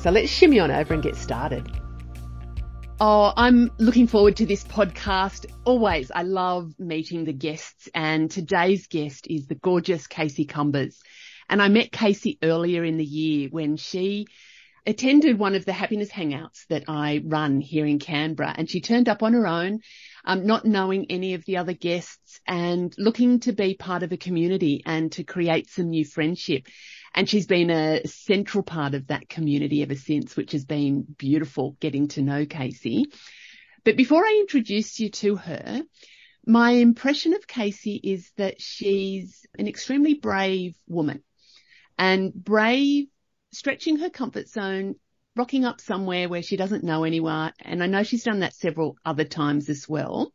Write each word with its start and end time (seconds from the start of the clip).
So 0.00 0.12
let's 0.12 0.30
shimmy 0.30 0.60
on 0.60 0.70
over 0.70 0.94
and 0.94 1.02
get 1.02 1.16
started. 1.16 1.68
Oh, 3.00 3.32
I'm 3.36 3.72
looking 3.78 4.06
forward 4.06 4.36
to 4.36 4.46
this 4.46 4.62
podcast. 4.62 5.46
Always, 5.64 6.12
I 6.12 6.22
love 6.22 6.72
meeting 6.78 7.24
the 7.24 7.32
guests 7.32 7.88
and 7.92 8.30
today's 8.30 8.86
guest 8.86 9.26
is 9.28 9.48
the 9.48 9.56
gorgeous 9.56 10.06
Casey 10.06 10.44
Cumbers. 10.44 11.00
And 11.48 11.60
I 11.60 11.66
met 11.66 11.90
Casey 11.90 12.38
earlier 12.44 12.84
in 12.84 12.96
the 12.96 13.04
year 13.04 13.48
when 13.50 13.76
she 13.76 14.26
attended 14.86 15.36
one 15.36 15.56
of 15.56 15.64
the 15.64 15.72
happiness 15.72 16.10
hangouts 16.10 16.64
that 16.68 16.84
I 16.86 17.20
run 17.24 17.60
here 17.60 17.84
in 17.84 17.98
Canberra 17.98 18.54
and 18.56 18.70
she 18.70 18.80
turned 18.80 19.08
up 19.08 19.24
on 19.24 19.32
her 19.32 19.48
own, 19.48 19.80
um, 20.24 20.46
not 20.46 20.64
knowing 20.64 21.06
any 21.10 21.34
of 21.34 21.44
the 21.44 21.56
other 21.56 21.72
guests 21.72 22.40
and 22.46 22.94
looking 22.98 23.40
to 23.40 23.52
be 23.52 23.74
part 23.74 24.02
of 24.02 24.12
a 24.12 24.16
community 24.16 24.82
and 24.84 25.12
to 25.12 25.24
create 25.24 25.70
some 25.70 25.90
new 25.90 26.04
friendship. 26.04 26.66
And 27.14 27.28
she's 27.28 27.46
been 27.46 27.70
a 27.70 28.06
central 28.06 28.62
part 28.62 28.94
of 28.94 29.08
that 29.08 29.28
community 29.28 29.82
ever 29.82 29.94
since, 29.94 30.36
which 30.36 30.52
has 30.52 30.64
been 30.64 31.04
beautiful 31.16 31.76
getting 31.80 32.08
to 32.08 32.22
know 32.22 32.46
Casey. 32.46 33.06
But 33.84 33.96
before 33.96 34.24
I 34.24 34.38
introduce 34.40 35.00
you 35.00 35.10
to 35.10 35.36
her, 35.36 35.82
my 36.46 36.72
impression 36.72 37.34
of 37.34 37.46
Casey 37.46 38.00
is 38.02 38.30
that 38.36 38.60
she's 38.60 39.44
an 39.58 39.68
extremely 39.68 40.14
brave 40.14 40.74
woman 40.86 41.22
and 41.98 42.32
brave, 42.32 43.06
stretching 43.52 43.98
her 43.98 44.10
comfort 44.10 44.48
zone, 44.48 44.94
rocking 45.38 45.64
up 45.64 45.80
somewhere 45.80 46.28
where 46.28 46.42
she 46.42 46.56
doesn't 46.56 46.84
know 46.84 47.04
anyone. 47.04 47.52
And 47.60 47.82
I 47.82 47.86
know 47.86 48.02
she's 48.02 48.24
done 48.24 48.40
that 48.40 48.54
several 48.54 48.96
other 49.04 49.24
times 49.24 49.68
as 49.68 49.88
well. 49.88 50.32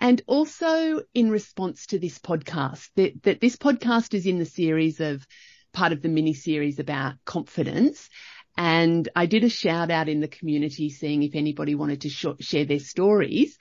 And 0.00 0.20
also 0.26 1.02
in 1.14 1.30
response 1.30 1.86
to 1.86 1.98
this 1.98 2.18
podcast, 2.18 2.88
that, 2.96 3.22
that 3.22 3.40
this 3.40 3.56
podcast 3.56 4.14
is 4.14 4.26
in 4.26 4.38
the 4.38 4.44
series 4.44 5.00
of 5.00 5.26
part 5.72 5.92
of 5.92 6.02
the 6.02 6.08
mini 6.08 6.34
series 6.34 6.78
about 6.78 7.14
confidence. 7.24 8.08
And 8.56 9.08
I 9.14 9.26
did 9.26 9.44
a 9.44 9.48
shout 9.48 9.90
out 9.90 10.08
in 10.08 10.20
the 10.20 10.28
community 10.28 10.90
seeing 10.90 11.22
if 11.22 11.34
anybody 11.34 11.74
wanted 11.74 12.02
to 12.02 12.08
sh- 12.08 12.26
share 12.40 12.64
their 12.64 12.80
stories. 12.80 13.56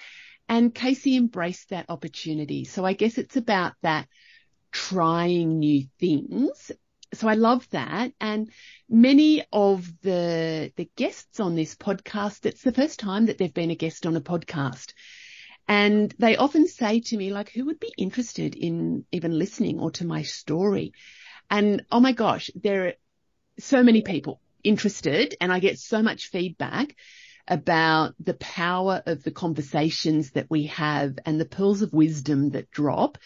And 0.49 0.73
Casey 0.73 1.15
embraced 1.17 1.69
that 1.69 1.89
opportunity. 1.89 2.65
So 2.65 2.85
I 2.85 2.93
guess 2.93 3.17
it's 3.17 3.35
about 3.35 3.73
that 3.83 4.07
trying 4.71 5.59
new 5.59 5.85
things. 5.99 6.71
So 7.13 7.27
I 7.27 7.35
love 7.35 7.67
that. 7.69 8.13
And 8.19 8.51
many 8.89 9.43
of 9.51 9.89
the, 10.01 10.71
the 10.75 10.89
guests 10.95 11.39
on 11.39 11.55
this 11.55 11.75
podcast, 11.75 12.45
it's 12.45 12.63
the 12.63 12.73
first 12.73 12.99
time 12.99 13.27
that 13.27 13.37
they've 13.37 13.53
been 13.53 13.71
a 13.71 13.75
guest 13.75 14.05
on 14.05 14.15
a 14.15 14.21
podcast. 14.21 14.93
And 15.67 16.13
they 16.17 16.37
often 16.37 16.67
say 16.67 17.01
to 17.01 17.17
me, 17.17 17.31
like, 17.31 17.51
who 17.51 17.65
would 17.65 17.79
be 17.79 17.93
interested 17.97 18.55
in 18.55 19.05
even 19.11 19.37
listening 19.37 19.79
or 19.79 19.91
to 19.91 20.05
my 20.05 20.23
story? 20.23 20.93
And 21.49 21.83
oh 21.91 21.99
my 21.99 22.13
gosh, 22.13 22.49
there 22.55 22.87
are 22.87 22.93
so 23.59 23.83
many 23.83 24.01
people 24.01 24.39
interested 24.63 25.35
and 25.39 25.51
I 25.51 25.59
get 25.59 25.79
so 25.79 26.01
much 26.01 26.29
feedback 26.29 26.95
about 27.47 28.13
the 28.19 28.33
power 28.33 29.01
of 29.05 29.23
the 29.23 29.31
conversations 29.31 30.31
that 30.31 30.49
we 30.49 30.67
have 30.67 31.17
and 31.25 31.39
the 31.39 31.45
pearls 31.45 31.81
of 31.81 31.93
wisdom 31.93 32.51
that 32.51 32.71
drop. 32.71 33.17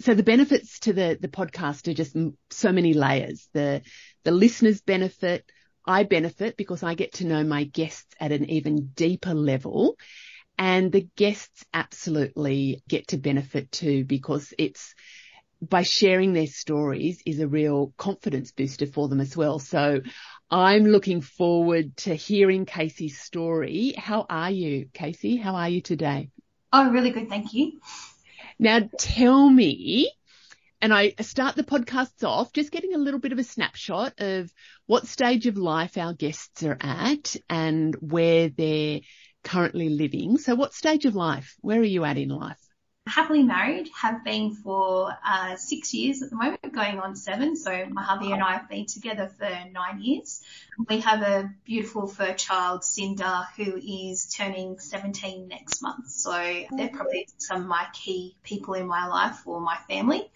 So 0.00 0.14
the 0.14 0.22
benefits 0.22 0.80
to 0.80 0.92
the, 0.92 1.18
the 1.20 1.28
podcast 1.28 1.88
are 1.88 1.94
just 1.94 2.16
so 2.50 2.72
many 2.72 2.94
layers. 2.94 3.48
The, 3.52 3.82
the 4.24 4.30
listeners 4.30 4.80
benefit. 4.80 5.44
I 5.86 6.02
benefit 6.02 6.56
because 6.56 6.82
I 6.82 6.94
get 6.94 7.14
to 7.14 7.26
know 7.26 7.44
my 7.44 7.64
guests 7.64 8.14
at 8.20 8.32
an 8.32 8.50
even 8.50 8.90
deeper 8.94 9.34
level 9.34 9.96
and 10.58 10.90
the 10.90 11.08
guests 11.16 11.64
absolutely 11.72 12.82
get 12.88 13.08
to 13.08 13.18
benefit 13.18 13.70
too 13.70 14.04
because 14.04 14.52
it's, 14.58 14.94
by 15.62 15.82
sharing 15.82 16.32
their 16.32 16.46
stories 16.46 17.22
is 17.24 17.40
a 17.40 17.48
real 17.48 17.92
confidence 17.96 18.52
booster 18.52 18.86
for 18.86 19.08
them 19.08 19.20
as 19.20 19.36
well. 19.36 19.58
So 19.58 20.02
I'm 20.50 20.84
looking 20.84 21.22
forward 21.22 21.96
to 21.98 22.14
hearing 22.14 22.66
Casey's 22.66 23.20
story. 23.20 23.94
How 23.96 24.26
are 24.28 24.50
you, 24.50 24.88
Casey? 24.92 25.36
How 25.36 25.54
are 25.54 25.68
you 25.68 25.80
today? 25.80 26.30
Oh, 26.72 26.90
really 26.90 27.10
good. 27.10 27.28
Thank 27.28 27.54
you. 27.54 27.80
Now 28.58 28.88
tell 28.98 29.48
me, 29.48 30.10
and 30.80 30.92
I 30.92 31.14
start 31.20 31.56
the 31.56 31.62
podcasts 31.62 32.26
off 32.26 32.52
just 32.52 32.70
getting 32.70 32.94
a 32.94 32.98
little 32.98 33.20
bit 33.20 33.32
of 33.32 33.38
a 33.38 33.44
snapshot 33.44 34.14
of 34.18 34.52
what 34.86 35.06
stage 35.06 35.46
of 35.46 35.56
life 35.56 35.98
our 35.98 36.14
guests 36.14 36.62
are 36.62 36.78
at 36.80 37.36
and 37.50 37.94
where 37.96 38.48
they're 38.48 39.00
currently 39.44 39.90
living. 39.90 40.38
So 40.38 40.54
what 40.54 40.74
stage 40.74 41.04
of 41.04 41.14
life? 41.14 41.54
Where 41.60 41.80
are 41.80 41.84
you 41.84 42.04
at 42.04 42.18
in 42.18 42.30
life? 42.30 42.65
Happily 43.06 43.42
married, 43.42 43.88
have 43.94 44.24
been 44.24 44.52
for 44.52 45.16
uh, 45.24 45.56
six 45.56 45.94
years 45.94 46.22
at 46.22 46.30
the 46.30 46.36
moment, 46.36 46.72
going 46.72 46.98
on 46.98 47.14
seven. 47.14 47.56
So 47.56 47.86
my 47.90 48.02
hubby 48.02 48.32
and 48.32 48.42
I 48.42 48.54
have 48.54 48.68
been 48.68 48.86
together 48.86 49.30
for 49.38 49.48
nine 49.72 50.00
years. 50.00 50.42
We 50.88 51.00
have 51.00 51.22
a 51.22 51.50
beautiful 51.64 52.06
fur 52.08 52.34
child, 52.34 52.84
Cinder, 52.84 53.42
who 53.56 53.76
is 53.76 54.26
turning 54.26 54.78
17 54.78 55.48
next 55.48 55.82
month. 55.82 56.10
So 56.10 56.32
they're 56.32 56.88
probably 56.88 57.28
some 57.38 57.62
of 57.62 57.66
my 57.66 57.86
key 57.92 58.36
people 58.42 58.74
in 58.74 58.86
my 58.86 59.06
life 59.06 59.46
or 59.46 59.60
my 59.60 59.76
family. 59.88 60.30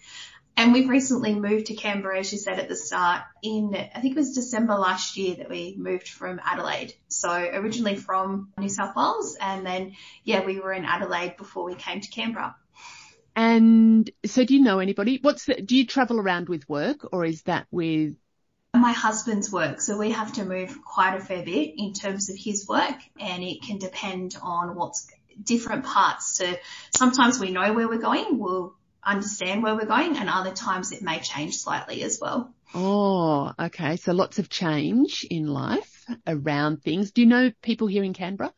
And 0.57 0.73
we've 0.73 0.89
recently 0.89 1.33
moved 1.33 1.67
to 1.67 1.75
Canberra, 1.75 2.19
as 2.19 2.31
you 2.31 2.37
said 2.37 2.59
at 2.59 2.67
the 2.67 2.75
start, 2.75 3.23
in, 3.41 3.73
I 3.73 3.99
think 3.99 4.15
it 4.15 4.19
was 4.19 4.35
December 4.35 4.75
last 4.75 5.17
year 5.17 5.35
that 5.35 5.49
we 5.49 5.75
moved 5.77 6.07
from 6.07 6.41
Adelaide. 6.43 6.93
So 7.07 7.31
originally 7.31 7.95
from 7.95 8.51
New 8.57 8.69
South 8.69 8.95
Wales 8.95 9.37
and 9.39 9.65
then, 9.65 9.95
yeah, 10.23 10.45
we 10.45 10.59
were 10.59 10.73
in 10.73 10.85
Adelaide 10.85 11.37
before 11.37 11.63
we 11.63 11.75
came 11.75 12.01
to 12.01 12.09
Canberra. 12.09 12.55
And 13.35 14.09
so 14.25 14.43
do 14.43 14.53
you 14.53 14.61
know 14.61 14.79
anybody? 14.79 15.19
What's 15.21 15.45
the, 15.45 15.61
do 15.61 15.75
you 15.75 15.85
travel 15.85 16.19
around 16.19 16.49
with 16.49 16.67
work 16.67 17.07
or 17.11 17.25
is 17.25 17.43
that 17.43 17.67
with? 17.71 18.15
My 18.73 18.91
husband's 18.91 19.51
work. 19.51 19.81
So 19.81 19.97
we 19.97 20.11
have 20.11 20.33
to 20.33 20.45
move 20.45 20.77
quite 20.83 21.15
a 21.15 21.21
fair 21.21 21.43
bit 21.43 21.73
in 21.77 21.93
terms 21.93 22.29
of 22.29 22.37
his 22.37 22.67
work 22.67 22.97
and 23.19 23.43
it 23.43 23.61
can 23.63 23.77
depend 23.77 24.37
on 24.41 24.75
what's 24.75 25.07
different 25.43 25.85
parts 25.85 26.37
So 26.37 26.53
sometimes 26.95 27.39
we 27.39 27.51
know 27.51 27.73
where 27.73 27.87
we're 27.87 27.99
going. 27.99 28.37
We'll 28.37 28.75
understand 29.03 29.63
where 29.63 29.75
we're 29.75 29.85
going 29.85 30.17
and 30.17 30.29
other 30.29 30.51
times 30.51 30.91
it 30.91 31.01
may 31.01 31.19
change 31.19 31.57
slightly 31.57 32.03
as 32.03 32.19
well. 32.21 32.53
Oh, 32.73 33.51
okay. 33.59 33.97
So 33.97 34.13
lots 34.13 34.39
of 34.39 34.49
change 34.49 35.25
in 35.29 35.47
life 35.47 36.05
around 36.27 36.83
things. 36.83 37.11
Do 37.11 37.21
you 37.21 37.27
know 37.27 37.51
people 37.61 37.87
here 37.87 38.03
in 38.03 38.13
Canberra? 38.13 38.53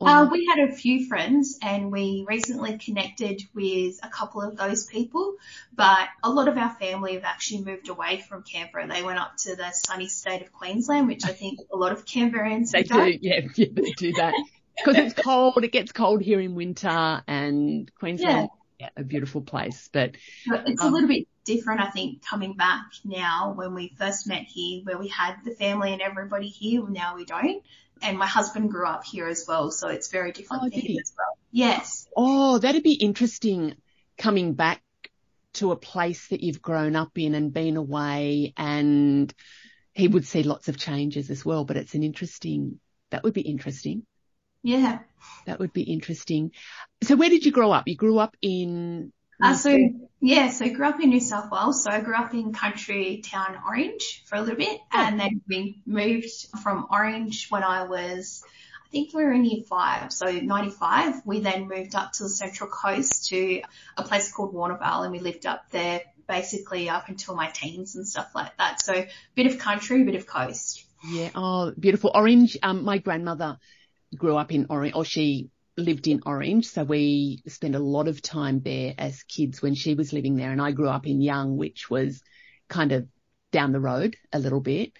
Uh, 0.00 0.28
we 0.30 0.46
had 0.46 0.58
a 0.58 0.72
few 0.72 1.06
friends 1.06 1.58
and 1.62 1.90
we 1.92 2.24
recently 2.28 2.78
connected 2.78 3.42
with 3.54 3.98
a 4.02 4.08
couple 4.08 4.42
of 4.42 4.56
those 4.56 4.86
people, 4.86 5.36
but 5.74 6.08
a 6.22 6.30
lot 6.30 6.48
of 6.48 6.56
our 6.56 6.70
family 6.70 7.14
have 7.14 7.24
actually 7.24 7.62
moved 7.62 7.88
away 7.88 8.24
from 8.28 8.42
Canberra. 8.42 8.86
They 8.88 9.02
went 9.02 9.18
up 9.18 9.36
to 9.38 9.56
the 9.56 9.70
sunny 9.72 10.08
state 10.08 10.42
of 10.42 10.52
Queensland, 10.52 11.06
which 11.08 11.24
I 11.24 11.32
think 11.32 11.60
a 11.72 11.76
lot 11.76 11.92
of 11.92 12.04
Canberrans 12.04 12.70
they 12.70 12.82
do. 12.82 13.16
Yeah, 13.20 13.40
yeah, 13.56 13.66
they 13.72 13.92
do 13.92 14.12
that 14.14 14.34
because 14.76 14.96
it's 14.96 15.14
cold. 15.14 15.62
It 15.62 15.72
gets 15.72 15.92
cold 15.92 16.22
here 16.22 16.40
in 16.40 16.54
winter 16.54 17.22
and 17.26 17.90
Queensland. 17.94 18.50
Yeah. 18.78 18.86
yeah 18.86 18.88
a 18.96 19.04
beautiful 19.04 19.40
place, 19.40 19.88
but 19.92 20.16
it's 20.46 20.82
um, 20.82 20.88
a 20.88 20.90
little 20.90 21.08
bit 21.08 21.28
different, 21.44 21.80
I 21.80 21.90
think, 21.90 22.24
coming 22.24 22.54
back 22.54 22.84
now 23.04 23.52
when 23.56 23.74
we 23.74 23.94
first 23.98 24.26
met 24.26 24.44
here, 24.44 24.82
where 24.84 24.98
we 24.98 25.08
had 25.08 25.36
the 25.44 25.52
family 25.52 25.92
and 25.92 26.02
everybody 26.02 26.48
here. 26.48 26.88
Now 26.88 27.16
we 27.16 27.24
don't 27.24 27.62
and 28.02 28.18
my 28.18 28.26
husband 28.26 28.70
grew 28.70 28.86
up 28.86 29.04
here 29.04 29.26
as 29.26 29.44
well, 29.48 29.70
so 29.70 29.88
it's 29.88 30.08
very 30.08 30.32
different 30.32 30.64
oh, 30.64 30.70
for 30.70 30.78
him 30.78 30.98
as 31.00 31.12
well. 31.16 31.38
Yes. 31.50 32.06
Oh, 32.16 32.58
that'd 32.58 32.82
be 32.82 32.94
interesting 32.94 33.76
coming 34.18 34.54
back 34.54 34.82
to 35.54 35.72
a 35.72 35.76
place 35.76 36.28
that 36.28 36.42
you've 36.42 36.62
grown 36.62 36.96
up 36.96 37.16
in 37.16 37.34
and 37.34 37.52
been 37.52 37.76
away 37.76 38.52
and 38.56 39.32
he 39.92 40.08
would 40.08 40.26
see 40.26 40.42
lots 40.42 40.68
of 40.68 40.76
changes 40.76 41.30
as 41.30 41.44
well, 41.44 41.64
but 41.64 41.76
it's 41.76 41.94
an 41.94 42.02
interesting, 42.02 42.80
that 43.10 43.22
would 43.22 43.34
be 43.34 43.42
interesting. 43.42 44.04
Yeah. 44.62 45.00
That 45.46 45.60
would 45.60 45.72
be 45.72 45.82
interesting. 45.82 46.50
So 47.02 47.16
where 47.16 47.28
did 47.28 47.46
you 47.46 47.52
grow 47.52 47.70
up? 47.70 47.86
You 47.86 47.96
grew 47.96 48.18
up 48.18 48.36
in 48.42 49.12
uh, 49.42 49.54
so 49.54 49.76
yeah, 50.20 50.48
so 50.48 50.64
I 50.64 50.68
grew 50.70 50.86
up 50.86 51.00
in 51.00 51.10
New 51.10 51.20
South 51.20 51.50
Wales. 51.50 51.84
So 51.84 51.90
I 51.90 52.00
grew 52.00 52.14
up 52.14 52.32
in 52.32 52.54
country 52.54 53.22
town 53.22 53.58
Orange 53.66 54.22
for 54.24 54.36
a 54.36 54.40
little 54.40 54.56
bit, 54.56 54.80
oh. 54.80 54.98
and 54.98 55.20
then 55.20 55.42
we 55.46 55.82
moved 55.84 56.30
from 56.62 56.86
Orange 56.90 57.48
when 57.50 57.62
I 57.62 57.84
was, 57.84 58.42
I 58.86 58.88
think 58.90 59.12
we 59.12 59.22
were 59.22 59.32
in 59.32 59.44
year 59.44 59.64
five, 59.68 60.12
so 60.12 60.30
95. 60.30 61.26
We 61.26 61.40
then 61.40 61.68
moved 61.68 61.94
up 61.94 62.12
to 62.12 62.22
the 62.22 62.28
Central 62.30 62.70
Coast 62.70 63.28
to 63.28 63.62
a 63.98 64.02
place 64.02 64.32
called 64.32 64.54
Wamberal, 64.54 65.02
and 65.02 65.12
we 65.12 65.20
lived 65.20 65.44
up 65.44 65.70
there 65.70 66.00
basically 66.26 66.88
up 66.88 67.10
until 67.10 67.34
my 67.34 67.48
teens 67.48 67.96
and 67.96 68.08
stuff 68.08 68.30
like 68.34 68.56
that. 68.56 68.80
So 68.82 69.04
bit 69.34 69.46
of 69.46 69.58
country, 69.58 70.04
bit 70.04 70.14
of 70.14 70.26
coast. 70.26 70.84
Yeah. 71.06 71.30
Oh, 71.34 71.72
beautiful. 71.78 72.12
Orange. 72.14 72.56
Um, 72.62 72.84
my 72.84 72.96
grandmother 72.96 73.58
grew 74.16 74.36
up 74.36 74.52
in 74.52 74.68
Orange, 74.70 74.94
or 74.94 75.04
she 75.04 75.50
lived 75.76 76.06
in 76.06 76.22
Orange, 76.24 76.66
so 76.66 76.84
we 76.84 77.42
spent 77.46 77.74
a 77.74 77.80
lot 77.80 78.08
of 78.08 78.22
time 78.22 78.60
there 78.60 78.94
as 78.96 79.22
kids 79.24 79.60
when 79.60 79.74
she 79.74 79.94
was 79.94 80.12
living 80.12 80.36
there, 80.36 80.52
and 80.52 80.62
I 80.62 80.72
grew 80.72 80.88
up 80.88 81.06
in 81.06 81.20
Young, 81.20 81.56
which 81.56 81.90
was 81.90 82.22
kind 82.68 82.92
of 82.92 83.08
down 83.52 83.72
the 83.72 83.80
road 83.80 84.16
a 84.32 84.38
little 84.38 84.60
bit. 84.60 84.92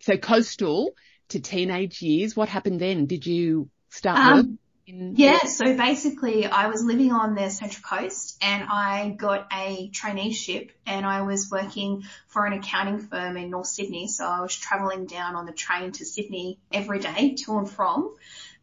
So 0.00 0.16
coastal 0.16 0.94
to 1.30 1.40
teenage 1.40 2.02
years, 2.02 2.36
what 2.36 2.48
happened 2.48 2.80
then? 2.80 3.06
Did 3.06 3.26
you 3.26 3.70
start 3.90 4.18
um, 4.18 4.36
work? 4.36 4.46
In- 4.86 5.14
yeah, 5.16 5.38
so 5.46 5.76
basically 5.76 6.44
I 6.44 6.66
was 6.66 6.82
living 6.82 7.12
on 7.12 7.34
the 7.34 7.48
Central 7.50 7.82
Coast 7.82 8.36
and 8.42 8.64
I 8.68 9.10
got 9.16 9.46
a 9.52 9.90
traineeship 9.90 10.70
and 10.86 11.06
I 11.06 11.22
was 11.22 11.50
working 11.50 12.02
for 12.26 12.44
an 12.44 12.52
accounting 12.52 12.98
firm 12.98 13.36
in 13.36 13.50
North 13.50 13.68
Sydney. 13.68 14.08
So 14.08 14.26
I 14.26 14.40
was 14.40 14.54
travelling 14.54 15.06
down 15.06 15.36
on 15.36 15.46
the 15.46 15.52
train 15.52 15.92
to 15.92 16.04
Sydney 16.04 16.58
every 16.72 16.98
day 16.98 17.36
to 17.44 17.58
and 17.58 17.70
from. 17.70 18.14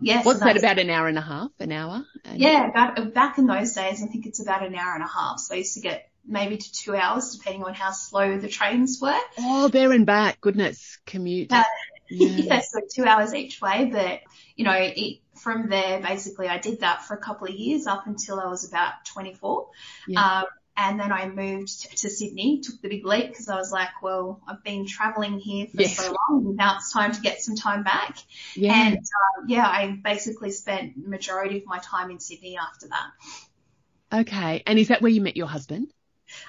Yes. 0.02 0.26
What's 0.26 0.40
so 0.40 0.46
that 0.46 0.58
about 0.58 0.80
an 0.80 0.90
hour 0.90 1.08
and 1.08 1.18
a 1.18 1.22
half, 1.22 1.52
an 1.60 1.72
hour? 1.72 2.06
Yeah, 2.36 2.70
about, 2.70 3.14
back 3.14 3.38
in 3.38 3.48
those 3.48 3.74
days, 3.74 4.02
I 4.04 4.08
think 4.08 4.26
it's 4.26 4.42
about 4.42 4.66
an 4.66 4.76
hour 4.76 4.94
and 4.94 5.04
a 5.04 5.08
half. 5.08 5.40
So 5.40 5.56
I 5.56 5.58
used 5.58 5.74
to 5.76 5.82
get 5.82 6.10
maybe 6.26 6.58
to 6.58 6.72
two 6.72 6.96
hours 6.96 7.36
depending 7.36 7.64
on 7.64 7.74
how 7.74 7.92
slow 7.92 8.38
the 8.38 8.48
trains 8.48 9.00
were. 9.02 9.20
Oh, 9.38 9.68
there 9.68 9.92
and 9.92 10.06
back. 10.06 10.40
Goodness, 10.42 10.98
commute. 11.06 11.52
Uh, 11.52 11.64
yeah. 12.10 12.28
yeah, 12.38 12.62
so 12.62 12.80
two 12.94 13.04
hours 13.04 13.34
each 13.34 13.62
way. 13.62 13.90
But, 13.92 14.22
you 14.56 14.66
know, 14.66 14.76
it, 14.76 15.20
from 15.36 15.70
there, 15.70 16.00
basically 16.00 16.48
I 16.48 16.58
did 16.58 16.82
that 16.82 17.06
for 17.06 17.14
a 17.14 17.20
couple 17.20 17.48
of 17.48 17.54
years 17.54 17.88
up 17.88 18.08
until 18.08 18.40
I 18.40 18.48
was 18.48 18.68
about 18.68 19.06
24. 19.06 19.70
Yeah. 20.08 20.40
Um, 20.40 20.46
and 20.82 20.98
then 20.98 21.12
I 21.12 21.28
moved 21.28 21.98
to 21.98 22.10
Sydney, 22.10 22.62
took 22.62 22.82
the 22.82 22.88
big 22.88 23.06
leap 23.06 23.28
because 23.28 23.50
I 23.50 23.58
was 23.58 23.70
like, 23.70 24.02
well, 24.02 24.42
I've 24.48 24.64
been 24.64 24.88
traveling 24.88 25.38
here 25.38 25.68
for 25.68 25.82
yes. 25.82 25.98
so 25.98 26.16
long. 26.30 26.56
Now 26.56 26.78
it's 26.78 26.94
time 26.94 27.12
to 27.12 27.20
get 27.20 27.42
some 27.42 27.58
time 27.58 27.84
back. 27.84 28.18
Yeah. 28.56 28.74
And 28.74 28.98
uh, 28.98 29.44
yeah, 29.46 29.68
I 29.68 30.00
basically 30.02 30.52
spent 30.52 30.96
majority 30.96 31.58
of 31.58 31.66
my 31.66 31.80
time 31.80 32.12
in 32.12 32.20
Sydney 32.22 32.58
after 32.58 32.88
that. 32.88 34.22
Okay. 34.22 34.64
And 34.66 34.80
is 34.80 34.88
that 34.88 35.02
where 35.02 35.12
you 35.12 35.20
met 35.20 35.36
your 35.36 35.48
husband? 35.48 35.94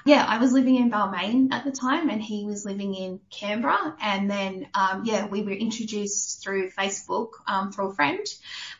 Yeah, 0.04 0.24
I 0.26 0.38
was 0.38 0.52
living 0.52 0.76
in 0.76 0.90
Balmain 0.90 1.52
at 1.52 1.64
the 1.64 1.70
time 1.70 2.08
and 2.08 2.22
he 2.22 2.44
was 2.44 2.64
living 2.64 2.94
in 2.94 3.20
Canberra. 3.30 3.96
And 4.00 4.30
then, 4.30 4.68
um, 4.74 5.04
yeah, 5.04 5.26
we 5.26 5.42
were 5.42 5.52
introduced 5.52 6.42
through 6.42 6.70
Facebook, 6.70 7.30
um, 7.46 7.72
through 7.72 7.90
a 7.90 7.94
friend. 7.94 8.26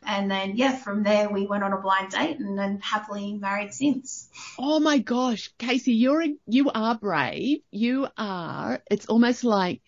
And 0.02 0.30
then, 0.30 0.56
yeah, 0.56 0.76
from 0.76 1.02
there 1.02 1.30
we 1.30 1.46
went 1.46 1.64
on 1.64 1.72
a 1.72 1.80
blind 1.80 2.10
date 2.10 2.38
and 2.38 2.58
then 2.58 2.80
happily 2.80 3.34
married 3.34 3.72
since. 3.72 4.28
Oh 4.58 4.80
my 4.80 4.98
gosh, 4.98 5.50
Casey, 5.58 5.92
you're, 5.92 6.24
you 6.46 6.70
are 6.70 6.94
brave. 6.94 7.58
You 7.70 8.08
are, 8.16 8.82
it's 8.90 9.06
almost 9.06 9.44
like 9.44 9.82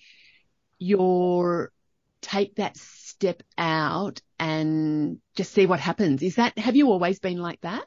you're 0.78 1.72
take 2.20 2.54
that 2.56 2.76
step 2.76 3.42
out 3.58 4.20
and 4.38 5.18
just 5.34 5.52
see 5.52 5.66
what 5.66 5.80
happens. 5.80 6.22
Is 6.22 6.36
that, 6.36 6.56
have 6.58 6.76
you 6.76 6.90
always 6.90 7.18
been 7.18 7.38
like 7.38 7.60
that? 7.62 7.84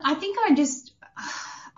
I 0.00 0.14
think 0.14 0.36
I 0.44 0.54
just, 0.54 0.92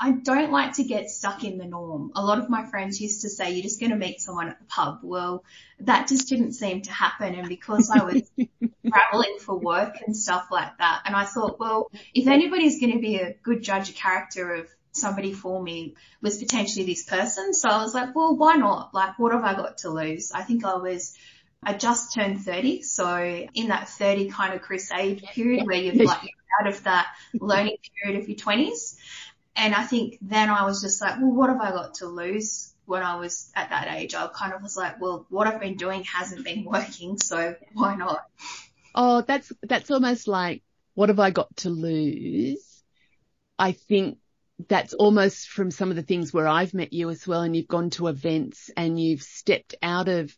I 0.01 0.13
don't 0.13 0.53
like 0.53 0.75
to 0.75 0.85
get 0.85 1.11
stuck 1.11 1.43
in 1.43 1.59
the 1.59 1.65
norm. 1.65 2.13
A 2.15 2.25
lot 2.25 2.39
of 2.39 2.49
my 2.49 2.65
friends 2.67 3.01
used 3.01 3.23
to 3.23 3.29
say, 3.29 3.53
you're 3.53 3.63
just 3.63 3.81
going 3.81 3.91
to 3.91 3.97
meet 3.97 4.21
someone 4.21 4.49
at 4.49 4.59
the 4.59 4.65
pub. 4.67 5.01
Well, 5.03 5.45
that 5.81 6.07
just 6.07 6.29
didn't 6.29 6.53
seem 6.53 6.83
to 6.83 6.93
happen. 6.93 7.35
And 7.35 7.49
because 7.49 7.91
I 7.91 8.05
was 8.05 8.23
traveling 8.89 9.39
for 9.41 9.59
work 9.59 9.97
and 10.07 10.17
stuff 10.17 10.47
like 10.53 10.79
that, 10.79 11.03
and 11.05 11.17
I 11.17 11.25
thought, 11.25 11.59
well, 11.59 11.91
if 12.15 12.29
anybody's 12.29 12.81
going 12.81 12.93
to 12.93 13.01
be 13.01 13.17
a 13.17 13.35
good 13.43 13.63
judge 13.63 13.91
of 13.91 13.97
character 13.97 14.55
of 14.55 14.69
somebody 14.93 15.33
for 15.33 15.63
me 15.63 15.95
was 16.23 16.39
potentially 16.39 16.87
this 16.87 17.05
person. 17.05 17.53
So 17.53 17.69
I 17.69 17.83
was 17.83 17.95
like, 17.95 18.15
well, 18.15 18.37
why 18.37 18.55
not? 18.55 18.95
Like, 18.95 19.19
what 19.19 19.33
have 19.33 19.45
I 19.45 19.55
got 19.55 19.79
to 19.79 19.91
lose? 19.91 20.33
I 20.33 20.43
think 20.43 20.65
I 20.65 20.77
was, 20.77 21.17
I 21.63 21.75
just 21.75 22.15
turned 22.15 22.45
30. 22.45 22.83
So 22.83 23.47
in 23.55 23.69
that 23.69 23.89
30 23.89 24.29
kind 24.29 24.55
of 24.55 24.63
crusade 24.63 25.23
period 25.35 25.67
where 25.67 25.77
you're 25.77 25.95
like 26.07 26.31
out 26.61 26.69
of 26.69 26.83
that 26.85 27.09
learning 27.35 27.77
period 28.03 28.21
of 28.21 28.29
your 28.29 28.39
20s. 28.39 28.97
And 29.57 29.75
I 29.75 29.85
think 29.85 30.19
then 30.23 30.51
I 30.51 30.65
was 30.65 30.81
just 30.81 31.01
like, 31.01 31.19
well, 31.19 31.33
what 31.33 31.51
have 31.51 31.61
I 31.61 31.71
got 31.71 31.95
to 31.95 32.07
lose? 32.07 32.73
When 32.87 33.03
I 33.03 33.17
was 33.17 33.51
at 33.55 33.71
that 33.71 33.89
age, 33.97 34.15
I 34.15 34.29
kind 34.29 34.55
of 34.55 34.63
was 34.63 34.77
like, 34.77 35.01
well, 35.01 35.27
what 35.29 35.47
I've 35.47 35.61
been 35.61 35.77
doing 35.77 36.05
hasn't 36.05 36.45
been 36.45 36.65
working, 36.73 37.19
so 37.19 37.55
why 37.75 37.97
not? 37.97 38.25
Oh, 38.95 39.21
that's, 39.21 39.53
that's 39.63 39.91
almost 39.91 40.27
like, 40.29 40.63
what 40.95 41.11
have 41.11 41.21
I 41.21 41.31
got 41.31 41.55
to 41.59 41.71
lose? 41.71 42.83
I 43.59 43.73
think 43.73 44.19
that's 44.69 44.95
almost 44.95 45.49
from 45.49 45.71
some 45.71 45.91
of 45.91 45.97
the 45.97 46.03
things 46.03 46.33
where 46.33 46.49
I've 46.49 46.75
met 46.75 46.93
you 46.93 47.11
as 47.11 47.27
well 47.27 47.43
and 47.43 47.55
you've 47.55 47.69
gone 47.69 47.91
to 47.91 48.09
events 48.09 48.71
and 48.77 49.01
you've 49.01 49.23
stepped 49.23 49.75
out 49.83 50.09
of, 50.09 50.35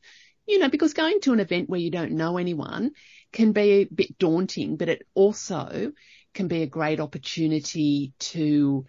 you 0.47 0.59
know, 0.59 0.69
because 0.69 0.93
going 0.93 1.21
to 1.23 1.33
an 1.33 1.41
event 1.41 1.71
where 1.71 1.81
you 1.81 1.91
don't 1.91 2.13
know 2.13 2.37
anyone 2.37 2.91
can 3.33 3.53
be 3.53 3.71
a 3.71 3.85
bit 3.85 4.19
daunting, 4.19 4.77
but 4.77 4.89
it 4.89 5.07
also 5.15 5.93
can 6.35 6.49
be 6.49 6.63
a 6.63 6.67
great 6.67 7.01
opportunity 7.01 8.13
to 8.19 8.87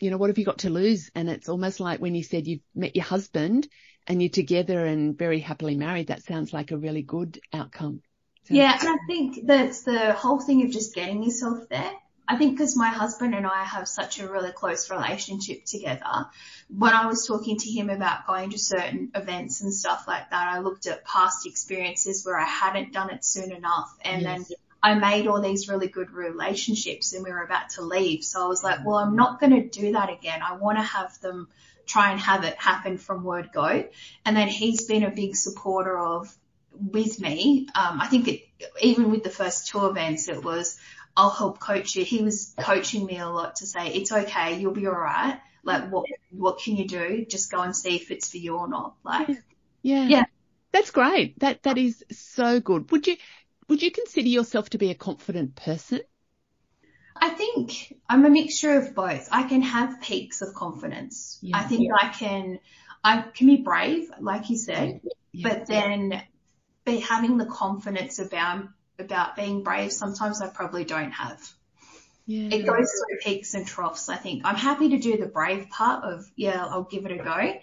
you 0.00 0.10
know, 0.10 0.16
what 0.16 0.30
have 0.30 0.38
you 0.38 0.44
got 0.44 0.58
to 0.58 0.70
lose? 0.70 1.10
And 1.14 1.28
it's 1.28 1.48
almost 1.48 1.80
like 1.80 2.00
when 2.00 2.14
you 2.14 2.22
said 2.22 2.46
you've 2.46 2.60
met 2.74 2.94
your 2.94 3.04
husband 3.04 3.68
and 4.06 4.22
you're 4.22 4.30
together 4.30 4.84
and 4.84 5.18
very 5.18 5.40
happily 5.40 5.76
married, 5.76 6.08
that 6.08 6.22
sounds 6.22 6.52
like 6.52 6.70
a 6.70 6.78
really 6.78 7.02
good 7.02 7.40
outcome. 7.52 8.02
Sounds 8.44 8.58
yeah, 8.58 8.78
and 8.78 8.88
I 8.88 8.96
think 9.06 9.46
that's 9.46 9.82
the 9.82 10.12
whole 10.12 10.40
thing 10.40 10.64
of 10.64 10.70
just 10.70 10.94
getting 10.94 11.22
yourself 11.22 11.68
there. 11.68 11.92
I 12.30 12.36
think 12.36 12.56
because 12.56 12.76
my 12.76 12.88
husband 12.88 13.34
and 13.34 13.46
I 13.46 13.64
have 13.64 13.88
such 13.88 14.20
a 14.20 14.28
really 14.30 14.52
close 14.52 14.90
relationship 14.90 15.64
together, 15.64 16.26
when 16.68 16.92
I 16.92 17.06
was 17.06 17.26
talking 17.26 17.56
to 17.56 17.70
him 17.70 17.88
about 17.88 18.26
going 18.26 18.50
to 18.50 18.58
certain 18.58 19.10
events 19.14 19.62
and 19.62 19.72
stuff 19.72 20.04
like 20.06 20.28
that, 20.30 20.48
I 20.48 20.58
looked 20.60 20.86
at 20.86 21.06
past 21.06 21.46
experiences 21.46 22.26
where 22.26 22.38
I 22.38 22.44
hadn't 22.44 22.92
done 22.92 23.10
it 23.10 23.24
soon 23.24 23.50
enough 23.50 23.96
and 24.04 24.22
yes. 24.22 24.48
then 24.48 24.56
I 24.82 24.94
made 24.94 25.26
all 25.26 25.40
these 25.40 25.68
really 25.68 25.88
good 25.88 26.12
relationships 26.12 27.12
and 27.12 27.24
we 27.24 27.30
were 27.30 27.42
about 27.42 27.70
to 27.70 27.82
leave. 27.82 28.22
So 28.22 28.44
I 28.44 28.46
was 28.46 28.62
like, 28.62 28.84
well, 28.84 28.96
I'm 28.96 29.16
not 29.16 29.40
going 29.40 29.52
to 29.52 29.68
do 29.68 29.92
that 29.92 30.10
again. 30.10 30.40
I 30.42 30.56
want 30.56 30.78
to 30.78 30.84
have 30.84 31.20
them 31.20 31.48
try 31.86 32.12
and 32.12 32.20
have 32.20 32.44
it 32.44 32.56
happen 32.56 32.98
from 32.98 33.24
word 33.24 33.50
go. 33.52 33.88
And 34.24 34.36
then 34.36 34.48
he's 34.48 34.84
been 34.86 35.02
a 35.02 35.10
big 35.10 35.34
supporter 35.34 35.98
of 35.98 36.32
with 36.72 37.18
me. 37.20 37.66
Um, 37.74 38.00
I 38.00 38.06
think 38.06 38.28
it, 38.28 38.42
even 38.80 39.10
with 39.10 39.24
the 39.24 39.30
first 39.30 39.66
two 39.66 39.86
events, 39.86 40.28
it 40.28 40.44
was, 40.44 40.78
I'll 41.16 41.30
help 41.30 41.58
coach 41.58 41.96
you. 41.96 42.04
He 42.04 42.22
was 42.22 42.54
coaching 42.60 43.04
me 43.04 43.18
a 43.18 43.28
lot 43.28 43.56
to 43.56 43.66
say, 43.66 43.88
it's 43.88 44.12
okay. 44.12 44.60
You'll 44.60 44.72
be 44.72 44.86
all 44.86 44.92
right. 44.92 45.40
Like 45.64 45.90
what, 45.90 46.06
what 46.30 46.60
can 46.60 46.76
you 46.76 46.86
do? 46.86 47.26
Just 47.28 47.50
go 47.50 47.60
and 47.62 47.74
see 47.74 47.96
if 47.96 48.12
it's 48.12 48.30
for 48.30 48.36
you 48.36 48.56
or 48.56 48.68
not. 48.68 48.94
Like, 49.02 49.28
yeah. 49.82 50.06
Yeah. 50.06 50.24
That's 50.70 50.90
great. 50.90 51.38
That, 51.40 51.62
that 51.64 51.78
is 51.78 52.04
so 52.12 52.60
good. 52.60 52.90
Would 52.92 53.06
you, 53.06 53.16
would 53.68 53.82
you 53.82 53.90
consider 53.90 54.28
yourself 54.28 54.70
to 54.70 54.78
be 54.78 54.90
a 54.90 54.94
confident 54.94 55.54
person? 55.56 56.00
I 57.20 57.30
think 57.30 57.94
I'm 58.08 58.24
a 58.24 58.30
mixture 58.30 58.78
of 58.78 58.94
both. 58.94 59.28
I 59.30 59.42
can 59.42 59.62
have 59.62 60.00
peaks 60.00 60.40
of 60.40 60.54
confidence. 60.54 61.38
Yeah. 61.42 61.58
I 61.58 61.62
think 61.64 61.82
yeah. 61.82 62.08
I 62.08 62.08
can, 62.08 62.60
I 63.02 63.22
can 63.22 63.46
be 63.48 63.56
brave, 63.56 64.08
like 64.20 64.50
you 64.50 64.56
said, 64.56 65.00
yeah. 65.32 65.48
but 65.48 65.66
then 65.66 66.22
be 66.84 67.00
having 67.00 67.36
the 67.36 67.46
confidence 67.46 68.18
about, 68.18 68.68
about 68.98 69.36
being 69.36 69.64
brave. 69.64 69.92
Sometimes 69.92 70.40
I 70.40 70.48
probably 70.48 70.84
don't 70.84 71.10
have. 71.10 71.40
Yeah. 72.26 72.54
It 72.54 72.66
goes 72.66 72.90
through 72.90 73.18
peaks 73.22 73.54
and 73.54 73.66
troughs. 73.66 74.08
I 74.08 74.16
think 74.16 74.42
I'm 74.44 74.54
happy 74.54 74.90
to 74.90 74.98
do 74.98 75.16
the 75.16 75.26
brave 75.26 75.70
part 75.70 76.04
of, 76.04 76.30
yeah, 76.36 76.64
I'll 76.64 76.84
give 76.84 77.06
it 77.06 77.12
a 77.12 77.16
go 77.16 77.54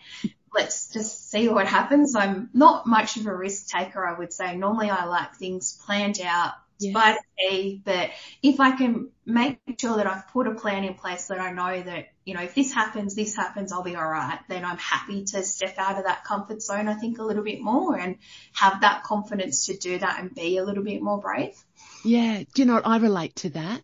let's 0.55 0.91
just 0.91 1.29
see 1.29 1.49
what 1.49 1.67
happens. 1.67 2.15
I'm 2.15 2.49
not 2.53 2.87
much 2.87 3.17
of 3.17 3.27
a 3.27 3.35
risk 3.35 3.67
taker, 3.67 4.05
I 4.05 4.17
would 4.17 4.33
say. 4.33 4.55
Normally 4.55 4.89
I 4.89 5.05
like 5.05 5.35
things 5.35 5.77
planned 5.85 6.19
out 6.21 6.53
yeah. 6.79 6.93
by 6.93 7.17
the 7.37 7.81
but 7.83 8.11
if 8.41 8.59
I 8.59 8.71
can 8.71 9.09
make 9.25 9.59
sure 9.79 9.97
that 9.97 10.07
I've 10.07 10.27
put 10.29 10.47
a 10.47 10.53
plan 10.53 10.85
in 10.85 10.93
place 10.93 11.27
that 11.27 11.39
I 11.39 11.51
know 11.51 11.81
that, 11.81 12.07
you 12.23 12.33
know, 12.33 12.41
if 12.41 12.55
this 12.55 12.73
happens, 12.73 13.15
this 13.15 13.35
happens, 13.35 13.73
I'll 13.73 13.83
be 13.83 13.97
alright, 13.97 14.39
then 14.47 14.63
I'm 14.63 14.77
happy 14.77 15.25
to 15.25 15.43
step 15.43 15.75
out 15.77 15.97
of 15.97 16.05
that 16.05 16.23
comfort 16.23 16.61
zone, 16.61 16.87
I 16.87 16.93
think, 16.93 17.19
a 17.19 17.23
little 17.23 17.43
bit 17.43 17.61
more 17.61 17.97
and 17.97 18.17
have 18.53 18.81
that 18.81 19.03
confidence 19.03 19.65
to 19.65 19.77
do 19.77 19.97
that 19.99 20.19
and 20.19 20.33
be 20.33 20.57
a 20.57 20.63
little 20.63 20.83
bit 20.83 21.01
more 21.01 21.19
brave. 21.19 21.55
Yeah. 22.03 22.43
Do 22.53 22.61
you 22.61 22.65
know 22.65 22.75
what? 22.75 22.87
I 22.87 22.97
relate 22.97 23.35
to 23.37 23.49
that. 23.51 23.83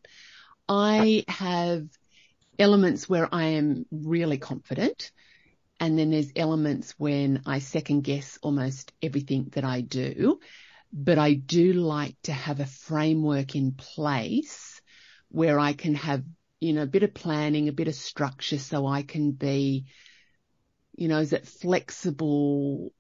I 0.70 1.26
have 1.28 1.88
elements 2.58 3.10
where 3.10 3.28
I 3.34 3.44
am 3.44 3.86
really 3.92 4.38
confident 4.38 5.12
And 5.82 5.98
then 5.98 6.12
there's 6.12 6.32
elements 6.36 6.94
when 7.00 7.42
I 7.48 7.58
second 7.58 8.04
guess 8.04 8.38
almost 8.44 8.94
everything 9.02 9.50
that 9.54 9.64
I 9.66 9.82
do. 9.82 10.40
But 10.94 11.18
I 11.18 11.34
do 11.34 11.74
like 11.74 12.16
to 12.24 12.32
have 12.32 12.60
a 12.60 12.68
framework 12.68 13.56
in 13.56 13.72
place 13.72 14.80
where 15.30 15.60
I 15.60 15.74
can 15.74 15.96
have, 15.96 16.24
you 16.60 16.74
know, 16.74 16.84
a 16.84 16.88
bit 16.88 17.02
of 17.02 17.16
planning, 17.16 17.68
a 17.68 17.74
bit 17.74 17.88
of 17.88 17.96
structure 17.96 18.60
so 18.60 18.86
I 18.86 19.02
can 19.02 19.32
be, 19.32 19.86
you 20.96 21.08
know, 21.08 21.18
is 21.18 21.34
it 21.34 21.48
flexible, 21.48 22.94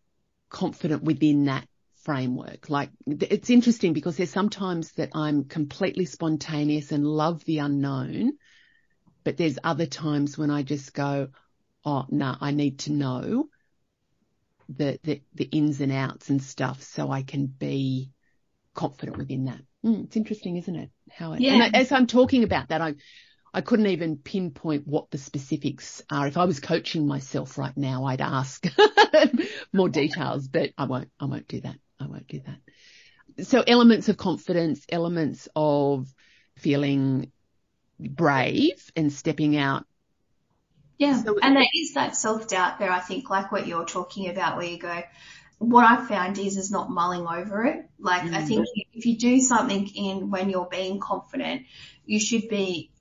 confident 0.50 1.04
within 1.04 1.46
that 1.46 1.68
framework. 1.98 2.68
Like 2.68 2.90
it's 3.06 3.52
interesting 3.52 3.94
because 3.94 4.18
there's 4.18 4.32
sometimes 4.32 4.94
that 4.94 5.10
I'm 5.14 5.44
completely 5.44 6.06
spontaneous 6.06 6.92
and 6.92 7.06
love 7.06 7.46
the 7.46 7.60
unknown, 7.60 8.34
but 9.24 9.38
there's 9.38 9.60
other 9.64 9.86
times 9.86 10.36
when 10.36 10.50
I 10.50 10.64
just 10.64 10.96
go, 10.96 11.28
oh 11.86 12.06
no, 12.10 12.26
nah, 12.32 12.38
I 12.42 12.52
need 12.52 12.80
to 12.80 12.92
know 12.92 13.50
the, 14.70 15.00
the, 15.04 15.22
the 15.34 15.46
ins 15.46 15.82
and 15.82 15.92
outs 15.92 16.30
and 16.30 16.42
stuff 16.42 16.82
so 16.82 17.12
I 17.12 17.24
can 17.24 17.46
be 17.46 18.12
confident 18.74 19.18
within 19.18 19.46
that. 19.46 19.62
Mm, 19.86 20.06
it's 20.06 20.16
interesting, 20.16 20.58
isn't 20.58 20.76
it? 20.76 20.90
How 21.12 21.34
it, 21.34 21.42
yeah. 21.42 21.70
as 21.74 21.92
I'm 21.92 22.08
talking 22.08 22.44
about 22.44 22.70
that, 22.70 22.82
I, 22.82 22.96
I 23.54 23.62
couldn't 23.62 23.88
even 23.88 24.18
pinpoint 24.18 24.88
what 24.88 25.12
the 25.12 25.18
specifics 25.18 26.02
are. 26.10 26.28
If 26.28 26.38
I 26.38 26.46
was 26.46 26.60
coaching 26.60 27.08
myself 27.08 27.58
right 27.58 27.76
now, 27.76 28.06
I'd 28.06 28.22
ask 28.22 28.66
more 29.74 29.90
details, 29.90 30.48
but 30.48 30.72
I 30.78 30.86
won't, 30.86 31.10
I 31.20 31.26
won't 31.26 31.48
do 31.48 31.62
that. 31.62 31.76
I 32.00 32.08
won't 32.08 32.28
do 32.28 32.42
that. 32.46 33.46
So 33.46 33.64
elements 33.66 34.10
of 34.10 34.18
confidence, 34.18 34.86
elements 34.90 35.48
of 35.56 36.14
feeling 36.58 37.32
brave 38.00 38.92
and 38.96 39.12
stepping 39.12 39.58
out. 39.58 39.86
Yeah. 41.02 41.24
So, 41.24 41.40
and 41.42 41.56
there 41.56 41.66
is 41.76 41.96
that 41.96 42.16
self 42.16 42.48
doubt 42.48 42.78
there, 42.78 42.92
I 42.92 43.00
think, 43.00 43.28
like 43.28 43.52
what 43.52 43.66
you're 43.66 43.86
talking 43.86 44.30
about 44.30 44.56
where 44.56 44.68
you 44.68 44.78
go, 44.78 45.02
what 45.58 45.84
I've 45.84 46.08
found 46.08 46.38
is, 46.38 46.58
is 46.58 46.70
not 46.70 46.92
mulling 46.92 47.26
over 47.26 47.66
it. 47.66 47.90
Like 48.00 48.22
mm-hmm. 48.22 48.36
I 48.36 48.44
think 48.44 48.68
if 48.94 49.08
you 49.08 49.18
do 49.18 49.40
something 49.40 49.88
in 49.96 50.30
when 50.30 50.52
you're 50.52 50.70
being 50.70 51.00
confident, 51.00 51.64
you 52.06 52.20
should 52.20 52.50
be 52.50 52.92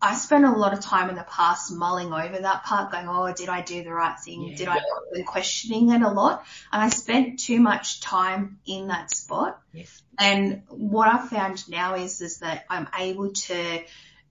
I 0.00 0.14
spent 0.14 0.44
a 0.44 0.52
lot 0.52 0.74
of 0.74 0.80
time 0.80 1.08
in 1.08 1.16
the 1.16 1.24
past 1.24 1.72
mulling 1.72 2.12
over 2.12 2.38
that 2.38 2.64
part, 2.64 2.92
going, 2.92 3.08
oh, 3.08 3.32
did 3.32 3.48
I 3.48 3.62
do 3.62 3.82
the 3.82 3.92
right 3.92 4.18
thing? 4.20 4.42
Yeah. 4.42 4.56
Did 4.56 4.68
I 4.68 4.78
and 5.12 5.26
questioning 5.26 5.90
it 5.90 6.02
a 6.02 6.10
lot? 6.10 6.44
And 6.70 6.82
I 6.82 6.90
spent 6.90 7.40
too 7.40 7.60
much 7.60 8.00
time 8.00 8.58
in 8.66 8.88
that 8.88 9.10
spot. 9.10 9.60
Yes. 9.72 10.02
And 10.18 10.62
what 10.68 11.08
I've 11.08 11.28
found 11.30 11.68
now 11.68 11.96
is, 11.96 12.20
is 12.20 12.38
that 12.38 12.64
I'm 12.70 12.88
able 12.96 13.32
to 13.32 13.80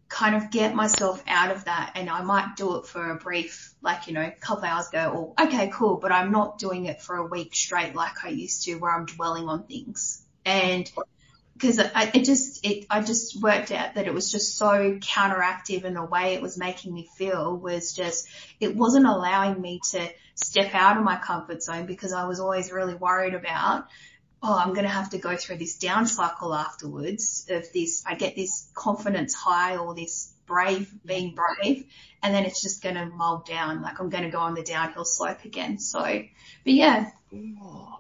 kind 0.10 0.36
of 0.36 0.52
get 0.52 0.74
myself 0.74 1.24
out 1.28 1.52
of 1.52 1.66
that 1.66 1.94
and 1.96 2.10
I 2.10 2.22
might 2.22 2.56
do 2.56 2.78
it 2.78 2.86
for 2.86 3.12
a 3.12 3.16
brief, 3.16 3.74
like, 3.82 4.08
you 4.08 4.14
know, 4.14 4.22
a 4.22 4.32
couple 4.32 4.66
hours 4.66 4.88
go, 4.90 5.34
oh, 5.38 5.46
okay, 5.46 5.70
cool, 5.74 5.98
but 5.98 6.12
I'm 6.12 6.32
not 6.32 6.60
doing 6.60 6.86
it 6.86 7.02
for 7.02 7.18
a 7.18 7.26
week 7.26 7.56
straight 7.56 7.96
like 7.96 8.24
I 8.24 8.30
used 8.30 8.64
to 8.64 8.76
where 8.76 8.92
I'm 8.92 9.06
dwelling 9.06 9.50
on 9.50 9.64
things. 9.64 10.24
And 10.46 10.90
because 11.54 11.80
I, 11.80 12.12
it 12.14 12.24
just, 12.24 12.66
it, 12.66 12.86
I 12.90 13.02
just 13.02 13.42
worked 13.42 13.72
out 13.72 13.96
that 13.96 14.08
it 14.08 14.14
was 14.14 14.32
just 14.32 14.58
so 14.58 14.98
counteractive 15.00 15.84
and 15.84 15.96
the 15.96 16.04
way 16.04 16.36
it 16.36 16.42
was 16.42 16.58
making 16.58 16.94
me 16.94 17.10
feel 17.18 17.58
was 17.58 17.94
just, 17.94 18.28
it 18.60 18.76
wasn't 18.76 19.08
allowing 19.08 19.60
me 19.60 19.82
to 19.92 20.08
step 20.36 20.74
out 20.74 20.98
of 20.98 21.04
my 21.04 21.18
comfort 21.18 21.64
zone 21.64 21.86
because 21.86 22.14
I 22.14 22.28
was 22.28 22.40
always 22.40 22.72
really 22.72 22.94
worried 22.94 23.34
about, 23.34 23.88
oh, 24.44 24.58
I'm 24.58 24.74
going 24.74 24.84
to 24.84 24.90
have 24.90 25.10
to 25.12 25.18
go 25.18 25.36
through 25.36 25.58
this 25.58 25.78
down 25.78 26.06
cycle 26.06 26.54
afterwards 26.54 27.48
of 27.50 27.72
this, 27.74 28.04
I 28.06 28.16
get 28.16 28.36
this 28.36 28.70
confidence 28.74 29.34
high 29.34 29.78
or 29.78 29.96
this 29.96 30.34
brave, 30.46 30.92
being 31.06 31.36
brave, 31.36 31.86
and 32.24 32.34
then 32.34 32.46
it's 32.46 32.62
just 32.62 32.82
going 32.82 32.96
to 32.96 33.06
mold 33.08 33.46
down. 33.46 33.82
Like 33.82 34.00
I'm 34.00 34.10
going 34.10 34.24
to 34.24 34.30
go 34.30 34.40
on 34.40 34.54
the 34.54 34.64
downhill 34.64 35.06
slope 35.06 35.44
again. 35.44 35.80
So, 35.80 36.02
but 36.02 36.26
yeah. 36.66 37.12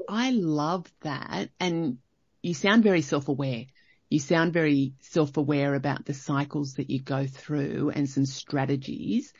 I 0.07 0.31
love 0.31 0.85
that. 1.01 1.49
And 1.59 1.97
you 2.41 2.53
sound 2.53 2.83
very 2.83 3.01
self-aware. 3.01 3.65
You 4.09 4.19
sound 4.19 4.53
very 4.53 4.93
self-aware 5.01 5.75
about 5.75 6.05
the 6.05 6.13
cycles 6.13 6.75
that 6.75 6.89
you 6.89 7.01
go 7.01 7.27
through 7.27 7.91
and 7.93 8.09
some 8.09 8.25
strategies 8.25 9.33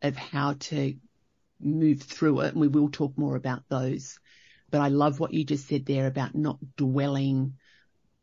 of 0.00 0.16
how 0.16 0.54
to 0.54 0.96
move 1.60 2.02
through 2.02 2.40
it. 2.40 2.52
And 2.52 2.60
we 2.60 2.68
will 2.68 2.88
talk 2.88 3.18
more 3.18 3.36
about 3.36 3.64
those. 3.68 4.18
But 4.76 4.82
I 4.82 4.88
love 4.88 5.20
what 5.20 5.32
you 5.32 5.42
just 5.42 5.68
said 5.68 5.86
there 5.86 6.06
about 6.06 6.34
not 6.34 6.58
dwelling 6.76 7.54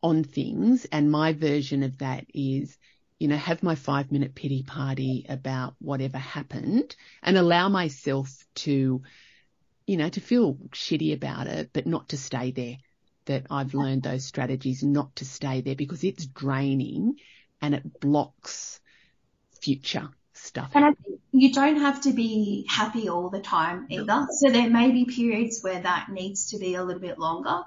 on 0.04 0.24
things. 0.24 0.86
And 0.86 1.10
my 1.10 1.34
version 1.34 1.82
of 1.82 1.98
that 1.98 2.28
is, 2.32 2.78
you 3.18 3.28
know, 3.28 3.38
have 3.38 3.64
my 3.64 3.74
five 3.74 4.12
minute 4.12 4.36
pity 4.36 4.62
party 4.62 5.26
about 5.28 5.74
whatever 5.80 6.20
happened 6.20 6.96
and 7.24 7.38
allow 7.38 7.70
myself 7.70 8.46
to, 8.54 9.02
you 9.88 9.98
know, 9.98 10.10
to 10.10 10.22
feel 10.22 10.54
shitty 10.74 11.16
about 11.16 11.48
it, 11.48 11.72
but 11.74 11.88
not 11.88 12.10
to 12.10 12.18
stay 12.18 12.52
there 12.52 12.78
that 13.26 13.48
I've 13.50 13.74
learned 13.74 14.04
those 14.04 14.24
strategies 14.24 14.84
not 14.84 15.16
to 15.16 15.26
stay 15.26 15.62
there 15.62 15.76
because 15.76 16.04
it's 16.04 16.28
draining 16.28 17.16
and 17.64 17.74
it 17.74 18.00
blocks 18.00 18.80
future 19.60 20.12
stuff. 20.44 20.72
And 20.74 20.86
I 20.86 20.92
think 20.92 21.20
you 21.32 21.52
don't 21.52 21.78
have 21.78 22.02
to 22.02 22.14
be 22.14 22.66
happy 22.70 23.10
all 23.10 23.30
the 23.30 23.40
time 23.40 23.88
either. 23.90 24.28
So 24.32 24.50
there 24.50 24.70
may 24.70 24.92
be 24.92 25.06
periods 25.06 25.64
where 25.64 25.82
that 25.82 26.10
needs 26.10 26.52
to 26.52 26.58
be 26.58 26.76
a 26.76 26.84
little 26.84 27.02
bit 27.02 27.18
longer. 27.18 27.64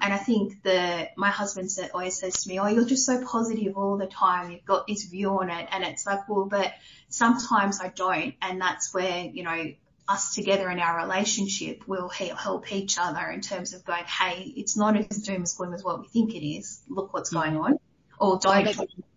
And 0.00 0.12
I 0.12 0.16
think 0.16 0.62
that 0.64 1.16
my 1.16 1.30
husband 1.30 1.70
always 1.92 2.18
says 2.18 2.42
to 2.42 2.48
me, 2.48 2.58
oh, 2.58 2.66
you're 2.66 2.84
just 2.84 3.06
so 3.06 3.24
positive 3.24 3.76
all 3.76 3.96
the 3.96 4.06
time. 4.06 4.50
You've 4.50 4.64
got 4.64 4.86
this 4.86 5.04
view 5.04 5.30
on 5.38 5.50
it. 5.50 5.68
And 5.70 5.84
it's 5.84 6.04
like, 6.04 6.28
well, 6.28 6.46
but 6.46 6.72
sometimes 7.08 7.80
I 7.80 7.88
don't. 7.88 8.34
And 8.42 8.60
that's 8.60 8.92
where, 8.92 9.24
you 9.24 9.44
know, 9.44 9.72
us 10.08 10.34
together 10.34 10.68
in 10.68 10.80
our 10.80 11.02
relationship 11.02 11.86
will 11.86 12.08
help 12.08 12.72
each 12.72 12.98
other 12.98 13.30
in 13.30 13.40
terms 13.40 13.72
of 13.72 13.84
going, 13.84 14.04
hey, 14.04 14.52
it's 14.56 14.76
not 14.76 14.96
as 14.96 15.18
doom 15.18 15.42
as 15.42 15.54
gloom 15.54 15.72
as 15.72 15.82
what 15.82 16.00
we 16.00 16.08
think 16.08 16.34
it 16.34 16.46
is. 16.46 16.82
Look 16.88 17.14
what's 17.14 17.30
mm. 17.30 17.34
going 17.34 17.56
on. 17.56 17.78
Or. 18.18 18.40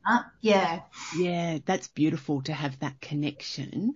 Oh, 0.08 0.20
yeah. 0.42 0.82
Yeah, 1.18 1.60
that's 1.66 1.88
beautiful 1.90 2.42
to 2.44 2.54
have 2.54 2.80
that 2.80 3.00
connection. 3.02 3.96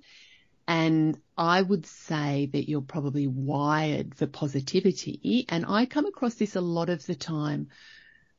And 0.68 1.18
I 1.38 1.62
would 1.62 1.86
say 1.86 2.50
that 2.54 2.70
you're 2.70 2.82
probably 2.82 3.28
wired 3.28 4.16
for 4.16 4.28
positivity. 4.28 5.46
And 5.50 5.66
I 5.68 5.86
come 5.86 6.06
across 6.06 6.36
this 6.36 6.56
a 6.56 6.62
lot 6.62 6.90
of 6.90 7.06
the 7.06 7.16
time 7.16 7.70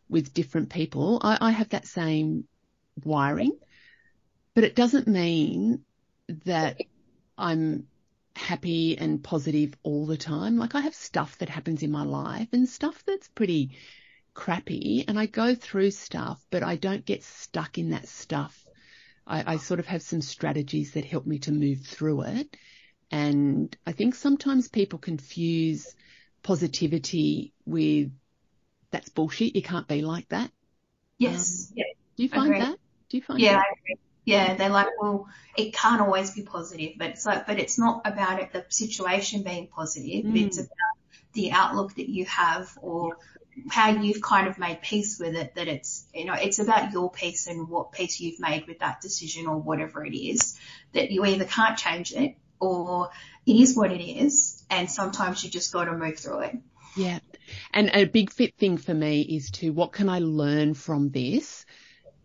with 0.08 0.34
different 0.34 0.70
people. 0.70 1.20
I, 1.22 1.38
I 1.40 1.50
have 1.50 1.70
that 1.70 1.86
same 1.86 2.44
wiring, 3.04 3.58
but 4.54 4.64
it 4.64 4.76
doesn't 4.76 5.08
mean 5.08 5.84
that 6.44 6.78
I'm 7.36 7.86
happy 8.36 8.96
and 8.96 9.22
positive 9.22 9.74
all 9.82 10.06
the 10.06 10.16
time. 10.16 10.56
Like 10.56 10.74
I 10.74 10.80
have 10.80 10.94
stuff 10.94 11.38
that 11.38 11.48
happens 11.48 11.82
in 11.82 11.90
my 11.90 12.04
life 12.04 12.48
and 12.52 12.68
stuff 12.68 13.02
that's 13.06 13.28
pretty 13.28 13.76
crappy 14.34 15.04
and 15.06 15.18
I 15.18 15.26
go 15.26 15.54
through 15.54 15.90
stuff, 15.90 16.44
but 16.50 16.62
I 16.62 16.76
don't 16.76 17.04
get 17.04 17.22
stuck 17.22 17.78
in 17.78 17.90
that 17.90 18.08
stuff. 18.08 18.66
I, 19.26 19.54
I 19.54 19.56
sort 19.56 19.80
of 19.80 19.86
have 19.86 20.02
some 20.02 20.22
strategies 20.22 20.92
that 20.92 21.04
help 21.04 21.26
me 21.26 21.38
to 21.40 21.52
move 21.52 21.82
through 21.82 22.22
it. 22.22 22.56
And 23.10 23.76
I 23.86 23.92
think 23.92 24.14
sometimes 24.14 24.68
people 24.68 24.98
confuse 24.98 25.94
positivity 26.42 27.52
with 27.66 28.10
that's 28.90 29.08
bullshit. 29.10 29.54
You 29.54 29.62
can't 29.62 29.86
be 29.86 30.02
like 30.02 30.28
that. 30.30 30.50
Yes. 31.18 31.68
Um, 31.70 31.74
yeah. 31.76 31.84
Do 32.16 32.22
you 32.22 32.28
find 32.28 32.54
that? 32.54 32.76
Do 33.08 33.16
you 33.16 33.22
find 33.22 33.40
yeah, 33.40 33.56
that? 33.56 33.96
Yeah, 34.24 34.54
they're 34.54 34.68
like, 34.68 34.88
well, 35.00 35.28
it 35.56 35.74
can't 35.74 36.00
always 36.00 36.30
be 36.30 36.42
positive, 36.42 36.92
but 36.96 37.10
it's 37.10 37.26
like, 37.26 37.46
but 37.46 37.58
it's 37.58 37.78
not 37.78 38.02
about 38.04 38.40
it, 38.40 38.52
the 38.52 38.64
situation 38.68 39.42
being 39.42 39.66
positive. 39.66 40.24
Mm. 40.24 40.46
It's 40.46 40.58
about 40.58 40.68
the 41.32 41.52
outlook 41.52 41.94
that 41.96 42.08
you 42.08 42.24
have 42.26 42.78
or 42.80 43.16
how 43.70 43.90
you've 43.90 44.22
kind 44.22 44.48
of 44.48 44.58
made 44.58 44.82
peace 44.82 45.18
with 45.18 45.34
it, 45.34 45.54
that 45.54 45.68
it's, 45.68 46.06
you 46.14 46.24
know, 46.24 46.34
it's 46.34 46.58
about 46.58 46.92
your 46.92 47.10
peace 47.10 47.46
and 47.46 47.68
what 47.68 47.92
peace 47.92 48.20
you've 48.20 48.40
made 48.40 48.66
with 48.66 48.78
that 48.80 49.00
decision 49.00 49.46
or 49.46 49.58
whatever 49.58 50.04
it 50.04 50.16
is 50.16 50.58
that 50.92 51.10
you 51.10 51.24
either 51.24 51.44
can't 51.44 51.78
change 51.78 52.12
it 52.12 52.36
or 52.60 53.10
it 53.46 53.56
is 53.56 53.76
what 53.76 53.92
it 53.92 54.02
is. 54.02 54.64
And 54.70 54.90
sometimes 54.90 55.44
you 55.44 55.50
just 55.50 55.72
got 55.72 55.84
to 55.84 55.92
move 55.92 56.18
through 56.18 56.40
it. 56.40 56.58
Yeah. 56.96 57.18
And 57.72 57.90
a 57.92 58.04
big 58.04 58.30
fit 58.30 58.56
thing 58.56 58.78
for 58.78 58.94
me 58.94 59.22
is 59.22 59.50
to 59.52 59.70
what 59.70 59.92
can 59.92 60.08
I 60.08 60.20
learn 60.20 60.74
from 60.74 61.10
this 61.10 61.66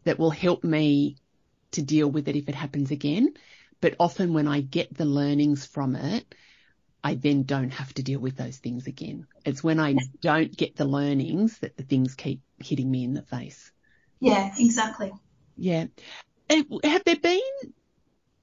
that 0.03 0.19
will 0.19 0.31
help 0.31 0.63
me 0.63 1.17
to 1.71 1.81
deal 1.81 2.09
with 2.09 2.27
it 2.27 2.35
if 2.35 2.47
it 2.47 2.55
happens 2.55 2.91
again. 2.91 3.33
But 3.81 3.95
often 3.99 4.33
when 4.33 4.47
I 4.47 4.61
get 4.61 4.95
the 4.95 5.05
learnings 5.05 5.65
from 5.65 5.95
it, 5.95 6.33
I 7.07 7.15
then 7.15 7.43
don't 7.43 7.69
have 7.69 7.93
to 7.93 8.03
deal 8.03 8.19
with 8.19 8.35
those 8.35 8.57
things 8.57 8.85
again. 8.85 9.27
It's 9.45 9.63
when 9.63 9.79
I 9.79 9.95
don't 10.21 10.51
get 10.55 10.75
the 10.75 10.83
learnings 10.83 11.57
that 11.59 11.77
the 11.77 11.83
things 11.83 12.15
keep 12.15 12.41
hitting 12.61 12.91
me 12.91 13.05
in 13.05 13.13
the 13.13 13.21
face. 13.21 13.71
Yeah, 14.19 14.53
exactly. 14.59 15.13
Yeah. 15.55 15.85
Have 16.49 17.03
there 17.05 17.15
been 17.15 17.39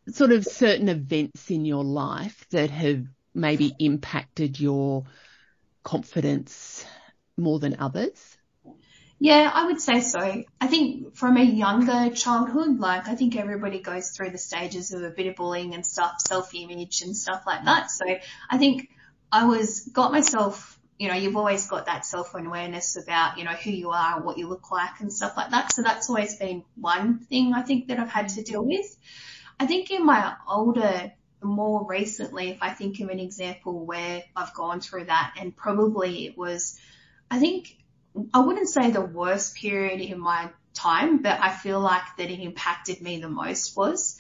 sort 0.09 0.33
of 0.33 0.47
certain 0.47 0.89
events 0.89 1.51
in 1.51 1.67
your 1.67 1.85
life 1.85 2.47
that 2.53 2.71
have 2.71 3.05
maybe 3.35 3.75
impacted 3.79 4.59
your 4.59 5.05
confidence 5.83 6.87
more 7.37 7.59
than 7.59 7.77
others? 7.79 8.34
Yeah, 9.21 9.51
I 9.53 9.67
would 9.67 9.81
say 9.81 10.01
so. 10.01 10.45
I 10.61 10.67
think 10.67 11.17
from 11.17 11.37
a 11.37 11.43
younger 11.43 12.15
childhood, 12.15 12.79
like 12.79 13.09
I 13.09 13.15
think 13.15 13.37
everybody 13.37 13.81
goes 13.81 14.11
through 14.11 14.31
the 14.31 14.39
stages 14.39 14.93
of 14.93 15.03
a 15.03 15.11
bit 15.11 15.27
of 15.27 15.37
bullying 15.37 15.75
and 15.75 15.87
stuff, 15.87 16.21
self-image 16.27 17.03
and 17.03 17.17
stuff 17.17 17.45
like 17.47 17.65
that. 17.65 17.91
So 17.91 18.05
I 18.51 18.59
think 18.59 18.91
I 19.33 19.47
was, 19.47 19.89
got 19.93 20.13
myself, 20.13 20.79
you 20.99 21.09
know, 21.09 21.15
you've 21.15 21.37
always 21.37 21.67
got 21.69 21.87
that 21.87 22.05
self-awareness 22.05 22.97
about, 23.03 23.39
you 23.39 23.45
know, 23.45 23.53
who 23.53 23.71
you 23.71 23.91
are, 23.91 24.21
what 24.21 24.37
you 24.37 24.49
look 24.49 24.71
like 24.71 25.01
and 25.01 25.13
stuff 25.13 25.37
like 25.37 25.51
that. 25.51 25.73
So 25.73 25.83
that's 25.83 26.09
always 26.09 26.37
been 26.37 26.65
one 26.75 27.21
thing 27.21 27.55
I 27.55 27.63
think 27.63 27.89
that 27.89 27.99
I've 27.99 28.11
had 28.11 28.29
to 28.31 28.43
deal 28.43 28.65
with. 28.65 28.97
I 29.59 29.67
think 29.67 29.91
in 29.91 30.05
my 30.05 30.35
older 30.49 31.13
more 31.43 31.87
recently, 31.87 32.51
if 32.51 32.59
I 32.63 32.71
think 32.71 33.01
of 33.01 33.11
an 33.11 33.21
example 33.21 33.87
where 33.87 34.23
I've 34.35 34.55
gone 34.55 34.81
through 34.81 35.05
that 35.07 35.35
and 35.39 35.55
probably 35.57 36.27
it 36.27 36.37
was, 36.37 36.79
I 37.31 37.39
think 37.39 37.77
I 38.33 38.41
wouldn't 38.41 38.69
say 38.69 38.91
the 38.91 39.01
worst 39.01 39.57
period 39.57 40.01
in 40.01 40.21
my 40.21 40.51
time, 40.73 41.23
but 41.23 41.41
I 41.41 41.51
feel 41.51 41.81
like 41.81 42.03
that 42.19 42.31
it 42.31 42.41
impacted 42.41 43.01
me 43.01 43.21
the 43.21 43.29
most 43.29 43.77
was 43.77 44.19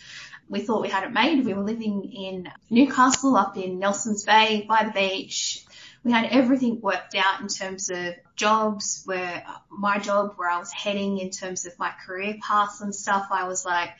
we 0.48 0.60
thought 0.60 0.82
we 0.82 0.88
had 0.88 1.04
it 1.04 1.12
made. 1.12 1.44
We 1.44 1.54
were 1.54 1.62
living 1.62 2.04
in 2.12 2.50
Newcastle 2.70 3.36
up 3.36 3.56
in 3.56 3.78
Nelson's 3.78 4.24
Bay 4.24 4.64
by 4.68 4.84
the 4.84 4.92
beach. 4.92 5.64
We 6.04 6.12
had 6.12 6.26
everything 6.26 6.80
worked 6.80 7.14
out 7.14 7.40
in 7.40 7.48
terms 7.48 7.88
of 7.88 8.14
jobs 8.36 9.02
where 9.06 9.44
my 9.70 9.98
job, 9.98 10.34
where 10.36 10.50
I 10.50 10.58
was 10.58 10.70
heading 10.70 11.18
in 11.18 11.30
terms 11.30 11.64
of 11.64 11.78
my 11.78 11.92
career 12.06 12.36
path 12.46 12.80
and 12.82 12.94
stuff. 12.94 13.28
I 13.30 13.48
was 13.48 13.64
like, 13.64 13.90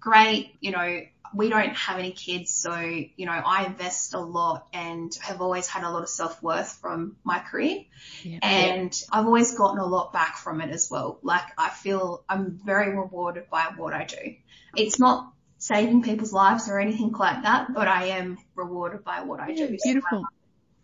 great, 0.00 0.54
you 0.60 0.70
know, 0.70 1.02
we 1.34 1.48
don't 1.48 1.74
have 1.74 1.98
any 1.98 2.12
kids, 2.12 2.52
so, 2.52 2.78
you 2.78 3.26
know, 3.26 3.32
I 3.32 3.66
invest 3.66 4.14
a 4.14 4.20
lot 4.20 4.66
and 4.72 5.12
have 5.22 5.40
always 5.40 5.66
had 5.66 5.82
a 5.82 5.90
lot 5.90 6.02
of 6.02 6.08
self-worth 6.08 6.78
from 6.80 7.16
my 7.24 7.40
career. 7.40 7.84
Yeah. 8.22 8.38
And 8.42 9.02
I've 9.10 9.26
always 9.26 9.54
gotten 9.56 9.78
a 9.78 9.86
lot 9.86 10.12
back 10.12 10.36
from 10.36 10.60
it 10.60 10.70
as 10.70 10.88
well. 10.90 11.18
Like 11.22 11.44
I 11.58 11.70
feel 11.70 12.24
I'm 12.28 12.60
very 12.64 12.96
rewarded 12.96 13.50
by 13.50 13.72
what 13.76 13.92
I 13.92 14.04
do. 14.04 14.36
It's 14.76 14.98
not 14.98 15.32
saving 15.58 16.02
people's 16.02 16.32
lives 16.32 16.68
or 16.68 16.78
anything 16.78 17.12
like 17.12 17.42
that, 17.42 17.74
but 17.74 17.88
I 17.88 18.06
am 18.06 18.38
rewarded 18.54 19.04
by 19.04 19.22
what 19.22 19.40
I 19.40 19.52
do. 19.52 19.76
beautiful. 19.82 20.20
So 20.20 20.26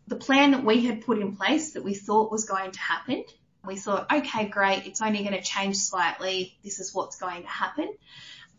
the 0.08 0.16
plan 0.16 0.50
that 0.50 0.64
we 0.64 0.84
had 0.84 1.02
put 1.02 1.18
in 1.18 1.36
place 1.36 1.72
that 1.72 1.84
we 1.84 1.94
thought 1.94 2.32
was 2.32 2.44
going 2.44 2.72
to 2.72 2.80
happen, 2.80 3.24
we 3.64 3.76
thought, 3.76 4.12
okay, 4.12 4.46
great. 4.46 4.86
It's 4.86 5.00
only 5.00 5.20
going 5.20 5.34
to 5.34 5.42
change 5.42 5.76
slightly. 5.76 6.58
This 6.64 6.80
is 6.80 6.92
what's 6.92 7.16
going 7.16 7.42
to 7.42 7.48
happen. 7.48 7.94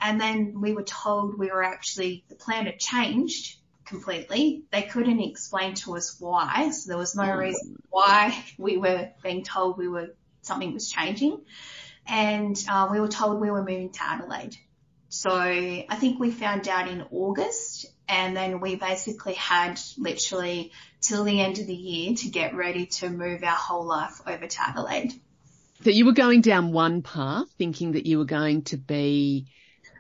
And 0.03 0.19
then 0.19 0.60
we 0.60 0.74
were 0.74 0.83
told 0.83 1.39
we 1.39 1.50
were 1.50 1.63
actually, 1.63 2.25
the 2.27 2.36
plan 2.36 2.65
had 2.65 2.77
changed 2.77 3.55
completely. 3.86 4.63
They 4.69 4.81
couldn't 4.81 5.22
explain 5.22 5.75
to 5.75 5.95
us 5.95 6.17
why. 6.19 6.72
So 6.72 6.89
there 6.89 6.98
was 6.98 7.15
no 7.15 7.24
oh. 7.24 7.38
reason 7.38 7.81
why 7.89 8.43
we 8.57 8.77
were 8.77 9.12
being 9.24 9.45
told 9.45 9.77
we 9.77 9.88
were, 9.88 10.13
something 10.41 10.74
was 10.74 10.91
changing. 10.91 11.41
And 12.05 12.62
uh, 12.69 12.89
we 12.91 13.00
were 13.00 13.07
told 13.07 13.39
we 13.39 13.50
were 13.50 13.62
moving 13.63 13.91
to 13.91 14.03
Adelaide. 14.03 14.57
So 15.07 15.31
I 15.31 15.95
think 16.00 16.19
we 16.19 16.31
found 16.31 16.67
out 16.67 16.89
in 16.89 17.05
August 17.10 17.86
and 18.10 18.36
then 18.36 18.60
we 18.60 18.75
basically 18.75 19.36
had 19.36 19.79
literally 19.98 20.74
till 21.00 21.24
the 21.24 21.39
end 21.39 21.60
of 21.60 21.67
the 21.67 21.74
year 21.74 22.15
to 22.15 22.29
get 22.29 22.55
ready 22.55 22.88
to 22.88 23.10
move 23.10 23.43
our 23.43 23.55
whole 23.55 23.86
life 23.86 24.19
over 24.27 24.48
to 24.48 24.62
Adelaide. 24.62 25.13
So 25.83 25.91
you 25.91 26.05
were 26.05 26.13
going 26.13 26.41
down 26.41 26.74
one 26.74 27.03
path 27.03 27.48
thinking 27.57 27.93
that 27.93 28.05
you 28.05 28.17
were 28.17 28.25
going 28.25 28.63
to 28.63 28.77
be 28.77 29.48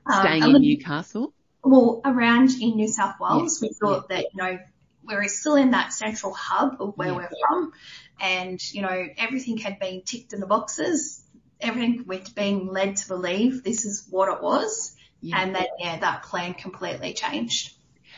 staying 0.09 0.43
um, 0.43 0.55
in 0.55 0.61
Newcastle? 0.61 1.33
Well, 1.63 2.01
around 2.03 2.51
in 2.59 2.75
New 2.75 2.87
South 2.87 3.15
Wales, 3.19 3.61
we 3.61 3.69
thought 3.69 4.09
that, 4.09 4.25
you 4.33 4.41
know, 4.41 4.59
we're 5.05 5.27
still 5.27 5.55
in 5.55 5.71
that 5.71 5.93
central 5.93 6.33
hub 6.33 6.77
of 6.79 6.97
where 6.97 7.13
we're 7.13 7.29
from 7.47 7.71
and, 8.19 8.59
you 8.73 8.81
know, 8.81 9.07
everything 9.17 9.57
had 9.57 9.79
been 9.79 10.01
ticked 10.03 10.33
in 10.33 10.39
the 10.39 10.47
boxes. 10.47 11.21
Everything 11.59 12.03
we're 12.05 12.21
being 12.35 12.67
led 12.67 12.97
to 12.97 13.07
believe 13.07 13.63
this 13.63 13.85
is 13.85 14.05
what 14.09 14.29
it 14.29 14.41
was. 14.41 14.95
And 15.31 15.55
then, 15.55 15.67
yeah, 15.79 15.99
that 15.99 16.23
plan 16.23 16.53
completely 16.53 17.13
changed. 17.13 17.73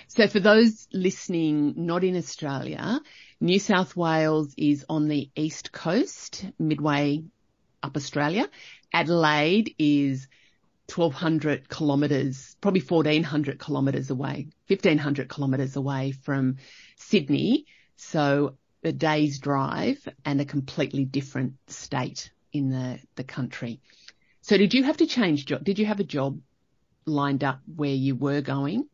So 0.08 0.28
for 0.28 0.40
those 0.40 0.88
listening 0.92 1.74
not 1.78 2.04
in 2.04 2.16
Australia, 2.16 3.00
New 3.40 3.60
South 3.60 3.96
Wales 3.96 4.54
is 4.58 4.86
on 4.90 5.08
the 5.08 5.30
east 5.36 5.72
coast, 5.72 6.46
midway 6.58 7.24
up 7.84 7.96
Australia. 7.96 8.50
Adelaide 8.92 9.76
is 9.78 10.28
1200 10.94 11.70
kilometres, 11.70 12.56
probably 12.62 12.82
1400 12.82 13.60
kilometres 13.60 14.10
away, 14.10 14.48
1500 14.68 15.30
kilometres 15.30 15.76
away 15.76 16.12
from 16.12 16.58
Sydney. 16.98 17.66
So 17.96 18.58
a 18.84 18.92
day's 18.92 19.40
drive 19.40 20.08
and 20.24 20.40
a 20.40 20.46
completely 20.46 21.06
different 21.06 21.56
state 21.68 22.32
in 22.54 22.70
the, 22.70 23.00
the 23.16 23.24
country. 23.24 23.82
So 24.42 24.58
did 24.58 24.74
you 24.74 24.84
have 24.84 24.98
to 24.98 25.08
change 25.08 25.46
job? 25.46 25.64
Did 25.64 25.80
you 25.80 25.88
have 25.88 26.00
a 26.00 26.04
job 26.04 26.40
lined 27.06 27.44
up 27.44 27.62
where 27.66 27.94
you 27.94 28.16
were 28.16 28.42
going? 28.42 28.88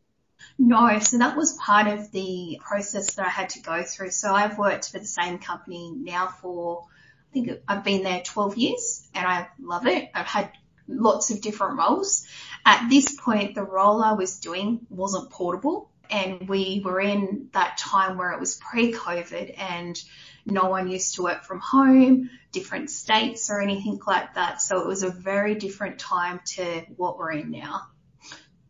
No, 0.58 0.98
so 0.98 1.18
that 1.18 1.36
was 1.36 1.52
part 1.52 1.86
of 1.86 2.10
the 2.10 2.58
process 2.62 3.14
that 3.14 3.26
I 3.26 3.28
had 3.28 3.50
to 3.50 3.60
go 3.60 3.82
through. 3.82 4.10
So 4.10 4.34
I've 4.34 4.58
worked 4.58 4.90
for 4.90 4.98
the 4.98 5.06
same 5.06 5.38
company 5.38 5.92
now 5.94 6.28
for, 6.28 6.84
I 7.30 7.32
think 7.32 7.50
I've 7.68 7.84
been 7.84 8.02
there 8.02 8.22
12 8.24 8.56
years 8.56 9.08
and 9.14 9.26
I 9.26 9.48
love 9.60 9.86
it. 9.86 10.10
I've 10.14 10.26
had 10.26 10.50
lots 10.88 11.30
of 11.30 11.40
different 11.40 11.78
roles. 11.78 12.26
At 12.64 12.88
this 12.88 13.14
point, 13.18 13.54
the 13.54 13.62
role 13.62 14.02
I 14.02 14.12
was 14.12 14.38
doing 14.38 14.86
wasn't 14.88 15.30
portable 15.30 15.90
and 16.10 16.48
we 16.48 16.82
were 16.84 17.00
in 17.00 17.48
that 17.52 17.78
time 17.78 18.18
where 18.18 18.32
it 18.32 18.40
was 18.40 18.56
pre-COVID 18.56 19.54
and 19.58 20.00
no 20.44 20.68
one 20.68 20.88
used 20.88 21.14
to 21.14 21.22
work 21.22 21.44
from 21.44 21.60
home, 21.60 22.30
different 22.50 22.90
states 22.90 23.50
or 23.50 23.60
anything 23.60 23.98
like 24.06 24.34
that. 24.34 24.60
So 24.60 24.80
it 24.80 24.86
was 24.86 25.02
a 25.02 25.10
very 25.10 25.54
different 25.54 25.98
time 25.98 26.40
to 26.56 26.82
what 26.96 27.18
we're 27.18 27.32
in 27.32 27.50
now. 27.50 27.82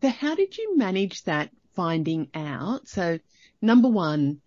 So 0.03 0.09
how 0.09 0.35
did 0.35 0.57
you 0.57 0.77
manage 0.77 1.25
that 1.25 1.51
finding 1.75 2.29
out? 2.35 2.89
So 2.89 3.19
number 3.61 3.89
one, 3.89 4.41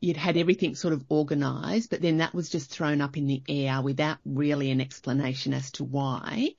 you'd 0.00 0.16
had 0.16 0.36
everything 0.36 0.74
sort 0.74 0.94
of 0.94 1.04
organized, 1.08 1.90
but 1.90 2.02
then 2.02 2.18
that 2.18 2.34
was 2.34 2.48
just 2.48 2.70
thrown 2.70 3.00
up 3.00 3.16
in 3.16 3.26
the 3.26 3.42
air 3.48 3.80
without 3.80 4.18
really 4.24 4.70
an 4.70 4.80
explanation 4.80 5.54
as 5.54 5.70
to 5.72 5.84
why 5.84 6.54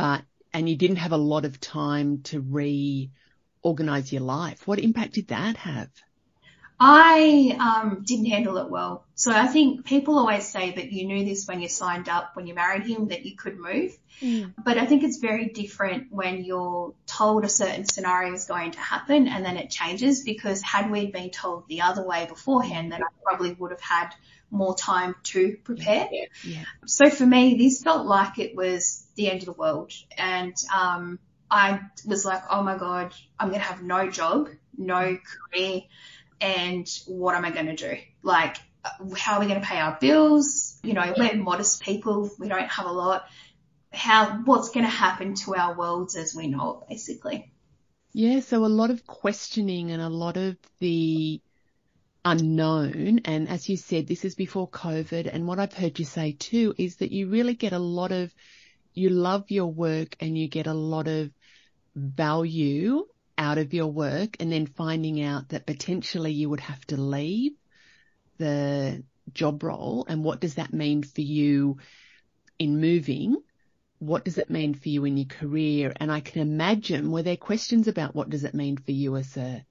but, 0.00 0.22
and 0.54 0.66
you 0.66 0.76
didn't 0.76 0.96
have 0.96 1.12
a 1.12 1.18
lot 1.18 1.44
of 1.44 1.60
time 1.60 2.22
to 2.22 2.40
reorganize 2.40 4.10
your 4.10 4.22
life. 4.22 4.66
What 4.66 4.78
impact 4.78 5.12
did 5.12 5.28
that 5.28 5.58
have? 5.58 5.90
I 6.82 7.54
um, 7.60 8.02
didn't 8.06 8.24
handle 8.24 8.56
it 8.56 8.70
well. 8.70 9.04
So 9.14 9.30
I 9.30 9.46
think 9.46 9.84
people 9.84 10.18
always 10.18 10.48
say 10.48 10.70
that 10.70 10.90
you 10.90 11.06
knew 11.06 11.26
this 11.26 11.46
when 11.46 11.60
you 11.60 11.68
signed 11.68 12.08
up, 12.08 12.34
when 12.34 12.46
you 12.46 12.54
married 12.54 12.84
him, 12.84 13.08
that 13.08 13.26
you 13.26 13.36
could 13.36 13.58
move. 13.58 13.98
Mm. 14.22 14.54
But 14.64 14.78
I 14.78 14.86
think 14.86 15.04
it's 15.04 15.18
very 15.18 15.48
different 15.50 16.06
when 16.10 16.44
you're 16.44 16.94
told 17.06 17.44
a 17.44 17.50
certain 17.50 17.84
scenario 17.84 18.32
is 18.32 18.46
going 18.46 18.70
to 18.70 18.80
happen 18.80 19.28
and 19.28 19.44
then 19.44 19.58
it 19.58 19.68
changes 19.68 20.22
because 20.22 20.62
had 20.62 20.90
we 20.90 21.10
been 21.10 21.28
told 21.28 21.68
the 21.68 21.82
other 21.82 22.06
way 22.06 22.24
beforehand, 22.24 22.90
then 22.90 23.02
I 23.02 23.08
probably 23.22 23.52
would 23.52 23.72
have 23.72 23.82
had 23.82 24.14
more 24.50 24.74
time 24.74 25.14
to 25.24 25.58
prepare. 25.62 26.08
Yeah. 26.10 26.24
Yeah. 26.42 26.64
So 26.86 27.10
for 27.10 27.26
me, 27.26 27.56
this 27.58 27.82
felt 27.82 28.06
like 28.06 28.38
it 28.38 28.56
was 28.56 28.99
the 29.16 29.30
end 29.30 29.40
of 29.40 29.46
the 29.46 29.52
world. 29.52 29.92
And, 30.16 30.54
um, 30.74 31.18
I 31.50 31.80
was 32.06 32.24
like, 32.24 32.42
oh 32.48 32.62
my 32.62 32.78
God, 32.78 33.12
I'm 33.38 33.48
going 33.48 33.60
to 33.60 33.66
have 33.66 33.82
no 33.82 34.08
job, 34.08 34.50
no 34.78 35.18
career. 35.52 35.82
And 36.40 36.88
what 37.06 37.34
am 37.34 37.44
I 37.44 37.50
going 37.50 37.66
to 37.66 37.74
do? 37.74 37.96
Like, 38.22 38.56
how 39.16 39.34
are 39.34 39.40
we 39.40 39.46
going 39.46 39.60
to 39.60 39.66
pay 39.66 39.78
our 39.78 39.98
bills? 40.00 40.78
You 40.84 40.94
know, 40.94 41.12
we're 41.16 41.34
modest 41.34 41.82
people. 41.82 42.30
We 42.38 42.48
don't 42.48 42.70
have 42.70 42.86
a 42.86 42.92
lot. 42.92 43.24
How, 43.92 44.42
what's 44.44 44.70
going 44.70 44.86
to 44.86 44.90
happen 44.90 45.34
to 45.44 45.56
our 45.56 45.76
worlds 45.76 46.16
as 46.16 46.36
we 46.36 46.46
know 46.46 46.82
it, 46.82 46.88
basically? 46.88 47.52
Yeah. 48.12 48.40
So 48.40 48.64
a 48.64 48.66
lot 48.66 48.90
of 48.90 49.04
questioning 49.04 49.90
and 49.90 50.00
a 50.00 50.08
lot 50.08 50.36
of 50.36 50.56
the 50.78 51.40
unknown. 52.24 53.22
And 53.24 53.48
as 53.48 53.68
you 53.68 53.76
said, 53.76 54.06
this 54.06 54.24
is 54.24 54.36
before 54.36 54.70
COVID. 54.70 55.28
And 55.32 55.48
what 55.48 55.58
I've 55.58 55.74
heard 55.74 55.98
you 55.98 56.04
say 56.04 56.36
too 56.38 56.74
is 56.78 56.96
that 56.96 57.10
you 57.10 57.28
really 57.28 57.54
get 57.54 57.72
a 57.72 57.78
lot 57.78 58.12
of, 58.12 58.32
you 58.94 59.10
love 59.10 59.50
your 59.50 59.66
work 59.66 60.16
and 60.20 60.36
you 60.36 60.48
get 60.48 60.66
a 60.66 60.74
lot 60.74 61.08
of 61.08 61.30
value 61.94 63.04
out 63.38 63.58
of 63.58 63.72
your 63.72 63.86
work 63.86 64.36
and 64.40 64.52
then 64.52 64.66
finding 64.66 65.22
out 65.22 65.48
that 65.50 65.66
potentially 65.66 66.32
you 66.32 66.50
would 66.50 66.60
have 66.60 66.84
to 66.86 66.96
leave 66.96 67.52
the 68.38 69.02
job 69.32 69.62
role 69.62 70.04
and 70.08 70.24
what 70.24 70.40
does 70.40 70.54
that 70.56 70.72
mean 70.72 71.02
for 71.02 71.20
you 71.20 71.78
in 72.58 72.80
moving? 72.80 73.36
What 73.98 74.24
does 74.24 74.38
it 74.38 74.50
mean 74.50 74.74
for 74.74 74.88
you 74.88 75.04
in 75.04 75.16
your 75.16 75.26
career? 75.26 75.92
And 75.96 76.10
I 76.10 76.20
can 76.20 76.42
imagine 76.42 77.10
were 77.10 77.22
there 77.22 77.36
questions 77.36 77.88
about 77.88 78.14
what 78.14 78.30
does 78.30 78.44
it 78.44 78.54
mean 78.54 78.76
for 78.76 78.92
you 78.92 79.16
as 79.16 79.36
a 79.36 79.64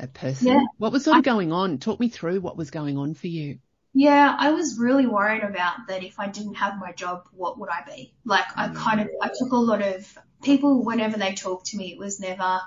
a 0.00 0.06
person. 0.06 0.48
Yeah. 0.48 0.60
What 0.78 0.92
was 0.92 1.04
sort 1.04 1.16
of 1.16 1.20
I, 1.20 1.22
going 1.22 1.52
on? 1.52 1.78
Talk 1.78 2.00
me 2.00 2.08
through 2.08 2.40
what 2.40 2.56
was 2.56 2.70
going 2.70 2.98
on 2.98 3.14
for 3.14 3.28
you. 3.28 3.58
Yeah, 3.92 4.36
I 4.38 4.52
was 4.52 4.78
really 4.78 5.06
worried 5.06 5.42
about 5.42 5.88
that 5.88 6.04
if 6.04 6.20
I 6.20 6.28
didn't 6.28 6.54
have 6.54 6.78
my 6.78 6.92
job, 6.92 7.26
what 7.32 7.58
would 7.58 7.68
I 7.68 7.82
be? 7.84 8.12
Like 8.24 8.46
I 8.56 8.68
mm. 8.68 8.76
kind 8.76 9.00
of, 9.00 9.08
I 9.20 9.30
took 9.36 9.52
a 9.52 9.56
lot 9.56 9.82
of 9.82 10.16
people 10.42 10.84
whenever 10.84 11.18
they 11.18 11.34
talked 11.34 11.66
to 11.66 11.76
me, 11.76 11.92
it 11.92 11.98
was 11.98 12.20
never, 12.20 12.60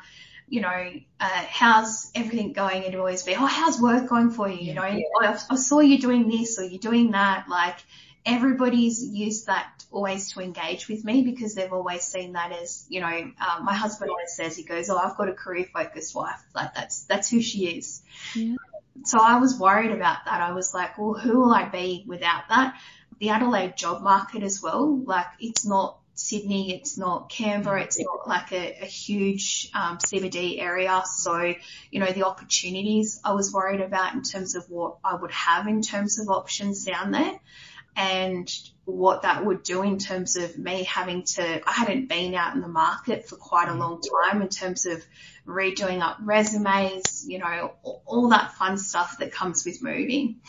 you 0.49 0.59
know, 0.59 0.91
uh, 1.21 1.43
how's 1.47 2.11
everything 2.13 2.51
going? 2.51 2.83
It'd 2.83 2.95
always 2.95 3.23
be, 3.23 3.35
oh, 3.35 3.45
how's 3.45 3.79
work 3.79 4.09
going 4.09 4.31
for 4.31 4.49
you? 4.49 4.59
You 4.59 4.73
know, 4.73 4.85
yeah. 4.85 5.03
I, 5.21 5.39
I 5.49 5.55
saw 5.55 5.79
you 5.79 5.97
doing 5.97 6.27
this 6.27 6.59
or 6.59 6.65
you're 6.65 6.79
doing 6.79 7.11
that. 7.11 7.47
Like 7.47 7.77
everybody's 8.25 9.01
used 9.01 9.47
that 9.47 9.85
always 9.91 10.33
to 10.33 10.41
engage 10.41 10.89
with 10.89 11.05
me 11.05 11.21
because 11.23 11.55
they've 11.55 11.71
always 11.71 12.03
seen 12.03 12.33
that 12.33 12.51
as, 12.51 12.85
you 12.89 12.99
know, 12.99 13.07
um, 13.07 13.63
my 13.63 13.73
husband 13.73 14.11
always 14.11 14.35
says, 14.35 14.57
he 14.57 14.63
goes, 14.63 14.89
oh, 14.89 14.97
I've 14.97 15.15
got 15.15 15.29
a 15.29 15.33
career 15.33 15.67
focused 15.73 16.13
wife. 16.13 16.43
Like 16.53 16.75
that's, 16.75 17.05
that's 17.05 17.29
who 17.29 17.41
she 17.41 17.77
is. 17.77 18.01
Yeah. 18.35 18.55
So 19.03 19.19
I 19.19 19.39
was 19.39 19.59
worried 19.59 19.91
about 19.91 20.25
that. 20.25 20.41
I 20.41 20.53
was 20.53 20.73
like, 20.73 20.97
well, 20.97 21.13
who 21.13 21.39
will 21.39 21.53
I 21.53 21.67
be 21.67 22.05
without 22.07 22.43
that? 22.49 22.79
The 23.19 23.29
Adelaide 23.29 23.75
job 23.75 24.01
market 24.01 24.43
as 24.43 24.61
well. 24.61 25.01
Like 25.03 25.27
it's 25.39 25.65
not 25.65 25.97
Sydney, 26.15 26.75
it's 26.75 26.97
not 26.97 27.29
Canberra, 27.29 27.81
it's 27.81 27.99
not 27.99 28.27
like 28.27 28.51
a, 28.51 28.83
a 28.83 28.85
huge 28.85 29.69
um, 29.73 29.97
CBD 29.97 30.61
area. 30.61 31.01
So, 31.05 31.55
you 31.89 31.99
know, 31.99 32.11
the 32.11 32.25
opportunities 32.25 33.19
I 33.23 33.33
was 33.33 33.51
worried 33.51 33.81
about 33.81 34.13
in 34.13 34.21
terms 34.21 34.55
of 34.55 34.69
what 34.69 34.97
I 35.03 35.15
would 35.15 35.31
have 35.31 35.67
in 35.67 35.81
terms 35.81 36.19
of 36.19 36.29
options 36.29 36.85
down 36.85 37.11
there 37.11 37.39
and 37.95 38.51
what 38.85 39.21
that 39.21 39.45
would 39.45 39.63
do 39.63 39.81
in 39.81 39.97
terms 39.97 40.35
of 40.35 40.57
me 40.57 40.83
having 40.83 41.23
to, 41.23 41.61
I 41.67 41.71
hadn't 41.71 42.09
been 42.09 42.35
out 42.35 42.55
in 42.55 42.61
the 42.61 42.67
market 42.67 43.29
for 43.29 43.37
quite 43.37 43.69
a 43.69 43.73
long 43.73 44.01
time 44.01 44.41
in 44.41 44.49
terms 44.49 44.85
of 44.85 45.01
redoing 45.47 46.01
up 46.01 46.17
resumes, 46.21 47.25
you 47.27 47.39
know, 47.39 47.73
all 47.83 48.29
that 48.29 48.53
fun 48.53 48.77
stuff 48.77 49.17
that 49.19 49.31
comes 49.31 49.65
with 49.65 49.81
moving. 49.81 50.41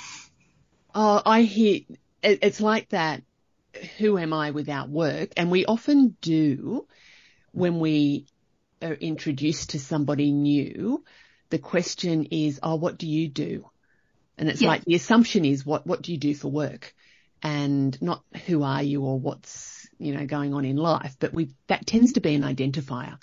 Oh, 0.95 1.23
I 1.25 1.43
hear, 1.43 1.81
it's 2.23 2.61
like 2.61 2.89
that. 2.91 3.23
Who 3.99 4.19
am 4.19 4.33
I 4.33 4.53
without 4.53 4.89
work? 4.89 5.31
And 5.37 5.51
we 5.51 5.67
often 5.67 6.17
do 6.21 6.87
when 7.53 7.81
we 7.81 8.27
are 8.83 8.95
introduced 8.95 9.71
to 9.71 9.81
somebody 9.81 10.33
new. 10.33 11.05
The 11.51 11.59
question 11.59 12.25
is, 12.31 12.61
oh, 12.63 12.77
what 12.77 12.99
do 12.99 13.07
you 13.09 13.29
do? 13.29 13.69
And 14.39 14.49
it's 14.49 14.63
yeah. 14.63 14.69
like 14.69 14.85
the 14.85 14.95
assumption 14.95 15.45
is, 15.45 15.65
what, 15.65 15.87
what 15.87 16.03
do 16.03 16.13
you 16.13 16.19
do 16.19 16.35
for 16.35 16.49
work? 16.49 16.95
And 17.45 18.01
not 18.01 18.25
who 18.47 18.63
are 18.63 18.83
you 18.83 19.05
or 19.05 19.21
what's, 19.21 19.87
you 19.99 20.15
know, 20.15 20.27
going 20.27 20.55
on 20.55 20.65
in 20.65 20.77
life, 20.77 21.15
but 21.21 21.35
we, 21.35 21.51
that 21.69 21.87
tends 21.87 22.15
to 22.15 22.21
be 22.21 22.35
an 22.35 22.43
identifier 22.43 23.19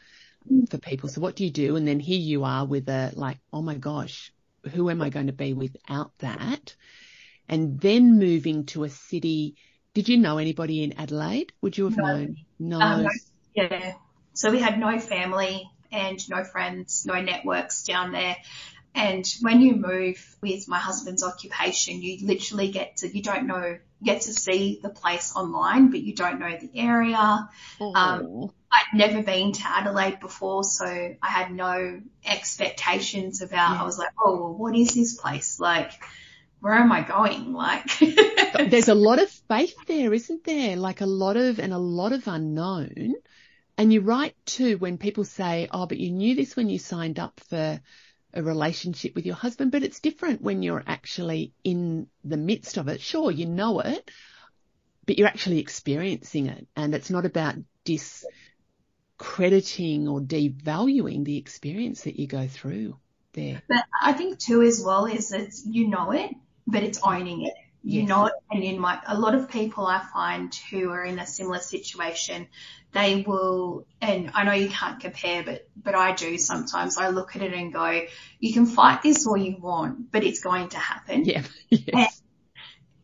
for 0.69 0.77
people. 0.77 1.09
So 1.09 1.21
what 1.21 1.35
do 1.35 1.43
you 1.43 1.49
do? 1.49 1.75
And 1.75 1.87
then 1.87 1.99
here 1.99 2.19
you 2.19 2.43
are 2.43 2.65
with 2.65 2.87
a 2.87 3.11
like, 3.15 3.39
oh 3.51 3.63
my 3.63 3.75
gosh, 3.75 4.31
who 4.71 4.89
am 4.91 5.01
I 5.01 5.09
going 5.09 5.27
to 5.27 5.33
be 5.33 5.53
without 5.53 6.11
that? 6.19 6.75
And 7.49 7.79
then 7.79 8.19
moving 8.19 8.65
to 8.67 8.83
a 8.83 8.89
city. 8.89 9.55
Did 9.95 10.07
you 10.07 10.17
know 10.17 10.37
anybody 10.37 10.83
in 10.83 10.93
Adelaide? 10.99 11.51
Would 11.61 11.77
you 11.77 11.85
have 11.85 11.97
no. 11.97 12.05
known? 12.05 12.35
No. 12.59 12.79
Um, 12.79 13.07
yeah. 13.55 13.93
So 14.33 14.51
we 14.51 14.59
had 14.59 14.79
no 14.79 14.99
family 14.99 15.69
and 15.91 16.29
no 16.29 16.43
friends, 16.43 17.05
no 17.05 17.19
networks 17.21 17.83
down 17.83 18.11
there. 18.11 18.37
And 18.93 19.25
when 19.41 19.61
you 19.61 19.75
move 19.75 20.35
with 20.41 20.67
my 20.67 20.77
husband's 20.77 21.23
occupation, 21.23 22.01
you 22.01 22.25
literally 22.25 22.69
get 22.69 22.97
to, 22.97 23.07
you 23.07 23.23
don't 23.23 23.47
know, 23.47 23.77
get 24.03 24.21
to 24.21 24.33
see 24.33 24.79
the 24.81 24.89
place 24.89 25.33
online, 25.35 25.91
but 25.91 26.01
you 26.01 26.13
don't 26.13 26.39
know 26.39 26.57
the 26.59 26.71
area. 26.75 27.49
Oh. 27.79 27.93
Um, 27.95 28.51
I'd 28.71 28.97
never 28.97 29.21
been 29.21 29.53
to 29.53 29.61
Adelaide 29.65 30.19
before, 30.19 30.63
so 30.63 30.85
I 30.85 31.27
had 31.27 31.51
no 31.51 32.01
expectations 32.25 33.41
about, 33.41 33.75
yeah. 33.75 33.81
I 33.81 33.85
was 33.85 33.97
like, 33.97 34.11
oh, 34.19 34.35
well, 34.35 34.53
what 34.53 34.75
is 34.75 34.93
this 34.93 35.15
place? 35.15 35.59
Like, 35.59 35.91
where 36.59 36.73
am 36.73 36.91
I 36.91 37.01
going? 37.01 37.53
Like, 38.53 38.69
there's 38.69 38.89
a 38.89 38.93
lot 38.93 39.21
of 39.21 39.29
faith 39.29 39.75
there, 39.87 40.13
isn't 40.13 40.43
there? 40.43 40.75
Like 40.75 40.99
a 40.99 41.05
lot 41.05 41.37
of, 41.37 41.57
and 41.59 41.71
a 41.71 41.77
lot 41.77 42.11
of 42.11 42.27
unknown. 42.27 43.13
And 43.77 43.93
you're 43.93 44.03
right 44.03 44.35
too 44.45 44.77
when 44.77 44.97
people 44.97 45.23
say, 45.23 45.69
oh, 45.71 45.85
but 45.85 45.97
you 45.97 46.11
knew 46.11 46.35
this 46.35 46.57
when 46.57 46.69
you 46.69 46.77
signed 46.77 47.17
up 47.17 47.39
for 47.49 47.79
a 48.33 48.43
relationship 48.43 49.15
with 49.15 49.25
your 49.25 49.35
husband, 49.35 49.71
but 49.71 49.83
it's 49.83 49.99
different 49.99 50.41
when 50.41 50.63
you're 50.63 50.83
actually 50.85 51.53
in 51.63 52.07
the 52.23 52.37
midst 52.37 52.77
of 52.77 52.87
it. 52.87 53.01
Sure, 53.01 53.31
you 53.31 53.45
know 53.45 53.79
it, 53.79 54.09
but 55.05 55.17
you're 55.17 55.27
actually 55.27 55.59
experiencing 55.59 56.47
it. 56.47 56.67
And 56.75 56.95
it's 56.95 57.09
not 57.09 57.25
about 57.25 57.55
discrediting 57.83 60.07
or 60.07 60.21
devaluing 60.21 61.25
the 61.25 61.37
experience 61.37 62.03
that 62.03 62.19
you 62.19 62.27
go 62.27 62.47
through 62.47 62.95
there. 63.33 63.61
But 63.67 63.85
I 64.01 64.13
think 64.13 64.39
too 64.39 64.61
as 64.61 64.81
well 64.85 65.05
is 65.05 65.29
that 65.29 65.51
you 65.65 65.87
know 65.87 66.11
it, 66.11 66.31
but 66.67 66.83
it's 66.83 66.99
owning 67.03 67.45
it. 67.45 67.53
You 67.83 68.01
yes. 68.01 68.09
know 68.09 68.25
it 68.27 68.33
and 68.51 68.63
in 68.63 68.79
my, 68.79 68.99
a 69.07 69.17
lot 69.17 69.33
of 69.33 69.49
people 69.49 69.87
I 69.87 69.99
find 70.13 70.53
who 70.69 70.91
are 70.91 71.03
in 71.03 71.17
a 71.17 71.25
similar 71.25 71.59
situation, 71.59 72.47
they 72.91 73.23
will, 73.25 73.87
and 73.99 74.31
I 74.33 74.43
know 74.43 74.53
you 74.53 74.69
can't 74.69 74.99
compare, 74.99 75.43
but, 75.43 75.67
but 75.75 75.95
I 75.95 76.13
do 76.13 76.37
sometimes. 76.37 76.97
I 76.97 77.09
look 77.09 77.35
at 77.35 77.41
it 77.41 77.53
and 77.53 77.73
go, 77.73 78.01
you 78.39 78.53
can 78.53 78.67
fight 78.67 79.01
this 79.01 79.25
all 79.25 79.37
you 79.37 79.57
want, 79.59 80.11
but 80.11 80.23
it's 80.23 80.41
going 80.41 80.69
to 80.69 80.77
happen. 80.77 81.25
Yeah. 81.25 81.43
Yes. 81.69 82.21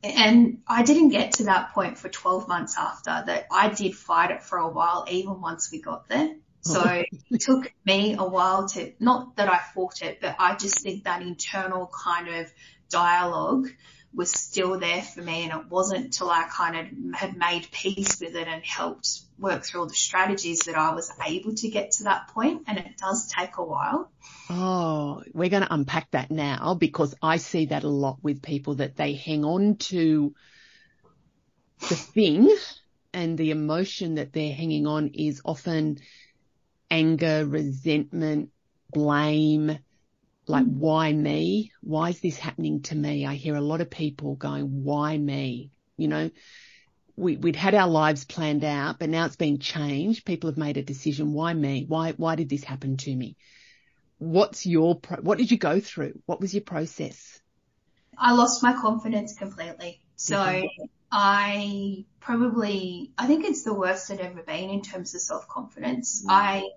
And, 0.04 0.14
and 0.16 0.58
I 0.68 0.84
didn't 0.84 1.10
get 1.10 1.34
to 1.34 1.46
that 1.46 1.74
point 1.74 1.98
for 1.98 2.10
12 2.10 2.48
months 2.48 2.78
after 2.78 3.24
that. 3.26 3.48
I 3.52 3.70
did 3.70 3.96
fight 3.96 4.30
it 4.30 4.44
for 4.44 4.60
a 4.60 4.70
while, 4.70 5.06
even 5.10 5.42
once 5.42 5.70
we 5.72 5.82
got 5.82 6.08
there. 6.08 6.36
Oh. 6.68 6.74
So 6.74 7.04
it 7.32 7.42
took 7.42 7.74
me 7.86 8.16
a 8.18 8.24
while 8.24 8.68
to, 8.70 8.94
not 9.00 9.38
that 9.38 9.50
I 9.50 9.60
fought 9.74 10.02
it, 10.02 10.20
but 10.22 10.36
I 10.38 10.56
just 10.56 10.82
think 10.82 11.06
that 11.06 11.22
internal 11.22 11.90
kind 12.06 12.28
of 12.28 12.52
dialogue 12.90 13.70
was 14.18 14.32
still 14.32 14.80
there 14.80 15.04
for 15.04 15.22
me 15.22 15.44
and 15.44 15.54
it 15.54 15.70
wasn't 15.70 16.12
till 16.12 16.28
I 16.28 16.46
kind 16.50 16.76
of 16.76 17.14
had 17.14 17.38
made 17.38 17.70
peace 17.72 18.20
with 18.20 18.36
it 18.36 18.48
and 18.48 18.64
helped 18.64 19.20
work 19.38 19.64
through 19.64 19.82
all 19.82 19.88
the 19.88 19.94
strategies 19.94 20.62
that 20.62 20.76
I 20.76 20.96
was 20.96 21.12
able 21.26 21.54
to 21.54 21.70
get 21.70 21.92
to 21.92 22.06
that 22.06 22.30
point 22.30 22.64
and 22.66 22.80
it 22.80 22.98
does 22.98 23.28
take 23.28 23.58
a 23.58 23.64
while. 23.64 24.10
Oh, 24.50 25.22
we're 25.34 25.50
going 25.50 25.62
to 25.62 25.72
unpack 25.72 26.10
that 26.12 26.32
now 26.32 26.74
because 26.74 27.14
I 27.22 27.38
see 27.38 27.68
that 27.68 27.84
a 27.84 27.90
lot 27.90 28.18
with 28.24 28.42
people 28.42 28.76
that 28.76 28.96
they 28.96 29.14
hang 29.14 29.46
on 29.46 29.76
to 29.76 30.34
the 31.82 31.96
thing 31.96 32.52
and 33.14 33.38
the 33.38 33.52
emotion 33.52 34.16
that 34.16 34.34
they're 34.34 34.54
hanging 34.54 34.88
on 34.88 35.10
is 35.10 35.44
often 35.46 36.00
anger, 36.90 37.46
resentment, 37.46 38.50
blame, 38.92 39.78
like, 40.48 40.66
mm. 40.66 40.78
why 40.78 41.12
me? 41.12 41.72
Why 41.82 42.10
is 42.10 42.20
this 42.20 42.38
happening 42.38 42.82
to 42.84 42.96
me? 42.96 43.26
I 43.26 43.36
hear 43.36 43.56
a 43.56 43.62
lot 43.62 43.82
of 43.82 43.90
people 43.90 44.36
going, 44.36 44.84
why 44.84 45.18
me? 45.18 45.72
You 45.98 46.08
know, 46.08 46.30
we, 47.16 47.36
would 47.36 47.56
had 47.56 47.76
our 47.76 47.88
lives 47.88 48.26
planned 48.26 48.64
out, 48.64 49.00
but 49.00 49.10
now 49.10 49.26
it's 49.26 49.36
been 49.36 49.60
changed. 49.60 50.26
People 50.26 50.50
have 50.50 50.58
made 50.58 50.78
a 50.78 50.84
decision. 50.84 51.34
Why 51.34 51.54
me? 51.54 51.86
Why, 51.88 52.14
why 52.14 52.36
did 52.36 52.50
this 52.50 52.64
happen 52.64 52.98
to 52.98 53.16
me? 53.16 53.36
What's 54.20 54.66
your, 54.66 54.96
pro- 54.96 55.22
what 55.22 55.38
did 55.38 55.52
you 55.52 55.58
go 55.58 55.80
through? 55.80 56.20
What 56.26 56.42
was 56.42 56.54
your 56.54 56.64
process? 56.64 57.40
I 58.18 58.34
lost 58.34 58.64
my 58.64 58.74
confidence 58.74 59.36
completely. 59.36 60.02
So 60.16 60.38
mm-hmm. 60.38 60.86
I 61.12 62.06
probably, 62.20 63.12
I 63.18 63.28
think 63.28 63.46
it's 63.46 63.64
the 63.64 63.74
worst 63.74 64.12
I'd 64.12 64.20
ever 64.20 64.42
been 64.42 64.70
in 64.70 64.82
terms 64.82 65.16
of 65.16 65.22
self 65.22 65.48
confidence. 65.48 66.22
Mm-hmm. 66.22 66.32
I 66.32 66.70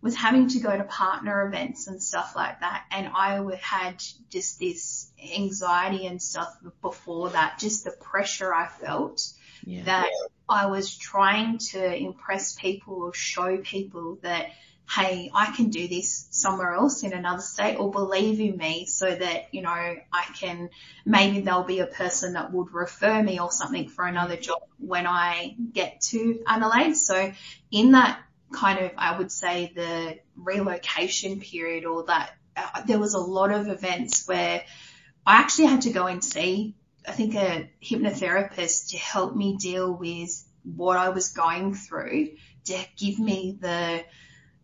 was 0.00 0.14
having 0.14 0.48
to 0.48 0.60
go 0.60 0.76
to 0.76 0.84
partner 0.84 1.46
events 1.46 1.86
and 1.86 2.02
stuff 2.02 2.34
like 2.36 2.60
that. 2.60 2.84
And 2.90 3.08
I 3.14 3.40
had 3.60 4.02
just 4.30 4.58
this 4.58 5.10
anxiety 5.34 6.06
and 6.06 6.20
stuff 6.20 6.56
before 6.82 7.30
that, 7.30 7.58
just 7.58 7.84
the 7.84 7.90
pressure 7.90 8.52
I 8.52 8.66
felt 8.66 9.32
yeah. 9.64 9.84
that 9.84 10.10
I 10.48 10.66
was 10.66 10.96
trying 10.96 11.58
to 11.58 11.96
impress 11.96 12.54
people 12.54 13.02
or 13.02 13.14
show 13.14 13.58
people 13.58 14.18
that, 14.22 14.50
hey, 14.88 15.30
I 15.34 15.52
can 15.52 15.68
do 15.68 15.86
this 15.86 16.28
somewhere 16.30 16.72
else 16.72 17.02
in 17.02 17.12
another 17.12 17.42
state 17.42 17.76
or 17.76 17.90
believe 17.90 18.40
in 18.40 18.56
me 18.56 18.86
so 18.86 19.14
that, 19.14 19.52
you 19.52 19.60
know, 19.60 19.68
I 19.70 20.24
can, 20.34 20.70
maybe 21.04 21.40
there'll 21.40 21.64
be 21.64 21.80
a 21.80 21.86
person 21.86 22.32
that 22.32 22.52
would 22.52 22.72
refer 22.72 23.22
me 23.22 23.38
or 23.38 23.52
something 23.52 23.88
for 23.88 24.06
another 24.06 24.36
job 24.36 24.62
when 24.78 25.06
I 25.06 25.56
get 25.72 26.00
to 26.12 26.42
Adelaide. 26.46 26.94
So 26.96 27.32
in 27.70 27.92
that 27.92 28.18
kind 28.50 28.78
of, 28.78 28.92
I 28.96 29.18
would 29.18 29.30
say 29.30 29.72
the 29.74 30.18
relocation 30.36 31.40
period 31.40 31.84
or 31.84 32.04
that 32.04 32.30
uh, 32.56 32.82
there 32.86 32.98
was 32.98 33.12
a 33.12 33.20
lot 33.20 33.50
of 33.50 33.68
events 33.68 34.26
where 34.26 34.62
I 35.26 35.36
actually 35.36 35.66
had 35.66 35.82
to 35.82 35.90
go 35.90 36.06
and 36.06 36.24
see, 36.24 36.74
I 37.06 37.12
think 37.12 37.34
a 37.34 37.70
hypnotherapist 37.82 38.90
to 38.90 38.96
help 38.96 39.36
me 39.36 39.58
deal 39.58 39.92
with 39.92 40.30
what 40.64 40.96
I 40.96 41.10
was 41.10 41.28
going 41.28 41.74
through 41.74 42.30
to 42.64 42.78
give 42.96 43.18
me 43.18 43.58
the, 43.60 44.02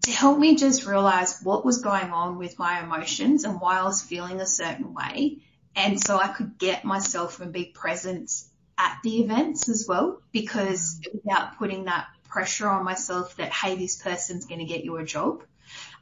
to 0.05 0.11
help 0.11 0.39
me 0.39 0.55
just 0.55 0.87
realize 0.87 1.41
what 1.43 1.65
was 1.65 1.79
going 1.79 2.11
on 2.11 2.37
with 2.37 2.59
my 2.59 2.83
emotions 2.83 3.45
and 3.45 3.59
why 3.59 3.79
I 3.79 3.85
was 3.85 4.03
feeling 4.03 4.41
a 4.41 4.47
certain 4.47 4.93
way. 4.93 5.39
And 5.75 5.99
so 5.99 6.19
I 6.19 6.29
could 6.29 6.59
get 6.59 6.85
myself 6.85 7.41
and 7.41 7.53
be 7.53 7.65
present 7.65 8.31
at 8.77 8.99
the 9.03 9.23
events 9.23 9.69
as 9.71 9.87
well 9.89 10.21
because 10.31 11.01
without 11.13 11.57
putting 11.59 11.85
that 11.87 12.07
pressure 12.29 12.69
on 12.69 12.85
myself 12.85 13.37
that, 13.37 13.51
hey, 13.51 13.77
this 13.77 13.97
person's 13.97 14.45
going 14.45 14.61
to 14.61 14.67
get 14.67 14.85
you 14.85 14.97
a 14.97 15.05
job 15.05 15.43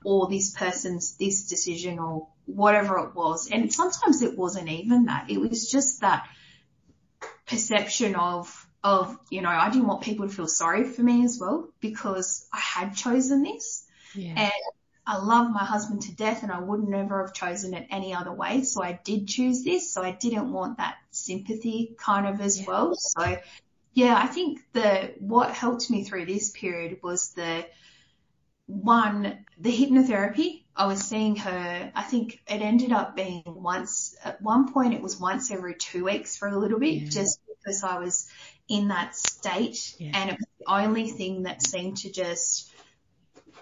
or 0.05 0.29
this 0.29 0.51
person's 0.51 1.17
this 1.17 1.47
decision 1.47 2.01
or 2.01 2.27
whatever 2.47 2.99
it 2.99 3.15
was. 3.15 3.49
And 3.51 3.73
sometimes 3.73 4.23
it 4.23 4.37
wasn't 4.37 4.69
even 4.69 5.05
that. 5.05 5.31
It 5.31 5.39
was 5.39 5.71
just 5.71 6.01
that 6.01 6.27
perception 7.47 8.17
of, 8.17 8.67
of, 8.83 9.17
you 9.31 9.43
know, 9.43 9.49
I 9.49 9.71
didn't 9.71 9.87
want 9.87 10.03
people 10.03 10.29
to 10.29 10.35
feel 10.35 10.49
sorry 10.49 10.83
for 10.85 11.03
me 11.03 11.25
as 11.25 11.39
well 11.41 11.69
because 11.81 12.49
I 12.53 12.59
had 12.59 12.97
chosen 12.97 13.45
this. 13.45 13.82
Yeah. 14.15 14.35
And 14.37 14.53
I 15.07 15.19
love 15.19 15.51
my 15.51 15.65
husband 15.65 16.03
to 16.03 16.15
death 16.15 16.43
and 16.43 16.53
I 16.53 16.61
would 16.61 16.83
never 16.83 17.23
have 17.25 17.35
chosen 17.35 17.75
it 17.75 17.89
any 17.91 18.15
other 18.15 18.33
way. 18.33 18.63
So 18.63 18.83
I 18.83 19.01
did 19.05 19.27
choose 19.27 19.65
this. 19.65 19.93
So 19.93 20.03
I 20.03 20.13
didn't 20.13 20.53
want 20.53 20.79
that 20.79 20.97
sympathy 21.11 21.95
kind 21.99 22.27
of 22.27 22.41
as 22.41 22.65
well. 22.67 22.95
So 22.95 23.39
yeah, 23.95 24.15
I 24.17 24.27
think 24.27 24.61
the, 24.73 25.13
what 25.19 25.51
helped 25.51 25.91
me 25.91 26.05
through 26.05 26.27
this 26.27 26.51
period 26.51 26.99
was 27.03 27.31
the, 27.33 27.67
one, 28.67 29.45
the 29.59 29.71
hypnotherapy. 29.71 30.63
I 30.75 30.87
was 30.87 31.01
seeing 31.01 31.37
her, 31.37 31.93
I 31.95 32.03
think 32.03 32.41
it 32.47 32.63
ended 32.63 32.93
up 32.93 33.17
being 33.17 33.43
once, 33.45 34.17
at 34.25 34.41
one 34.41 34.73
point 34.73 34.95
it 34.95 35.03
was 35.03 35.19
once 35.21 35.51
every 35.51 35.75
two 35.75 36.05
weeks 36.05 36.37
for 36.37 36.49
a 36.49 36.57
little 36.57 36.79
bit, 36.79 36.95
Yeah. 37.03 37.09
just 37.11 37.41
because 37.59 37.83
I 37.85 37.99
was 37.99 38.31
in 38.69 38.89
that 38.89 39.15
state 39.17 39.97
Yeah. 39.99 40.13
and 40.15 40.31
it 40.31 40.37
was 40.39 40.47
the 40.61 40.73
only 40.73 41.11
thing 41.11 41.43
that 41.43 41.67
seemed 41.67 41.99
to 41.99 42.11
just 42.11 42.72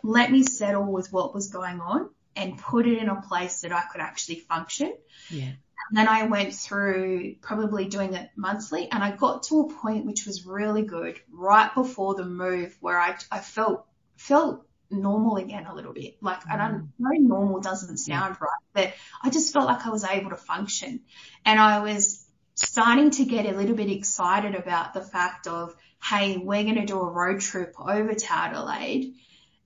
let 0.02 0.30
me 0.30 0.42
settle 0.42 0.90
with 0.90 1.12
what 1.12 1.34
was 1.34 1.48
going 1.48 1.80
on 1.80 2.10
and 2.36 2.58
put 2.58 2.86
it 2.86 2.98
in 2.98 3.08
a 3.08 3.20
place 3.22 3.60
that 3.62 3.72
I 3.72 3.82
could 3.92 4.00
actually 4.00 4.36
function. 4.36 4.94
Yeah. 5.28 5.52
And 5.90 5.98
then 5.98 6.08
I 6.08 6.24
went 6.24 6.54
through 6.54 7.36
probably 7.40 7.86
doing 7.86 8.14
it 8.14 8.30
monthly 8.36 8.88
and 8.90 9.02
I 9.02 9.10
got 9.16 9.44
to 9.44 9.60
a 9.60 9.74
point 9.74 10.06
which 10.06 10.26
was 10.26 10.46
really 10.46 10.82
good 10.82 11.20
right 11.32 11.74
before 11.74 12.14
the 12.14 12.24
move 12.24 12.76
where 12.80 12.98
I, 12.98 13.16
I 13.30 13.40
felt, 13.40 13.86
felt 14.16 14.64
normal 14.90 15.36
again 15.36 15.66
a 15.66 15.74
little 15.74 15.92
bit. 15.92 16.16
Like 16.20 16.40
I 16.48 16.56
don't 16.56 16.92
know 16.98 17.10
normal 17.18 17.60
doesn't 17.60 17.96
sound 17.98 18.36
right, 18.40 18.50
but 18.72 18.94
I 19.22 19.30
just 19.30 19.52
felt 19.52 19.66
like 19.66 19.86
I 19.86 19.90
was 19.90 20.04
able 20.04 20.30
to 20.30 20.36
function 20.36 21.00
and 21.44 21.58
I 21.58 21.80
was 21.80 22.24
starting 22.54 23.10
to 23.10 23.24
get 23.24 23.46
a 23.46 23.56
little 23.56 23.76
bit 23.76 23.90
excited 23.90 24.54
about 24.54 24.94
the 24.94 25.00
fact 25.00 25.46
of, 25.46 25.74
hey, 26.02 26.36
we're 26.36 26.62
going 26.64 26.74
to 26.74 26.86
do 26.86 27.00
a 27.00 27.10
road 27.10 27.40
trip 27.40 27.74
over 27.78 28.14
to 28.14 28.32
Adelaide. 28.32 29.14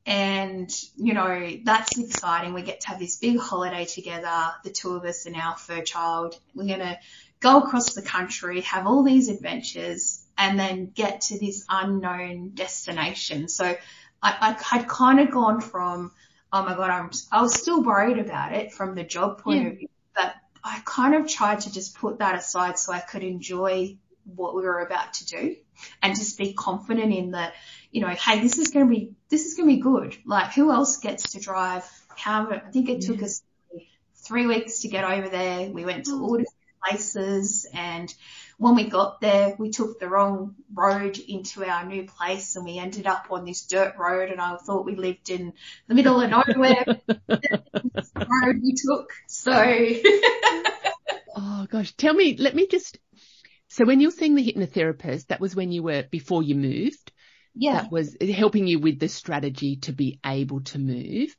And, 0.07 0.71
you 0.97 1.15
know, 1.15 1.57
that's 1.65 1.99
exciting. 1.99 2.53
We 2.53 2.63
get 2.63 2.81
to 2.83 2.89
have 2.89 2.99
this 2.99 3.17
big 3.17 3.39
holiday 3.39 3.87
together, 3.87 4.53
the 4.63 4.71
two 4.71 4.95
of 4.97 5.05
us 5.05 5.25
and 5.25 5.35
our 5.35 5.57
fur 5.57 5.81
child. 5.81 6.39
We're 6.55 6.67
going 6.67 6.81
to 6.81 6.99
go 7.41 7.61
across 7.61 7.95
the 7.95 8.03
country, 8.03 8.61
have 8.63 8.87
all 8.87 9.03
these 9.03 9.29
adventures, 9.31 10.23
and 10.37 10.59
then 10.59 10.91
get 10.95 11.23
to 11.23 11.39
this 11.39 11.65
unknown 11.71 12.51
destination. 12.55 13.49
So 13.49 13.65
I, 13.65 13.77
I 14.23 14.57
had 14.63 14.89
kind 14.89 15.21
of 15.21 15.31
gone 15.31 15.61
from, 15.61 16.13
oh 16.53 16.63
my 16.65 16.75
God, 16.75 16.91
I'm, 16.91 17.11
I 17.33 17.41
was 17.41 17.55
still 17.55 17.83
worried 17.83 18.19
about 18.19 18.53
it 18.53 18.73
from 18.73 18.95
the 18.95 19.05
job 19.05 19.43
point 19.43 19.63
Yeah. 19.63 19.69
of 19.69 19.79
view, 19.79 19.89
but 20.15 20.35
I 20.63 20.83
kind 20.85 21.15
of 21.15 21.29
tried 21.29 21.61
to 21.61 21.73
just 21.73 21.97
put 21.97 22.19
that 22.19 22.35
aside 22.35 22.79
so 22.79 22.93
I 22.93 23.01
could 23.01 23.23
enjoy 23.23 23.97
what 24.25 24.55
we 24.55 24.63
were 24.63 24.81
about 24.81 25.15
to 25.15 25.27
do 25.27 25.57
and 26.03 26.15
just 26.15 26.39
be 26.39 26.55
confident 26.55 27.13
in 27.13 27.33
that, 27.33 27.53
you 27.95 28.01
know, 28.01 28.09
hey, 28.09 28.41
this 28.41 28.59
is 28.59 28.69
going 28.69 28.87
to 28.87 28.91
be, 28.91 29.13
this 29.29 29.47
is 29.47 29.55
going 29.55 29.69
to 29.69 29.77
be 29.77 29.81
good. 29.81 30.17
Like 30.27 30.53
who 30.53 30.73
else 30.73 30.97
gets 30.99 31.31
to 31.33 31.41
drive? 31.41 31.89
How, 32.17 32.51
I 32.51 32.59
think 32.59 32.89
it 32.89 33.03
took 33.03 33.21
Yeah. 33.21 33.27
us 33.27 33.43
three 34.17 34.47
weeks 34.47 34.81
to 34.81 34.89
get 34.89 35.05
over 35.05 35.29
there. 35.29 35.71
We 35.71 35.85
went 35.85 36.07
to 36.07 36.13
all 36.21 36.35
oh. 36.35 36.39
different 36.39 36.59
places 36.85 37.67
and 37.73 38.13
when 38.59 38.75
we 38.75 38.89
got 38.89 39.21
there, 39.21 39.55
we 39.59 39.71
took 39.71 40.01
the 40.01 40.09
wrong 40.09 40.57
road 40.73 41.19
into 41.19 41.65
our 41.65 41.87
new 41.87 42.05
place 42.05 42.57
and 42.57 42.65
we 42.65 42.79
ended 42.79 43.07
up 43.07 43.29
on 43.31 43.45
this 43.45 43.65
dirt 43.65 43.95
road 43.97 44.31
and 44.31 44.41
I 44.41 44.57
thought 44.57 44.85
we 44.85 44.97
lived 44.97 45.31
in 45.31 45.53
the 45.87 45.95
middle 45.95 46.21
of 46.21 46.31
nowhere. 46.31 46.85
Road 47.29 48.61
we 48.63 48.75
took. 48.75 49.13
So 49.29 49.53
Oh 51.37 51.67
gosh, 51.71 51.93
tell 51.97 52.15
me, 52.15 52.37
let 52.37 52.57
me 52.57 52.67
just, 52.67 52.99
so 53.69 53.85
when 53.85 54.01
you're 54.01 54.11
seeing 54.11 54.35
the 54.35 54.53
hypnotherapist, 54.53 55.29
that 55.29 55.41
was 55.41 55.55
when 55.55 55.71
you 55.71 55.83
were, 55.83 56.05
before 56.11 56.43
you 56.43 56.55
moved, 56.55 57.13
yeah, 57.55 57.87
that 57.87 57.91
was 57.91 58.17
helping 58.21 58.67
you 58.67 58.79
with 58.79 58.99
the 58.99 59.09
strategy 59.09 59.77
to 59.77 59.93
be 59.93 60.19
able 60.25 60.61
to 60.63 60.79
move. 60.79 61.35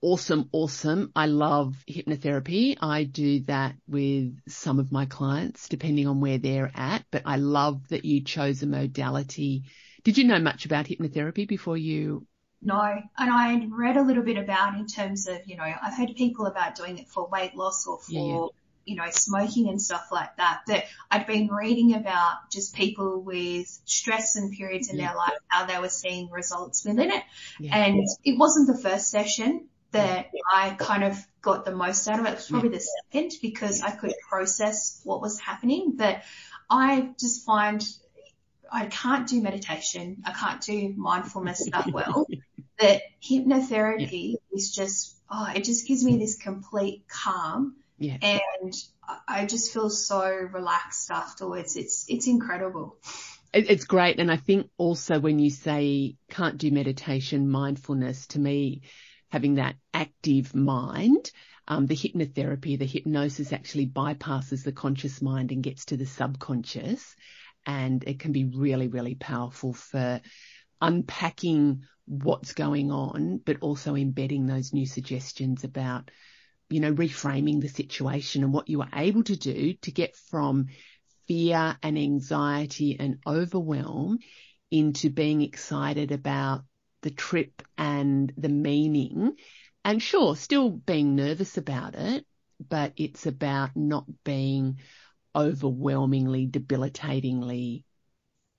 Awesome, 0.00 0.48
awesome. 0.52 1.10
I 1.16 1.26
love 1.26 1.74
hypnotherapy. 1.88 2.76
I 2.80 3.04
do 3.04 3.40
that 3.44 3.74
with 3.88 4.38
some 4.48 4.78
of 4.78 4.92
my 4.92 5.06
clients, 5.06 5.68
depending 5.68 6.06
on 6.06 6.20
where 6.20 6.38
they're 6.38 6.70
at, 6.74 7.04
but 7.10 7.22
I 7.26 7.36
love 7.36 7.88
that 7.88 8.04
you 8.04 8.22
chose 8.22 8.62
a 8.62 8.66
modality. 8.66 9.64
Did 10.04 10.16
you 10.18 10.24
know 10.24 10.38
much 10.38 10.66
about 10.66 10.86
hypnotherapy 10.86 11.48
before 11.48 11.76
you? 11.76 12.26
no. 12.62 12.80
And 13.18 13.30
I 13.30 13.66
read 13.70 13.96
a 13.96 14.02
little 14.02 14.22
bit 14.22 14.36
about 14.36 14.78
in 14.78 14.86
terms 14.86 15.26
of, 15.28 15.46
you 15.46 15.56
know, 15.56 15.64
I've 15.64 15.96
heard 15.96 16.14
people 16.16 16.46
about 16.46 16.74
doing 16.74 16.98
it 16.98 17.08
for 17.08 17.28
weight 17.28 17.54
loss 17.54 17.86
or 17.86 17.98
for, 17.98 18.10
Yeah, 18.12 18.20
yeah. 18.22 18.46
You 18.88 18.96
know, 18.96 19.10
smoking 19.10 19.68
and 19.68 19.80
stuff 19.80 20.08
like 20.10 20.36
that. 20.36 20.62
But 20.66 20.84
I'd 21.10 21.26
been 21.26 21.48
reading 21.48 21.94
about 21.94 22.50
just 22.50 22.74
people 22.74 23.20
with 23.20 23.66
stress 23.84 24.36
and 24.36 24.52
periods 24.52 24.88
in 24.88 24.96
Yeah. 24.98 25.08
their 25.08 25.16
life, 25.16 25.38
how 25.48 25.66
they 25.66 25.78
were 25.78 25.88
seeing 25.88 26.30
results 26.30 26.84
within 26.84 27.10
it. 27.10 27.22
Yeah. 27.60 27.76
And 27.76 28.06
it 28.24 28.38
wasn't 28.38 28.66
the 28.66 28.78
first 28.82 29.10
session 29.10 29.68
that 29.90 30.30
I 30.52 30.70
kind 30.70 31.04
of 31.04 31.16
got 31.40 31.64
the 31.64 31.74
most 31.74 32.08
out 32.08 32.20
of 32.20 32.26
it. 32.26 32.30
It 32.30 32.34
was 32.36 32.48
probably 32.48 32.70
the 32.70 32.86
second 33.10 33.32
because 33.40 33.80
I 33.82 33.90
could 33.90 34.14
process 34.28 35.00
what 35.04 35.20
was 35.20 35.38
happening. 35.40 35.94
But 35.96 36.22
I 36.68 37.10
just 37.18 37.44
find 37.46 37.82
I 38.70 38.86
can't 38.86 39.26
do 39.26 39.40
meditation. 39.40 40.22
I 40.26 40.32
can't 40.32 40.60
do 40.60 40.92
mindfulness 40.96 41.68
that 41.70 41.90
well. 41.92 42.26
But 42.78 43.02
hypnotherapy 43.22 44.34
is 44.52 44.72
just, 44.72 45.16
oh, 45.30 45.50
it 45.54 45.64
just 45.64 45.86
gives 45.88 46.04
me 46.04 46.18
this 46.18 46.36
complete 46.36 47.04
calm 47.08 47.76
Yeah. 47.98 48.18
and 48.22 48.72
I- 49.26 49.46
just 49.46 49.72
feel 49.72 49.90
so 49.90 50.28
relaxed 50.28 51.10
afterwards. 51.10 51.76
It's, 51.76 52.04
it's 52.08 52.26
incredible. 52.26 52.96
It's 53.52 53.84
great. 53.84 54.20
And 54.20 54.30
I 54.30 54.36
think 54.36 54.68
also 54.76 55.18
when 55.18 55.38
you 55.38 55.50
say 55.50 56.16
can't 56.30 56.58
do 56.58 56.70
meditation, 56.70 57.48
mindfulness, 57.48 58.26
to 58.28 58.38
me, 58.38 58.82
having 59.30 59.54
that 59.54 59.76
active 59.94 60.54
mind, 60.54 61.30
um, 61.66 61.86
the 61.86 61.96
hypnotherapy, 61.96 62.78
the 62.78 62.86
hypnosis 62.86 63.52
actually 63.52 63.86
bypasses 63.86 64.64
the 64.64 64.72
conscious 64.72 65.20
mind 65.22 65.50
and 65.50 65.62
gets 65.62 65.86
to 65.86 65.96
the 65.96 66.06
subconscious. 66.06 67.16
And 67.66 68.04
it 68.04 68.18
can 68.18 68.32
be 68.32 68.44
really, 68.44 68.88
really 68.88 69.14
powerful 69.14 69.72
for 69.72 70.20
unpacking 70.80 71.84
what's 72.06 72.54
going 72.54 72.90
on, 72.90 73.40
but 73.44 73.58
also 73.60 73.96
embedding 73.96 74.46
those 74.46 74.72
new 74.72 74.86
suggestions 74.86 75.64
about, 75.64 76.10
you 76.70 76.80
know, 76.80 76.92
reframing 76.92 77.60
the 77.60 77.68
situation 77.68 78.44
and 78.44 78.52
what 78.52 78.68
you 78.68 78.78
were 78.78 78.88
able 78.94 79.22
to 79.24 79.36
do 79.36 79.74
to 79.82 79.90
get 79.90 80.16
from 80.16 80.68
fear 81.26 81.76
and 81.82 81.98
anxiety 81.98 82.98
and 82.98 83.18
overwhelm 83.26 84.18
into 84.70 85.10
being 85.10 85.42
excited 85.42 86.12
about 86.12 86.64
the 87.02 87.10
trip 87.10 87.62
and 87.76 88.32
the 88.36 88.48
meaning. 88.48 89.36
And 89.84 90.02
sure, 90.02 90.36
still 90.36 90.70
being 90.70 91.14
nervous 91.14 91.56
about 91.56 91.94
it, 91.94 92.26
but 92.68 92.92
it's 92.96 93.26
about 93.26 93.76
not 93.76 94.04
being 94.24 94.78
overwhelmingly, 95.34 96.46
debilitatingly 96.46 97.84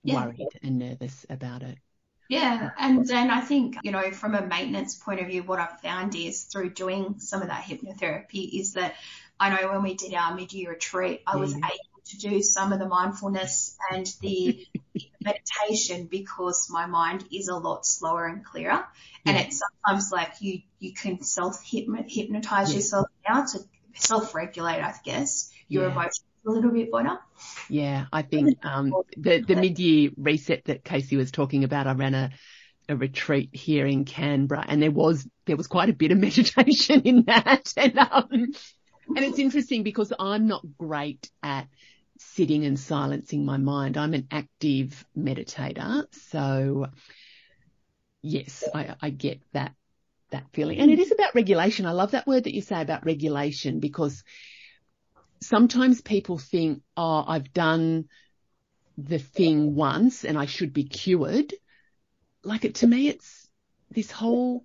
Yeah. 0.04 0.26
worried 0.26 0.58
and 0.62 0.78
nervous 0.78 1.26
about 1.28 1.62
it. 1.62 1.78
Yeah, 2.30 2.70
and 2.78 3.04
then 3.08 3.28
I 3.28 3.40
think, 3.40 3.78
you 3.82 3.90
know, 3.90 4.12
from 4.12 4.36
a 4.36 4.46
maintenance 4.46 4.94
point 4.94 5.20
of 5.20 5.26
view, 5.26 5.42
what 5.42 5.58
I've 5.58 5.80
found 5.80 6.14
is 6.14 6.44
through 6.44 6.70
doing 6.70 7.16
some 7.18 7.42
of 7.42 7.48
that 7.48 7.64
hypnotherapy 7.64 8.60
is 8.60 8.74
that 8.74 8.94
I 9.40 9.50
know 9.50 9.72
when 9.72 9.82
we 9.82 9.94
did 9.94 10.14
our 10.14 10.32
mid-year 10.36 10.70
retreat, 10.70 11.22
I 11.26 11.36
was 11.38 11.52
Yeah. 11.52 11.58
able 11.64 12.02
to 12.06 12.18
do 12.18 12.40
some 12.40 12.72
of 12.72 12.78
the 12.78 12.86
mindfulness 12.86 13.76
and 13.90 14.06
the 14.20 14.64
meditation 15.20 16.06
because 16.06 16.68
my 16.70 16.86
mind 16.86 17.24
is 17.32 17.48
a 17.48 17.56
lot 17.56 17.84
slower 17.84 18.26
and 18.26 18.44
clearer. 18.44 18.86
And 19.26 19.36
it's 19.36 19.60
sometimes 19.84 20.12
like 20.12 20.34
you, 20.40 20.60
you 20.78 20.94
can 20.94 21.22
self 21.22 21.60
hypnotize 21.64 22.72
Yeah. 22.72 22.76
yourself 22.76 23.08
now 23.28 23.44
to 23.44 23.58
self-regulate, 23.96 24.80
I 24.82 24.94
guess, 25.04 25.50
your 25.68 25.86
Yeah. 25.86 25.90
emotions 25.90 26.22
a 26.46 26.50
little 26.50 26.70
bit 26.70 26.90
better. 26.90 27.18
Yeah, 27.68 28.06
I 28.12 28.22
think 28.22 28.64
um, 28.64 28.92
the 29.16 29.40
the 29.40 29.56
mid 29.56 29.78
year 29.78 30.10
reset 30.16 30.64
that 30.66 30.84
Casey 30.84 31.16
was 31.16 31.30
talking 31.30 31.64
about, 31.64 31.86
I 31.86 31.92
ran 31.92 32.14
a 32.14 32.30
a 32.88 32.96
retreat 32.96 33.50
here 33.52 33.86
in 33.86 34.04
Canberra, 34.04 34.64
and 34.66 34.82
there 34.82 34.90
was 34.90 35.26
there 35.46 35.56
was 35.56 35.66
quite 35.66 35.88
a 35.88 35.94
bit 35.94 36.12
of 36.12 36.18
meditation 36.28 37.02
in 37.02 37.24
that, 37.24 37.72
and 37.76 37.98
um, 37.98 38.26
and 38.30 39.24
it's 39.24 39.38
interesting 39.38 39.82
because 39.82 40.12
I'm 40.18 40.46
not 40.46 40.64
great 40.76 41.30
at 41.42 41.68
sitting 42.18 42.64
and 42.64 42.78
silencing 42.78 43.44
my 43.44 43.56
mind. 43.56 43.96
I'm 43.96 44.14
an 44.14 44.26
active 44.30 45.04
meditator, 45.16 46.04
so 46.30 46.88
yes, 48.22 48.64
I, 48.74 48.94
I 49.00 49.10
get 49.10 49.40
that 49.52 49.72
that 50.30 50.44
feeling, 50.52 50.78
and 50.78 50.90
it 50.90 50.98
is 50.98 51.12
about 51.12 51.34
regulation. 51.34 51.86
I 51.86 51.92
love 51.92 52.12
that 52.12 52.26
word 52.26 52.44
that 52.44 52.54
you 52.54 52.62
say 52.62 52.80
about 52.80 53.06
regulation 53.06 53.80
because 53.80 54.22
sometimes 55.40 56.00
people 56.00 56.38
think, 56.38 56.82
oh, 56.96 57.24
I've 57.26 57.52
done 57.52 58.08
the 58.98 59.18
thing 59.18 59.74
once 59.74 60.24
and 60.24 60.38
I 60.38 60.46
should 60.46 60.72
be 60.72 60.84
cured. 60.84 61.54
Like 62.42 62.64
it, 62.64 62.76
to 62.76 62.86
me, 62.86 63.08
it's 63.08 63.48
this 63.90 64.10
whole, 64.10 64.64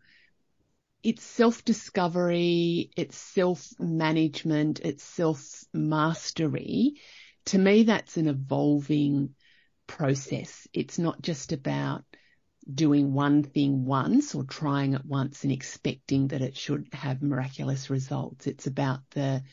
it's 1.03 1.23
self-discovery, 1.23 2.91
it's 2.95 3.17
self-management, 3.17 4.81
it's 4.81 5.03
self-mastery. 5.03 6.95
To 7.45 7.57
me, 7.57 7.83
that's 7.83 8.17
an 8.17 8.27
evolving 8.27 9.35
process. 9.87 10.67
It's 10.73 10.97
not 10.97 11.21
just 11.21 11.51
about 11.53 12.03
doing 12.73 13.13
one 13.13 13.43
thing 13.43 13.85
once 13.85 14.33
or 14.33 14.43
trying 14.43 14.93
it 14.95 15.05
once 15.05 15.43
and 15.43 15.53
expecting 15.53 16.29
that 16.29 16.41
it 16.41 16.57
should 16.57 16.87
have 16.91 17.21
miraculous 17.21 17.89
results. 17.89 18.47
It's 18.47 18.65
about 18.65 19.01
the 19.11 19.43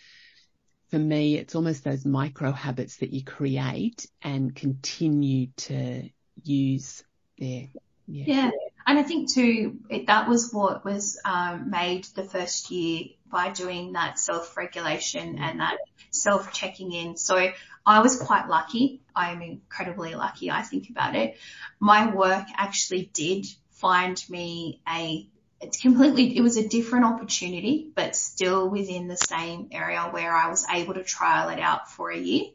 for 0.92 0.98
me, 0.98 1.38
it's 1.38 1.54
almost 1.54 1.84
those 1.84 2.04
micro 2.04 2.52
habits 2.52 2.98
that 2.98 3.14
you 3.14 3.24
create 3.24 4.06
and 4.20 4.54
continue 4.54 5.46
to 5.56 6.10
use 6.44 7.02
there. 7.38 7.68
Yeah. 8.06 8.24
yeah. 8.26 8.50
And 8.86 8.98
I 8.98 9.02
think 9.02 9.32
too, 9.32 9.78
it, 9.88 10.08
that 10.08 10.28
was 10.28 10.52
what 10.52 10.84
was 10.84 11.18
um, 11.24 11.70
made 11.70 12.04
the 12.14 12.24
first 12.24 12.70
year 12.70 13.04
by 13.30 13.48
doing 13.48 13.94
that 13.94 14.18
self-regulation 14.18 15.38
and 15.38 15.60
that 15.60 15.78
self-checking 16.10 16.92
in. 16.92 17.16
So 17.16 17.52
I 17.86 18.00
was 18.00 18.20
quite 18.20 18.48
lucky. 18.48 19.00
I 19.16 19.32
am 19.32 19.40
incredibly 19.40 20.14
lucky. 20.14 20.50
I 20.50 20.60
think 20.60 20.90
about 20.90 21.16
it. 21.16 21.38
My 21.80 22.14
work 22.14 22.44
actually 22.54 23.08
did 23.14 23.46
find 23.70 24.22
me 24.28 24.82
a 24.86 25.26
it's 25.62 25.80
completely, 25.80 26.36
it 26.36 26.40
was 26.40 26.56
a 26.56 26.68
different 26.68 27.04
opportunity, 27.04 27.88
but 27.94 28.16
still 28.16 28.68
within 28.68 29.06
the 29.06 29.16
same 29.16 29.68
area 29.70 30.00
where 30.10 30.34
I 30.34 30.48
was 30.48 30.66
able 30.68 30.94
to 30.94 31.04
trial 31.04 31.48
it 31.50 31.60
out 31.60 31.90
for 31.90 32.10
a 32.10 32.18
year. 32.18 32.46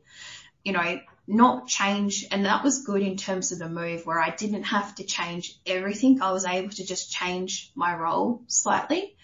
You 0.63 0.74
know, 0.74 1.00
not 1.26 1.67
change, 1.67 2.26
and 2.32 2.46
that 2.46 2.63
was 2.63 2.84
good 2.84 3.02
in 3.02 3.15
terms 3.15 3.52
of 3.52 3.60
the 3.60 3.70
move 3.70 4.06
where 4.06 4.20
I 4.20 4.30
didn't 4.30 4.63
have 4.63 4.96
to 4.96 5.04
change 5.06 5.58
everything. 5.65 6.22
I 6.22 6.32
was 6.32 6.46
able 6.46 6.70
to 6.70 6.86
just 6.86 7.12
change 7.12 7.72
my 7.76 7.96
role 7.96 8.41
slightly. 8.48 9.15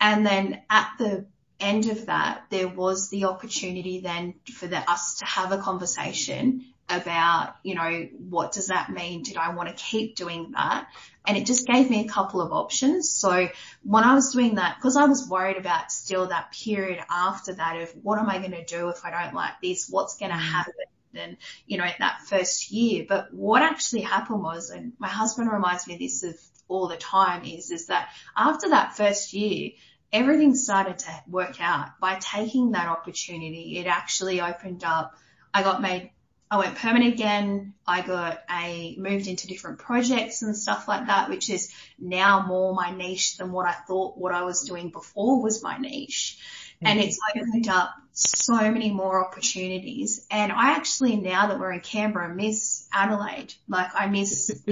And 0.00 0.26
then 0.26 0.62
at 0.70 0.92
the 0.98 1.26
end 1.60 1.86
of 1.86 2.06
that, 2.06 2.44
there 2.50 2.68
was 2.68 3.10
the 3.10 3.26
opportunity 3.26 4.00
then 4.00 4.34
for 4.54 4.66
the, 4.66 4.78
us 4.90 5.18
to 5.18 5.24
have 5.26 5.52
a 5.52 5.58
conversation 5.58 6.64
about, 6.88 7.56
you 7.62 7.74
know, 7.74 8.08
what 8.28 8.52
does 8.52 8.68
that 8.68 8.90
mean? 8.90 9.22
Did 9.22 9.36
I 9.36 9.54
want 9.54 9.68
to 9.68 9.74
keep 9.74 10.14
doing 10.14 10.52
that? 10.52 10.86
And 11.26 11.36
it 11.36 11.44
just 11.44 11.66
gave 11.66 11.90
me 11.90 12.04
a 12.04 12.08
couple 12.08 12.40
of 12.40 12.52
options. 12.52 13.10
So 13.10 13.48
when 13.82 14.04
I 14.04 14.14
was 14.14 14.32
doing 14.32 14.54
that, 14.56 14.76
because 14.76 14.96
I 14.96 15.06
was 15.06 15.28
worried 15.28 15.56
about 15.56 15.90
still 15.90 16.26
that 16.28 16.52
period 16.52 17.02
after 17.10 17.54
that 17.54 17.82
of 17.82 17.90
what 18.02 18.18
am 18.18 18.30
I 18.30 18.38
going 18.38 18.52
to 18.52 18.64
do 18.64 18.88
if 18.88 19.04
I 19.04 19.10
don't 19.10 19.34
like 19.34 19.54
this? 19.60 19.88
What's 19.90 20.16
going 20.16 20.30
to 20.30 20.38
mm. 20.38 20.40
happen? 20.40 20.74
And, 21.14 21.38
you 21.66 21.78
know, 21.78 21.88
that 21.98 22.20
first 22.28 22.70
year. 22.70 23.06
But 23.08 23.32
what 23.32 23.62
actually 23.62 24.02
happened 24.02 24.42
was, 24.42 24.70
and 24.70 24.92
my 24.98 25.08
husband 25.08 25.50
reminds 25.50 25.86
me 25.86 25.94
of 25.94 26.00
this 26.00 26.22
of 26.22 26.36
all 26.68 26.88
the 26.88 26.96
time 26.96 27.44
is, 27.44 27.70
is 27.70 27.86
that 27.86 28.10
after 28.36 28.68
that 28.68 28.96
first 28.96 29.32
year, 29.32 29.70
everything 30.12 30.54
started 30.54 30.98
to 30.98 31.22
work 31.28 31.60
out 31.60 31.98
by 32.00 32.18
taking 32.20 32.72
that 32.72 32.88
opportunity. 32.88 33.78
It 33.78 33.86
actually 33.86 34.40
opened 34.40 34.84
up. 34.84 35.14
I 35.54 35.62
got 35.62 35.80
made 35.80 36.10
I 36.50 36.58
went 36.58 36.76
permanent 36.76 37.14
again. 37.14 37.74
I 37.86 38.02
got 38.02 38.42
a 38.48 38.94
moved 38.98 39.26
into 39.26 39.48
different 39.48 39.78
projects 39.78 40.42
and 40.42 40.56
stuff 40.56 40.86
like 40.86 41.06
that, 41.08 41.28
which 41.28 41.50
is 41.50 41.72
now 41.98 42.46
more 42.46 42.72
my 42.72 42.92
niche 42.92 43.36
than 43.38 43.50
what 43.50 43.66
I 43.66 43.72
thought 43.72 44.16
what 44.16 44.32
I 44.32 44.42
was 44.42 44.62
doing 44.62 44.90
before 44.90 45.42
was 45.42 45.62
my 45.62 45.76
niche. 45.76 46.38
Mm-hmm. 46.76 46.86
And 46.86 47.00
it's 47.00 47.18
opened 47.34 47.68
up 47.68 47.90
so 48.12 48.70
many 48.70 48.92
more 48.92 49.26
opportunities. 49.26 50.24
And 50.30 50.52
I 50.52 50.72
actually, 50.72 51.16
now 51.16 51.48
that 51.48 51.58
we're 51.58 51.72
in 51.72 51.80
Canberra, 51.80 52.32
miss 52.32 52.86
Adelaide. 52.92 53.52
Like 53.68 53.90
I 53.94 54.06
miss. 54.06 54.52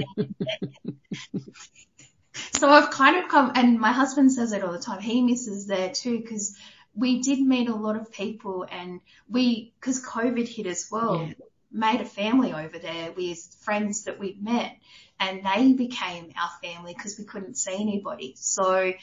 so 2.53 2.69
I've 2.69 2.91
kind 2.91 3.17
of 3.17 3.29
come, 3.29 3.51
and 3.55 3.79
my 3.79 3.91
husband 3.91 4.31
says 4.31 4.53
it 4.53 4.63
all 4.63 4.71
the 4.71 4.79
time. 4.79 5.01
He 5.01 5.21
misses 5.21 5.67
there 5.67 5.89
too 5.89 6.19
because 6.19 6.55
we 6.93 7.21
did 7.21 7.41
meet 7.41 7.67
a 7.67 7.75
lot 7.75 7.97
of 7.97 8.13
people 8.13 8.65
and 8.71 9.01
we, 9.27 9.73
because 9.77 10.01
COVID 10.01 10.47
hit 10.47 10.67
as 10.67 10.87
well. 10.89 11.25
Yeah 11.27 11.33
made 11.71 12.01
a 12.01 12.05
family 12.05 12.53
over 12.53 12.79
there 12.79 13.11
with 13.11 13.39
friends 13.61 14.03
that 14.05 14.19
we'd 14.19 14.43
met 14.43 14.77
and 15.19 15.45
they 15.45 15.73
became 15.73 16.31
our 16.39 16.49
family 16.63 16.93
because 16.93 17.17
we 17.17 17.25
couldn't 17.25 17.57
see 17.57 17.73
anybody. 17.73 18.35
So 18.37 18.93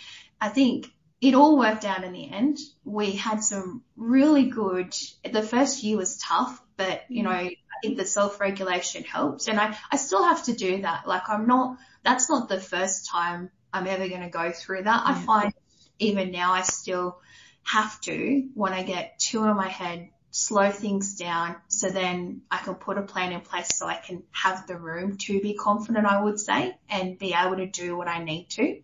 I 0.41 0.49
think 0.49 0.91
it 1.21 1.35
all 1.35 1.59
worked 1.59 1.85
out 1.85 2.05
in 2.05 2.13
the 2.13 2.31
end. 2.31 2.59
We 2.85 3.13
had 3.13 3.43
some 3.43 3.83
really 3.97 4.47
good, 4.47 4.95
the 5.31 5.43
first 5.43 5.83
year 5.83 5.97
was 5.97 6.19
tough, 6.19 6.61
but 6.77 7.03
you 7.09 7.23
know, 7.23 7.31
I 7.31 7.57
think 7.83 7.97
the 7.97 8.05
self-regulation 8.05 9.05
helped 9.05 9.49
and 9.49 9.59
I, 9.59 9.77
I 9.91 9.97
still 9.97 10.25
have 10.25 10.45
to 10.45 10.53
do 10.53 10.83
that. 10.83 11.07
Like 11.07 11.29
I'm 11.29 11.47
not, 11.47 11.79
that's 12.03 12.29
not 12.29 12.49
the 12.49 12.61
first 12.61 13.09
time 13.11 13.51
I'm 13.73 13.87
ever 13.87 14.09
going 14.09 14.23
to 14.23 14.29
go 14.29 14.53
through 14.53 14.85
that. 14.85 15.03
Yeah. 15.07 15.15
I 15.15 15.15
find 15.15 15.55
even 15.99 16.31
now 16.31 16.53
I 16.53 16.63
still 16.63 17.19
have 17.63 18.01
to 18.03 18.49
when 18.55 18.73
I 18.73 18.83
get 18.83 19.19
too 19.19 19.45
in 19.45 19.57
my 19.57 19.69
head 19.69 20.11
slow 20.33 20.71
things 20.71 21.17
down 21.17 21.57
so 21.69 21.91
then 21.91 22.41
I 22.51 22.57
can 22.57 22.75
put 22.75 22.97
a 22.97 23.03
plan 23.03 23.33
in 23.33 23.43
place 23.43 23.69
so 23.77 23.87
I 23.87 23.97
can 23.97 24.23
have 24.33 24.67
the 24.67 24.77
room 24.77 25.19
to 25.19 25.41
be 25.41 25.55
confident, 25.55 26.07
I 26.07 26.23
would 26.23 26.41
say, 26.41 26.75
and 26.89 27.19
be 27.19 27.35
able 27.35 27.57
to 27.57 27.67
do 27.67 27.97
what 27.97 28.09
I 28.09 28.25
need 28.25 28.49
to. 28.51 28.81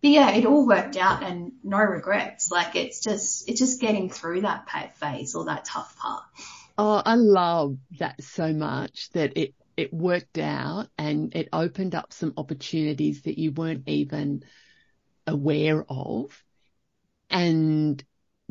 But 0.00 0.10
yeah, 0.10 0.30
it 0.30 0.46
all 0.46 0.66
worked 0.66 0.96
out 0.96 1.22
and 1.22 1.52
no 1.62 1.76
regrets. 1.76 2.50
Like 2.50 2.74
it's 2.74 3.00
just, 3.00 3.48
it's 3.48 3.60
just 3.60 3.82
getting 3.82 4.08
through 4.08 4.40
that 4.40 4.96
phase 4.96 5.34
or 5.34 5.44
that 5.44 5.66
tough 5.66 5.94
part. 5.98 6.24
Oh, 6.78 7.02
I 7.04 7.16
love 7.16 7.76
that 7.98 8.22
so 8.22 8.52
much 8.54 9.10
that 9.10 9.36
it, 9.36 9.54
it 9.76 9.92
worked 9.92 10.38
out 10.38 10.88
and 10.96 11.36
it 11.36 11.50
opened 11.52 11.94
up 11.94 12.14
some 12.14 12.32
opportunities 12.38 13.22
that 13.22 13.38
you 13.38 13.52
weren't 13.52 13.86
even 13.88 14.42
aware 15.26 15.84
of. 15.86 16.42
And 17.28 18.02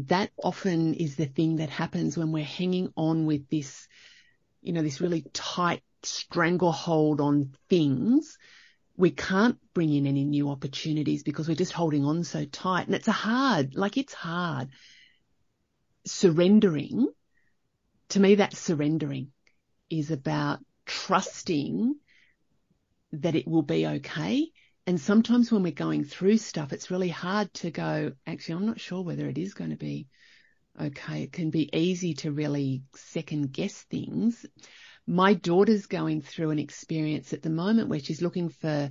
that 0.08 0.32
often 0.42 0.94
is 0.94 1.16
the 1.16 1.26
thing 1.26 1.58
that 1.58 1.70
happens 1.70 2.18
when 2.18 2.32
we're 2.32 2.44
hanging 2.44 2.92
on 2.96 3.26
with 3.26 3.50
this, 3.50 3.88
you 4.62 4.74
know, 4.74 4.82
this 4.82 5.02
really 5.02 5.26
tight 5.34 5.84
stranglehold 6.04 7.22
on 7.22 7.54
things. 7.70 8.38
We 8.98 9.12
can't 9.12 9.58
bring 9.74 9.94
in 9.94 10.06
any 10.06 10.24
new 10.24 10.50
opportunities 10.50 11.24
because 11.24 11.48
we're 11.48 11.56
just 11.56 11.74
holding 11.74 12.06
on 12.06 12.24
so 12.24 12.46
tight. 12.46 12.88
And 12.88 12.96
it's 12.96 13.08
a 13.08 13.14
hard, 13.14 13.76
like 13.76 13.98
it's 13.98 14.14
hard. 14.14 14.70
Surrendering, 16.06 17.08
to 18.10 18.20
me, 18.20 18.36
that 18.36 18.56
surrendering 18.56 19.32
is 19.90 20.12
about 20.12 20.60
trusting 20.86 21.96
that 23.14 23.36
it 23.36 23.48
will 23.48 23.62
be 23.62 23.86
okay 23.86 24.52
and 24.88 25.00
sometimes 25.00 25.52
when 25.52 25.64
we're 25.64 25.72
going 25.72 26.04
through 26.04 26.38
stuff, 26.38 26.74
it's 26.74 26.90
really 26.90 27.10
hard 27.10 27.54
to 27.56 27.70
go, 27.70 28.14
actually, 28.26 28.56
I'm 28.56 28.66
not 28.66 28.80
sure 28.80 29.04
whether 29.04 29.28
it 29.28 29.38
is 29.38 29.54
going 29.54 29.70
to 29.70 29.76
be 29.76 30.08
okay. 30.80 31.24
It 31.24 31.32
can 31.32 31.52
be 31.52 31.70
easy 31.72 32.16
to 32.16 32.32
really 32.32 32.82
second 32.96 33.54
guess 33.54 33.84
things. 33.84 34.44
My 35.06 35.34
daughter's 35.34 35.86
going 35.86 36.22
through 36.22 36.50
an 36.50 36.60
experience 36.60 37.32
at 37.32 37.44
the 37.44 37.50
moment 37.50 37.90
where 37.90 38.00
she's 38.00 38.24
looking 38.24 38.50
for 38.50 38.90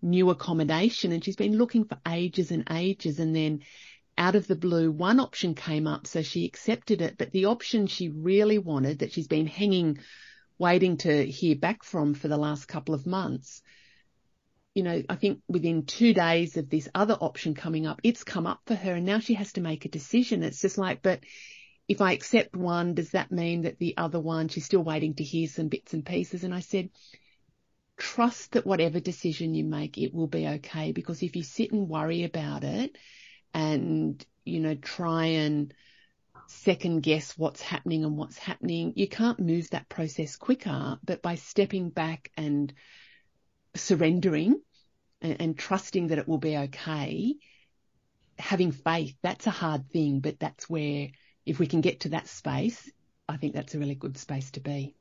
new 0.00 0.30
accommodation 0.30 1.10
and 1.12 1.24
she's 1.24 1.36
been 1.36 1.58
looking 1.58 1.84
for 1.84 1.98
ages 2.06 2.50
and 2.52 2.64
ages 2.70 3.18
and 3.18 3.34
then 3.34 3.62
out 4.18 4.36
of 4.36 4.46
the 4.46 4.56
blue, 4.56 4.92
one 4.92 5.18
option 5.18 5.54
came 5.54 5.86
up, 5.86 6.06
so 6.06 6.22
she 6.22 6.44
accepted 6.44 7.00
it. 7.00 7.16
But 7.18 7.32
the 7.32 7.46
option 7.46 7.86
she 7.86 8.10
really 8.10 8.58
wanted 8.58 9.00
that 9.00 9.12
she's 9.12 9.28
been 9.28 9.46
hanging, 9.46 9.98
waiting 10.58 10.98
to 10.98 11.24
hear 11.24 11.56
back 11.56 11.82
from 11.82 12.14
for 12.14 12.28
the 12.28 12.36
last 12.36 12.66
couple 12.66 12.94
of 12.94 13.06
months 13.06 13.62
you 14.74 14.82
know, 14.82 15.02
I 15.08 15.16
think 15.16 15.40
within 15.48 15.84
two 15.84 16.14
days 16.14 16.56
of 16.56 16.70
this 16.70 16.88
other 16.94 17.14
option 17.14 17.54
coming 17.54 17.86
up, 17.86 18.00
it's 18.02 18.24
come 18.24 18.46
up 18.46 18.60
for 18.66 18.74
her 18.74 18.94
and 18.94 19.04
now 19.04 19.18
she 19.18 19.34
has 19.34 19.52
to 19.54 19.60
make 19.60 19.84
a 19.84 19.90
decision. 19.90 20.42
It's 20.42 20.62
just 20.62 20.78
like, 20.78 21.02
but 21.02 21.20
if 21.88 22.00
I 22.00 22.12
accept 22.12 22.56
one, 22.56 22.94
does 22.94 23.10
that 23.10 23.30
mean 23.30 23.62
that 23.62 23.78
the 23.78 23.96
other 23.98 24.20
one, 24.20 24.48
she's 24.48 24.64
still 24.64 24.82
waiting 24.82 25.14
to 25.14 25.24
hear 25.24 25.46
some 25.48 25.68
bits 25.68 25.92
and 25.92 26.06
pieces? 26.06 26.42
And 26.44 26.54
I 26.54 26.60
said, 26.60 26.88
trust 27.98 28.52
that 28.52 28.66
whatever 28.66 28.98
decision 28.98 29.54
you 29.54 29.64
make, 29.64 29.98
it 29.98 30.14
will 30.14 30.26
be 30.26 30.46
okay. 30.46 30.92
Because 30.92 31.22
if 31.22 31.36
you 31.36 31.42
sit 31.42 31.72
and 31.72 31.88
worry 31.88 32.24
about 32.24 32.64
it 32.64 32.96
and, 33.52 34.24
you 34.44 34.60
know, 34.60 34.74
try 34.74 35.26
and 35.26 35.74
second 36.46 37.02
guess 37.02 37.36
what's 37.36 37.60
happening 37.60 38.04
and 38.04 38.16
what's 38.16 38.38
happening, 38.38 38.94
you 38.96 39.08
can't 39.08 39.38
move 39.38 39.68
that 39.70 39.88
process 39.90 40.36
quicker. 40.36 40.98
But 41.04 41.20
by 41.20 41.34
stepping 41.34 41.90
back 41.90 42.30
and 42.38 42.72
surrendering 43.74 44.60
and, 45.20 45.40
and 45.40 45.58
trusting 45.58 46.08
that 46.08 46.18
it 46.18 46.28
will 46.28 46.38
be 46.38 46.56
okay, 46.56 47.36
having 48.38 48.72
faith, 48.72 49.16
that's 49.22 49.46
a 49.46 49.50
hard 49.50 49.90
thing, 49.90 50.20
but 50.20 50.38
that's 50.40 50.68
where 50.68 51.08
if 51.46 51.58
we 51.58 51.66
can 51.66 51.80
get 51.80 52.00
to 52.00 52.10
that 52.10 52.28
space, 52.28 52.90
I 53.28 53.36
think 53.36 53.54
that's 53.54 53.74
a 53.74 53.78
really 53.78 53.94
good 53.94 54.18
space 54.18 54.50
to 54.52 54.60
be. 54.60 54.94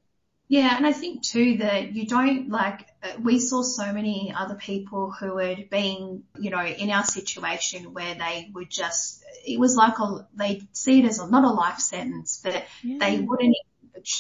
Yeah, 0.47 0.75
and 0.75 0.85
I 0.85 0.91
think 0.91 1.23
too 1.23 1.57
that 1.59 1.93
you 1.93 2.05
don't 2.05 2.49
like, 2.49 2.85
we 3.21 3.39
saw 3.39 3.61
so 3.61 3.93
many 3.93 4.33
other 4.35 4.55
people 4.55 5.09
who 5.09 5.37
had 5.37 5.69
been, 5.69 6.23
you 6.37 6.49
know, 6.49 6.65
in 6.65 6.89
our 6.91 7.05
situation 7.05 7.93
where 7.93 8.15
they 8.15 8.49
would 8.53 8.69
just, 8.69 9.23
it 9.45 9.57
was 9.57 9.77
like 9.77 9.97
a, 9.99 10.27
they 10.35 10.61
see 10.73 10.99
it 10.99 11.05
as 11.05 11.19
a, 11.19 11.29
not 11.29 11.45
a 11.45 11.49
life 11.49 11.79
sentence, 11.79 12.41
but 12.43 12.65
yeah. 12.83 12.97
they 12.99 13.21
wouldn't 13.21 13.55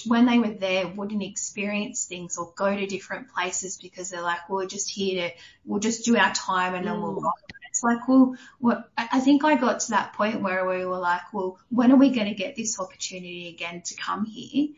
when 0.05 0.25
they 0.25 0.39
were 0.39 0.53
there 0.53 0.87
wouldn't 0.87 1.23
experience 1.23 2.05
things 2.05 2.37
or 2.37 2.53
go 2.55 2.75
to 2.75 2.85
different 2.85 3.29
places 3.29 3.77
because 3.77 4.09
they're 4.09 4.21
like, 4.21 4.49
well, 4.49 4.59
we're 4.59 4.67
just 4.67 4.89
here 4.89 5.29
to, 5.29 5.35
we'll 5.65 5.79
just 5.79 6.05
do 6.05 6.17
our 6.17 6.33
time 6.33 6.75
and 6.75 6.85
then 6.85 7.01
we'll 7.01 7.15
mm. 7.15 7.21
go. 7.21 7.31
It's 7.69 7.83
like, 7.83 8.05
well, 8.07 8.35
what, 8.59 8.89
I 8.97 9.21
think 9.21 9.45
I 9.45 9.55
got 9.55 9.79
to 9.81 9.91
that 9.91 10.13
point 10.13 10.41
where 10.41 10.67
we 10.67 10.85
were 10.85 10.99
like, 10.99 11.33
well, 11.33 11.57
when 11.69 11.91
are 11.91 11.97
we 11.97 12.09
going 12.09 12.27
to 12.27 12.33
get 12.33 12.55
this 12.55 12.79
opportunity 12.79 13.47
again 13.47 13.81
to 13.85 13.95
come 13.95 14.25
here? 14.25 14.69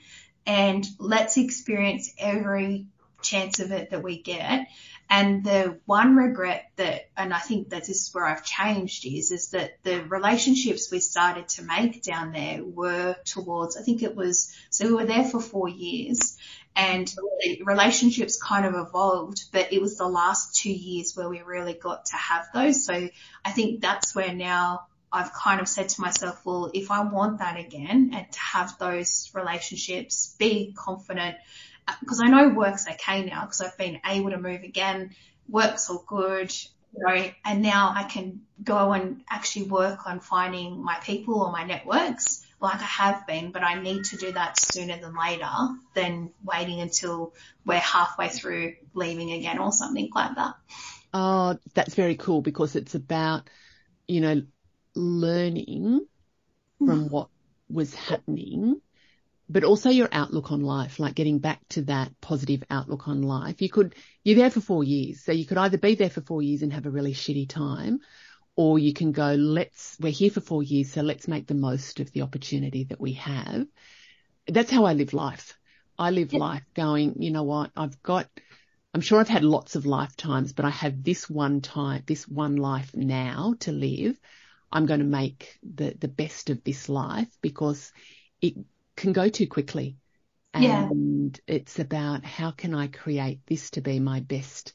And 0.46 0.86
let's 1.00 1.38
experience 1.38 2.14
every 2.20 2.86
chance 3.24 3.60
of 3.60 3.72
it 3.72 3.90
that 3.90 4.04
we 4.04 4.22
get. 4.22 4.68
And 5.10 5.44
the 5.44 5.80
one 5.86 6.16
regret 6.16 6.72
that, 6.78 7.10
and 7.16 7.34
I 7.34 7.40
think 7.40 7.70
that 7.70 7.86
this 7.86 8.08
is 8.08 8.14
where 8.14 8.26
I've 8.26 8.44
changed 8.44 9.06
is, 9.06 9.32
is 9.32 9.50
that 9.50 9.78
the 9.84 10.04
relationships 10.04 10.92
we 10.92 11.00
started 11.00 11.50
to 11.50 11.64
make 11.64 12.02
down 12.02 12.32
there 12.32 12.64
were 12.64 13.16
towards, 13.24 13.78
I 13.78 13.82
think 13.82 14.02
it 14.02 14.16
was, 14.16 14.56
so 14.72 14.88
we 14.88 14.94
were 14.94 15.06
there 15.06 15.26
for 15.26 15.40
four 15.40 15.70
years 15.70 16.38
and 16.76 17.14
the 17.42 17.62
relationships 17.64 18.42
kind 18.42 18.66
of 18.66 18.74
evolved, 18.74 19.46
but 19.52 19.72
it 19.72 19.82
was 19.82 19.98
the 19.98 20.08
last 20.08 20.56
two 20.56 20.72
years 20.72 21.16
where 21.16 21.30
we 21.30 21.42
really 21.42 21.74
got 21.74 22.06
to 22.06 22.16
have 22.16 22.48
those. 22.54 22.86
So 22.86 23.10
I 23.46 23.52
think 23.52 23.82
that's 23.82 24.16
where 24.16 24.34
now 24.34 24.88
I've 25.12 25.32
kind 25.32 25.62
of 25.62 25.68
said 25.68 25.90
to 25.90 26.02
myself, 26.02 26.44
well, 26.44 26.72
if 26.74 26.90
I 26.90 27.04
want 27.04 27.38
that 27.38 27.60
again 27.60 28.12
and 28.16 28.32
to 28.32 28.40
have 28.40 28.80
those 28.80 29.30
relationships, 29.36 30.36
be 30.40 30.74
confident, 30.76 31.36
because 32.00 32.22
I 32.22 32.28
know 32.28 32.50
work's 32.50 32.88
okay 32.88 33.26
now 33.26 33.42
because 33.42 33.62
I've 33.62 33.78
been 33.78 34.00
able 34.06 34.32
to 34.32 34.38
move 34.38 34.64
again, 34.64 35.12
work's 35.48 35.90
all 35.90 36.04
good, 36.06 36.54
you 36.96 37.06
know, 37.06 37.32
and 37.46 37.62
now 37.62 37.94
I 37.96 38.04
can 38.04 38.42
go 38.64 38.94
and 38.94 39.22
actually 39.30 39.66
work 39.66 40.08
on 40.08 40.20
finding 40.20 40.84
my 40.84 40.96
people 41.04 41.42
or 41.42 41.52
my 41.52 41.64
networks 41.64 42.46
like 42.64 42.80
I 42.80 42.86
have 42.86 43.28
been, 43.28 43.52
but 43.52 43.62
I 43.62 43.82
need 43.82 44.06
to 44.06 44.18
do 44.18 44.32
that 44.32 44.58
sooner 44.58 44.98
than 44.98 45.14
later 45.14 45.52
than 45.96 46.32
waiting 46.46 46.80
until 46.80 47.34
we're 47.66 47.76
halfway 47.76 48.30
through 48.30 48.76
leaving 48.94 49.34
again 49.34 49.60
or 49.60 49.74
something 49.74 50.10
like 50.16 50.36
that. 50.36 50.56
Oh, 51.14 51.58
that's 51.74 51.94
very 51.94 52.16
cool 52.16 52.42
because 52.42 52.78
it's 52.78 52.96
about, 52.96 53.50
you 54.08 54.22
know, 54.22 54.44
learning 54.96 56.08
from 56.80 57.06
mm. 57.06 57.12
what 57.12 57.28
was 57.70 57.94
happening, 57.94 58.80
but 59.54 59.64
also 59.64 59.90
your 59.90 60.10
outlook 60.12 60.52
on 60.52 60.62
life, 60.62 61.00
like 61.00 61.16
getting 61.16 61.40
back 61.40 61.62
to 61.70 61.84
that 61.84 62.12
positive 62.20 62.64
outlook 62.70 63.08
on 63.08 63.22
life. 63.22 63.62
You 63.62 63.70
could, 63.70 63.96
you're 64.24 64.36
there 64.36 64.50
for 64.50 64.62
four 64.62 64.84
years. 64.84 65.22
So 65.22 65.32
you 65.32 65.46
could 65.46 65.60
either 65.60 65.78
be 65.78 65.96
there 65.96 66.10
for 66.10 66.22
four 66.22 66.42
years 66.42 66.64
and 66.64 66.74
have 66.74 66.88
a 66.88 66.92
really 66.92 67.14
shitty 67.14 67.48
time 67.48 68.00
or 68.56 68.78
you 68.78 68.94
can 68.94 69.12
go, 69.12 69.34
let's, 69.34 69.98
we're 70.00 70.12
here 70.12 70.30
for 70.30 70.42
four 70.42 70.62
years, 70.62 70.92
so 70.92 71.02
let's 71.02 71.28
make 71.28 71.48
the 71.48 71.54
most 71.54 72.00
of 72.00 72.12
the 72.12 72.22
opportunity 72.22 72.84
that 72.86 73.02
we 73.02 73.14
have. 73.14 73.66
That's 74.48 74.72
how 74.72 74.86
I 74.86 74.94
live 74.94 75.14
life. 75.14 75.58
I 75.98 76.12
live 76.12 76.34
life 76.34 76.64
going, 76.74 77.22
you 77.22 77.32
know 77.32 77.44
what, 77.44 77.72
I've 77.76 78.02
got, 78.04 78.28
I'm 78.94 79.02
sure 79.02 79.20
I've 79.20 79.30
had 79.30 79.44
lots 79.44 79.76
of 79.76 79.86
lifetimes, 79.86 80.54
but 80.54 80.66
I 80.66 80.70
have 80.70 81.04
this 81.04 81.30
one 81.30 81.62
time, 81.62 82.04
this 82.06 82.28
one 82.28 82.58
life 82.58 82.96
now 82.96 83.56
to 83.62 83.72
live. 83.72 84.20
I'm 84.72 84.86
going 84.86 85.00
to 85.00 85.06
make 85.06 85.58
the, 85.64 85.96
the 86.00 86.08
best 86.08 86.50
of 86.50 86.64
this 86.64 86.90
life 86.90 87.30
because 87.42 87.92
it 88.42 88.56
can 88.96 89.14
go 89.14 89.30
too 89.30 89.48
quickly. 89.48 89.98
And 90.54 91.40
yeah. 91.48 91.56
it's 91.56 91.80
about 91.80 92.24
how 92.24 92.52
can 92.52 92.76
I 92.76 92.88
create 92.88 93.40
this 93.48 93.72
to 93.72 93.82
be 93.82 94.00
my 94.00 94.20
best 94.20 94.74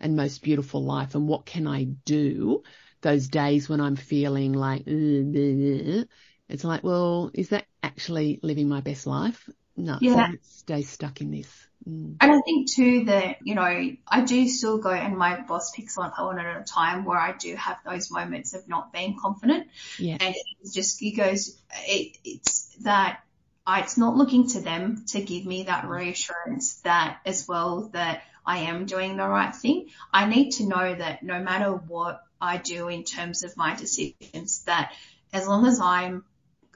and 0.00 0.16
most 0.16 0.42
beautiful 0.42 0.82
life 0.82 1.14
and 1.14 1.28
what 1.28 1.46
can 1.46 1.68
I 1.68 1.84
do 1.84 2.64
those 3.00 3.28
days 3.28 3.68
when 3.68 3.80
I'm 3.80 3.96
feeling 3.96 4.52
like, 4.54 4.82
it's 4.86 6.64
like, 6.64 6.82
well, 6.82 7.30
is 7.32 7.50
that 7.50 7.66
actually 7.82 8.40
living 8.42 8.68
my 8.68 8.80
best 8.80 9.06
life? 9.06 9.48
No, 9.76 9.98
yeah. 10.00 10.32
stay 10.42 10.82
stuck 10.82 11.20
in 11.20 11.30
this. 11.30 11.66
Mm. 11.88 12.16
And 12.20 12.32
I 12.32 12.40
think 12.40 12.70
too 12.70 13.04
that, 13.04 13.38
you 13.42 13.54
know, 13.54 13.62
I 14.08 14.20
do 14.22 14.48
still 14.48 14.78
go 14.78 14.90
and 14.90 15.16
my 15.16 15.40
boss 15.42 15.70
picks 15.70 15.96
one 15.96 16.10
one 16.10 16.38
at 16.38 16.60
a 16.60 16.64
time 16.64 17.04
where 17.04 17.18
I 17.18 17.32
do 17.32 17.54
have 17.56 17.78
those 17.86 18.10
moments 18.10 18.52
of 18.52 18.68
not 18.68 18.92
being 18.92 19.16
confident. 19.16 19.68
Yeah. 19.98 20.18
And 20.20 20.34
it's 20.60 20.74
just, 20.74 20.98
he 20.98 21.12
goes, 21.12 21.56
it, 21.86 22.18
it's 22.24 22.74
that 22.82 23.20
it's 23.68 23.96
not 23.96 24.16
looking 24.16 24.48
to 24.48 24.60
them 24.60 25.04
to 25.08 25.20
give 25.20 25.46
me 25.46 25.64
that 25.64 25.88
reassurance 25.88 26.74
that 26.80 27.18
as 27.24 27.46
well 27.46 27.90
that 27.92 28.22
I 28.44 28.58
am 28.58 28.86
doing 28.86 29.16
the 29.16 29.28
right 29.28 29.54
thing. 29.54 29.88
I 30.12 30.26
need 30.26 30.52
to 30.52 30.66
know 30.66 30.94
that 30.94 31.22
no 31.22 31.40
matter 31.40 31.70
what 31.72 32.22
I 32.40 32.56
do 32.56 32.88
in 32.88 33.04
terms 33.04 33.44
of 33.44 33.56
my 33.56 33.76
decisions 33.76 34.64
that 34.64 34.92
as 35.32 35.46
long 35.46 35.66
as 35.66 35.80
I'm 35.80 36.24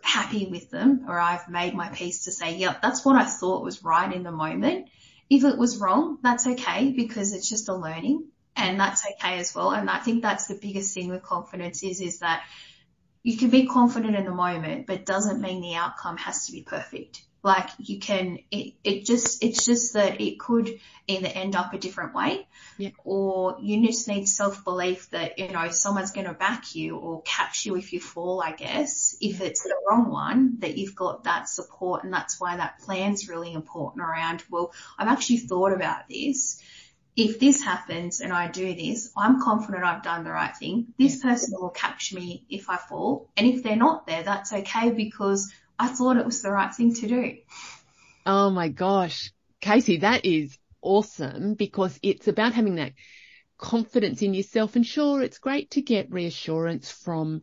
happy 0.03 0.47
with 0.47 0.71
them 0.71 1.07
or 1.09 1.19
I've 1.19 1.49
made 1.49 1.75
my 1.75 1.89
peace 1.89 2.25
to 2.25 2.33
say, 2.33 2.57
yep, 2.57 2.83
that's 2.83 3.05
what 3.05 3.17
I 3.17 3.25
thought 3.25 3.65
was 3.65 3.83
right 3.83 4.13
in 4.13 4.23
the 4.23 4.31
moment. 4.31 4.89
If 5.31 5.45
it 5.45 5.57
was 5.57 5.79
wrong, 5.79 6.19
that's 6.23 6.47
okay 6.47 6.93
because 6.93 7.33
it's 7.33 7.49
just 7.49 7.69
a 7.69 7.75
learning 7.75 8.25
and 8.55 8.79
that's 8.79 9.05
okay 9.05 9.39
as 9.39 9.55
well. 9.55 9.71
And 9.71 9.89
I 9.89 9.99
think 9.99 10.23
that's 10.23 10.47
the 10.47 10.55
biggest 10.55 10.95
thing 10.95 11.09
with 11.09 11.23
confidence 11.23 11.83
is, 11.83 12.01
is 12.01 12.19
that 12.19 12.45
you 13.25 13.39
can 13.39 13.49
be 13.49 13.67
confident 13.67 14.15
in 14.15 14.27
the 14.27 14.31
moment, 14.31 14.87
but 14.87 15.07
doesn't 15.07 15.41
mean 15.41 15.63
the 15.63 15.75
outcome 15.75 16.19
has 16.19 16.47
to 16.47 16.53
be 16.53 16.63
perfect. 16.63 17.23
Like 17.43 17.69
you 17.79 17.99
can, 17.99 18.39
it, 18.51 18.75
it 18.85 19.05
just, 19.05 19.43
it's 19.43 19.65
just 19.65 19.95
that 19.95 20.21
it 20.21 20.39
could 20.39 20.79
either 21.07 21.29
end 21.29 21.57
up 21.57 21.75
a 21.75 21.79
different 21.79 22.15
way 22.15 22.47
yeah. 22.79 22.91
or 23.05 23.57
you 23.61 23.87
just 23.87 24.09
need 24.09 24.27
self-belief 24.27 25.11
that, 25.11 25.39
you 25.39 25.49
know, 25.49 25.69
someone's 25.69 26.13
going 26.13 26.27
to 26.27 26.33
back 26.33 26.75
you 26.75 26.97
or 26.97 27.23
catch 27.23 27.67
you 27.67 27.77
if 27.77 27.93
you 27.93 28.01
fall, 28.01 28.43
I 28.43 28.53
guess. 28.53 29.17
If 29.21 29.43
it's 29.43 29.63
the 29.63 29.75
wrong 29.89 30.11
one, 30.11 30.57
that 30.61 30.79
you've 30.79 30.97
got 30.97 31.25
that 31.25 31.49
support 31.49 32.05
and 32.05 32.13
that's 32.13 32.41
why 32.41 32.57
that 32.57 32.79
plan's 32.81 33.29
really 33.29 33.53
important 33.53 34.07
around, 34.07 34.43
well, 34.51 34.73
I've 34.99 35.09
actually 35.09 35.39
thought 35.39 35.73
about 35.73 36.09
this 36.09 36.63
if 37.17 37.39
this 37.39 37.63
happens 37.63 38.21
and 38.21 38.33
I 38.33 38.49
do 38.49 38.75
this, 38.75 39.11
I'm 39.17 39.41
confident 39.41 39.85
I've 39.85 40.03
done 40.03 40.25
the 40.25 40.31
right 40.31 40.57
thing. 40.57 40.95
This 40.99 41.23
person 41.23 41.55
will 41.59 41.71
catch 41.71 42.13
me 42.13 42.45
if 42.51 42.69
I 42.69 42.77
fall. 42.77 43.31
And 43.37 43.47
if 43.47 43.63
they're 43.63 43.77
not 43.77 44.07
there, 44.07 44.23
that's 44.23 44.53
okay 44.53 44.91
because 44.91 45.53
I 45.79 45.89
thought 45.89 46.17
it 46.17 46.27
was 46.27 46.43
the 46.43 46.51
right 46.51 46.75
thing 46.75 46.95
to 46.95 47.07
do. 47.07 47.37
Oh 48.27 48.51
my 48.51 48.69
gosh. 48.69 49.33
Casey, 49.61 49.99
that 49.99 50.25
is 50.25 50.59
awesome 50.83 51.55
because 51.55 51.99
it's 52.03 52.27
about 52.27 52.53
having 52.53 52.77
that 52.77 52.93
confidence 53.59 54.21
in 54.23 54.35
yourself. 54.35 54.75
And 54.75 54.85
sure, 54.87 55.23
it's 55.23 55.39
great 55.39 55.71
to 55.73 55.83
get 55.83 56.13
reassurance 56.13 56.91
from 56.91 57.43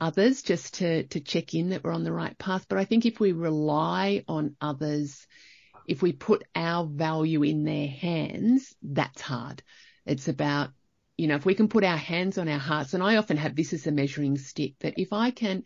others 0.00 0.42
just 0.42 0.74
to, 0.74 1.04
to 1.04 1.20
check 1.20 1.54
in 1.54 1.70
that 1.70 1.84
we're 1.84 1.92
on 1.92 2.04
the 2.04 2.12
right 2.12 2.36
path. 2.36 2.66
But 2.68 2.78
I 2.78 2.84
think 2.84 3.06
if 3.06 3.20
we 3.20 3.32
rely 3.32 4.24
on 4.26 4.56
others, 4.60 5.26
if 5.86 6.02
we 6.02 6.12
put 6.12 6.44
our 6.54 6.86
value 6.86 7.42
in 7.42 7.64
their 7.64 7.88
hands, 7.88 8.74
that's 8.82 9.20
hard. 9.20 9.62
It's 10.06 10.28
about, 10.28 10.70
you 11.16 11.26
know, 11.26 11.36
if 11.36 11.46
we 11.46 11.54
can 11.54 11.68
put 11.68 11.84
our 11.84 11.96
hands 11.96 12.38
on 12.38 12.48
our 12.48 12.58
hearts, 12.58 12.94
and 12.94 13.02
I 13.02 13.16
often 13.16 13.36
have 13.36 13.56
this 13.56 13.72
as 13.72 13.86
a 13.86 13.92
measuring 13.92 14.38
stick 14.38 14.74
that 14.80 14.94
if 14.98 15.12
I 15.12 15.30
can 15.30 15.64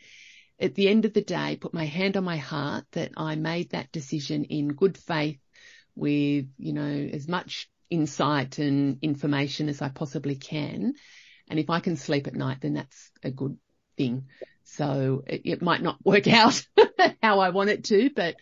at 0.60 0.74
the 0.74 0.88
end 0.88 1.04
of 1.04 1.12
the 1.12 1.22
day, 1.22 1.56
put 1.56 1.72
my 1.72 1.84
hand 1.84 2.16
on 2.16 2.24
my 2.24 2.36
heart 2.36 2.84
that 2.92 3.12
I 3.16 3.36
made 3.36 3.70
that 3.70 3.92
decision 3.92 4.44
in 4.44 4.68
good 4.68 4.98
faith 4.98 5.38
with, 5.94 6.46
you 6.58 6.72
know, 6.72 7.08
as 7.12 7.28
much 7.28 7.70
insight 7.90 8.58
and 8.58 8.98
information 9.02 9.68
as 9.68 9.80
I 9.80 9.88
possibly 9.88 10.36
can. 10.36 10.94
And 11.48 11.58
if 11.58 11.70
I 11.70 11.80
can 11.80 11.96
sleep 11.96 12.26
at 12.26 12.34
night, 12.34 12.58
then 12.60 12.74
that's 12.74 13.10
a 13.22 13.30
good 13.30 13.56
thing. 13.96 14.26
So 14.64 15.22
it, 15.26 15.42
it 15.44 15.62
might 15.62 15.82
not 15.82 16.04
work 16.04 16.26
out 16.28 16.66
how 17.22 17.40
I 17.40 17.50
want 17.50 17.70
it 17.70 17.84
to, 17.84 18.10
but 18.14 18.36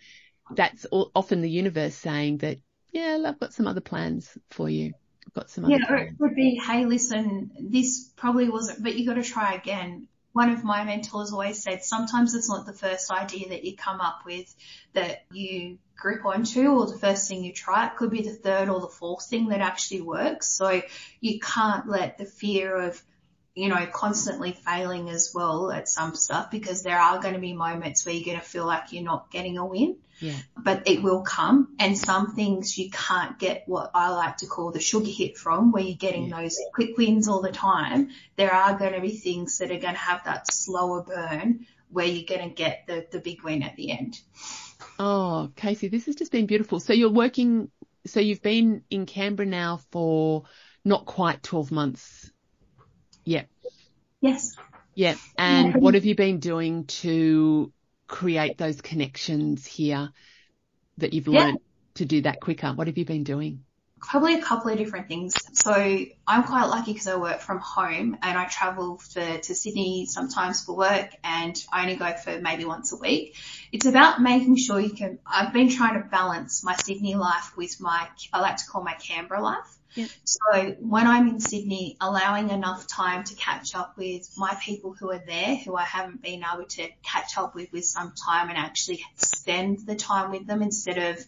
that's 0.51 0.85
often 0.91 1.41
the 1.41 1.49
universe 1.49 1.95
saying 1.95 2.39
that, 2.39 2.59
yeah, 2.91 3.21
I've 3.25 3.39
got 3.39 3.53
some 3.53 3.67
other 3.67 3.81
plans 3.81 4.37
for 4.49 4.69
you. 4.69 4.93
I've 5.27 5.33
got 5.33 5.49
some 5.49 5.69
yeah, 5.69 5.79
or 5.89 5.97
it 5.97 6.13
would 6.19 6.35
be, 6.35 6.59
hey, 6.65 6.85
listen, 6.85 7.51
this 7.59 8.11
probably 8.15 8.49
wasn't, 8.49 8.81
but 8.81 8.95
you 8.95 9.05
got 9.05 9.15
to 9.15 9.23
try 9.23 9.53
again 9.53 10.07
one 10.37 10.51
of 10.51 10.63
my 10.63 10.83
mentors 10.83 11.31
always 11.31 11.63
said 11.63 11.83
sometimes 11.83 12.35
it's 12.35 12.47
not 12.47 12.67
the 12.67 12.71
first 12.71 13.09
idea 13.09 13.49
that 13.49 13.63
you 13.63 13.75
come 13.75 13.99
up 13.99 14.19
with 14.23 14.53
that 14.93 15.25
you 15.31 15.79
grip 15.97 16.23
onto 16.25 16.67
or 16.67 16.85
the 16.85 16.99
first 16.99 17.27
thing 17.27 17.43
you 17.43 17.51
try. 17.51 17.87
It 17.87 17.95
could 17.95 18.11
be 18.11 18.21
the 18.21 18.35
third 18.35 18.69
or 18.69 18.79
the 18.79 18.87
fourth 18.87 19.25
thing 19.25 19.47
that 19.47 19.61
actually 19.61 20.01
works. 20.01 20.53
So 20.53 20.83
you 21.21 21.39
can't 21.39 21.89
let 21.89 22.19
the 22.19 22.25
fear 22.25 22.75
of 22.75 23.03
you 23.57 23.69
know, 23.69 23.87
constantly 23.87 24.51
failing 24.51 25.09
as 25.09 25.31
well 25.33 25.71
at 25.71 25.89
some 25.89 26.13
stuff 26.13 26.51
because 26.51 26.83
there 26.83 26.99
are 26.99 27.19
going 27.19 27.33
to 27.33 27.39
be 27.39 27.53
moments 27.53 28.05
where 28.05 28.13
you're 28.13 28.23
going 28.23 28.39
to 28.39 28.45
feel 28.45 28.67
like 28.67 28.93
you're 28.93 29.03
not 29.03 29.31
getting 29.31 29.57
a 29.57 29.65
win. 29.65 29.97
Yeah. 30.19 30.35
But 30.55 30.87
it 30.87 31.01
will 31.01 31.23
come 31.23 31.75
and 31.79 31.97
some 31.97 32.35
things 32.35 32.77
you 32.77 32.91
can't 32.91 33.39
get 33.39 33.63
what 33.65 33.89
I 33.95 34.09
like 34.09 34.37
to 34.37 34.45
call 34.45 34.71
the 34.71 34.79
sugar 34.79 35.09
hit 35.09 35.39
from 35.39 35.71
where 35.71 35.81
you're 35.81 35.97
getting 35.97 36.27
yeah. 36.27 36.41
those 36.41 36.55
quick 36.75 36.97
wins 36.97 37.27
all 37.27 37.41
the 37.41 37.51
time. 37.51 38.09
There 38.35 38.53
are 38.53 38.77
going 38.77 38.93
to 38.93 39.01
be 39.01 39.17
things 39.17 39.57
that 39.57 39.71
are 39.71 39.79
going 39.79 39.95
to 39.95 39.99
have 39.99 40.23
that 40.25 40.53
slower 40.53 41.01
burn 41.01 41.65
where 41.89 42.05
you're 42.05 42.27
going 42.27 42.47
to 42.47 42.55
get 42.55 42.83
the, 42.85 43.07
the 43.11 43.19
big 43.19 43.41
win 43.41 43.63
at 43.63 43.75
the 43.75 43.91
end. 43.91 44.19
Oh, 44.99 45.51
Casey, 45.55 45.87
this 45.87 46.05
has 46.05 46.15
just 46.15 46.31
been 46.31 46.45
beautiful. 46.45 46.79
So 46.79 46.93
you're 46.93 47.09
working, 47.09 47.71
so 48.05 48.19
you've 48.19 48.43
been 48.43 48.83
in 48.91 49.07
Canberra 49.07 49.47
now 49.47 49.81
for 49.89 50.43
not 50.85 51.07
quite 51.07 51.41
12 51.41 51.71
months 51.71 52.31
yeah. 53.27 53.43
Yes. 54.21 54.55
Yeah. 54.95 55.15
And 55.37 55.75
what 55.75 55.93
have 55.93 56.05
you 56.05 56.15
been 56.15 56.39
doing 56.39 56.85
to 56.85 57.71
create 58.07 58.57
those 58.57 58.81
connections 58.81 59.65
here 59.65 60.09
that 60.97 61.13
you've 61.13 61.27
learned 61.27 61.59
yeah. 61.59 61.95
to 61.95 62.05
do 62.05 62.21
that 62.21 62.39
quicker? 62.39 62.69
What 62.69 62.87
have 62.87 62.97
you 62.97 63.05
been 63.05 63.23
doing? 63.23 63.63
Probably 63.99 64.35
a 64.35 64.41
couple 64.41 64.71
of 64.71 64.77
different 64.77 65.07
things. 65.07 65.33
So 65.53 65.73
I'm 65.73 66.43
quite 66.43 66.65
lucky 66.65 66.93
because 66.93 67.07
I 67.07 67.17
work 67.17 67.41
from 67.41 67.59
home 67.59 68.17
and 68.21 68.37
I 68.37 68.45
travel 68.45 68.97
for, 68.97 69.37
to 69.39 69.55
Sydney 69.55 70.05
sometimes 70.05 70.63
for 70.63 70.75
work 70.75 71.09
and 71.23 71.61
I 71.71 71.81
only 71.81 71.95
go 71.95 72.13
for 72.13 72.39
maybe 72.39 72.63
once 72.63 72.93
a 72.93 72.95
week. 72.95 73.35
It's 73.71 73.85
about 73.85 74.21
making 74.21 74.55
sure 74.55 74.79
you 74.79 74.91
can, 74.91 75.19
I've 75.25 75.51
been 75.51 75.69
trying 75.69 76.01
to 76.01 76.07
balance 76.07 76.63
my 76.63 76.75
Sydney 76.75 77.15
life 77.15 77.57
with 77.57 77.81
my, 77.81 78.07
I 78.31 78.39
like 78.39 78.57
to 78.57 78.67
call 78.67 78.83
my 78.83 78.93
Canberra 78.93 79.41
life. 79.41 79.76
Yeah. 79.97 80.05
So 80.23 80.75
when 80.79 81.07
I'm 81.07 81.27
in 81.27 81.39
Sydney, 81.39 81.97
allowing 81.99 82.51
enough 82.51 82.87
time 82.87 83.23
to 83.23 83.35
catch 83.35 83.73
up 83.75 83.97
with 83.97 84.29
my 84.37 84.55
people 84.61 84.93
who 84.97 85.11
are 85.11 85.23
there, 85.25 85.55
who 85.55 85.75
I 85.75 85.83
haven't 85.83 86.21
been 86.21 86.43
able 86.43 86.65
to 86.65 86.87
catch 87.01 87.37
up 87.37 87.55
with 87.55 87.71
with 87.73 87.85
some 87.85 88.13
time 88.13 88.49
and 88.49 88.57
actually 88.57 89.03
spend 89.15 89.79
the 89.87 89.95
time 89.95 90.31
with 90.31 90.45
them 90.45 90.61
instead 90.61 90.97
of 90.97 91.25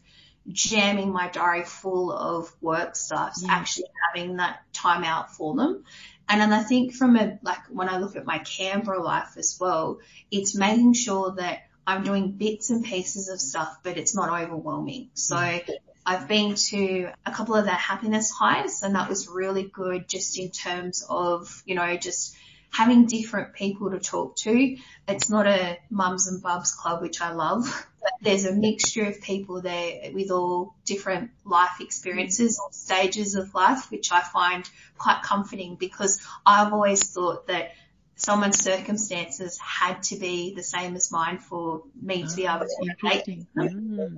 jamming 0.48 1.12
my 1.12 1.30
diary 1.30 1.64
full 1.64 2.12
of 2.12 2.52
work 2.62 2.96
stuff, 2.96 3.34
Yeah. 3.42 3.52
actually 3.52 3.88
having 4.08 4.38
that 4.38 4.62
time 4.72 5.04
out 5.04 5.36
for 5.36 5.56
them. 5.56 5.84
And 6.28 6.40
then 6.40 6.54
I 6.54 6.62
think 6.62 6.94
from 6.94 7.16
a, 7.16 7.40
like 7.42 7.66
when 7.70 7.90
I 7.90 7.98
look 7.98 8.16
at 8.16 8.26
my 8.26 8.38
Canberra 8.38 9.02
life 9.02 9.36
as 9.38 9.58
well, 9.60 10.00
it's 10.30 10.56
making 10.56 10.94
sure 10.94 11.34
that 11.38 11.64
I'm 11.90 12.04
doing 12.04 12.34
bits 12.34 12.70
and 12.70 12.86
pieces 12.86 13.30
of 13.30 13.42
stuff, 13.42 13.80
but 13.82 13.98
it's 13.98 14.14
not 14.14 14.30
overwhelming. 14.30 15.10
So 15.16 15.36
mm. 15.36 15.70
I've 16.06 16.28
been 16.28 16.54
to 16.54 17.10
a 17.26 17.32
couple 17.32 17.56
of 17.56 17.66
the 17.66 17.72
happiness 17.72 18.30
hives 18.30 18.84
and 18.84 18.94
that 18.94 19.10
was 19.10 19.28
really 19.28 19.64
good 19.64 20.08
just 20.08 20.38
in 20.38 20.52
terms 20.52 21.04
of, 21.10 21.64
you 21.66 21.74
know, 21.74 21.98
just 21.98 22.36
having 22.72 23.08
different 23.08 23.54
people 23.56 23.90
to 23.90 24.00
talk 24.00 24.36
to. 24.36 24.78
It's 25.08 25.32
not 25.32 25.48
a 25.48 25.80
mums 25.90 26.28
and 26.28 26.44
bubs 26.44 26.76
club, 26.76 27.02
which 27.02 27.22
I 27.22 27.32
love, 27.32 27.88
but 28.04 28.12
there's 28.22 28.46
a 28.46 28.54
mixture 28.54 29.06
of 29.06 29.20
people 29.20 29.64
there 29.64 30.12
with 30.14 30.30
all 30.30 30.76
different 30.86 31.32
life 31.44 31.82
experiences 31.82 32.62
or 32.64 32.72
stages 32.72 33.34
of 33.34 33.56
life, 33.56 33.90
which 33.90 34.12
I 34.12 34.22
find 34.22 34.70
quite 35.00 35.24
comforting 35.24 35.74
because 35.74 36.22
I've 36.46 36.72
always 36.72 37.02
thought 37.12 37.48
that 37.48 37.72
someone's 38.20 38.62
circumstances 38.62 39.58
had 39.58 40.04
to 40.04 40.18
be 40.18 40.54
the 40.54 40.62
same 40.62 40.96
as 40.96 41.10
mine 41.10 41.38
for 41.38 41.84
me 42.00 42.28
to 42.28 42.36
be 42.36 42.46
able 42.46 42.66
to 42.66 42.96
relate 43.02 43.26
them. 43.26 43.48
Mm. 43.58 44.18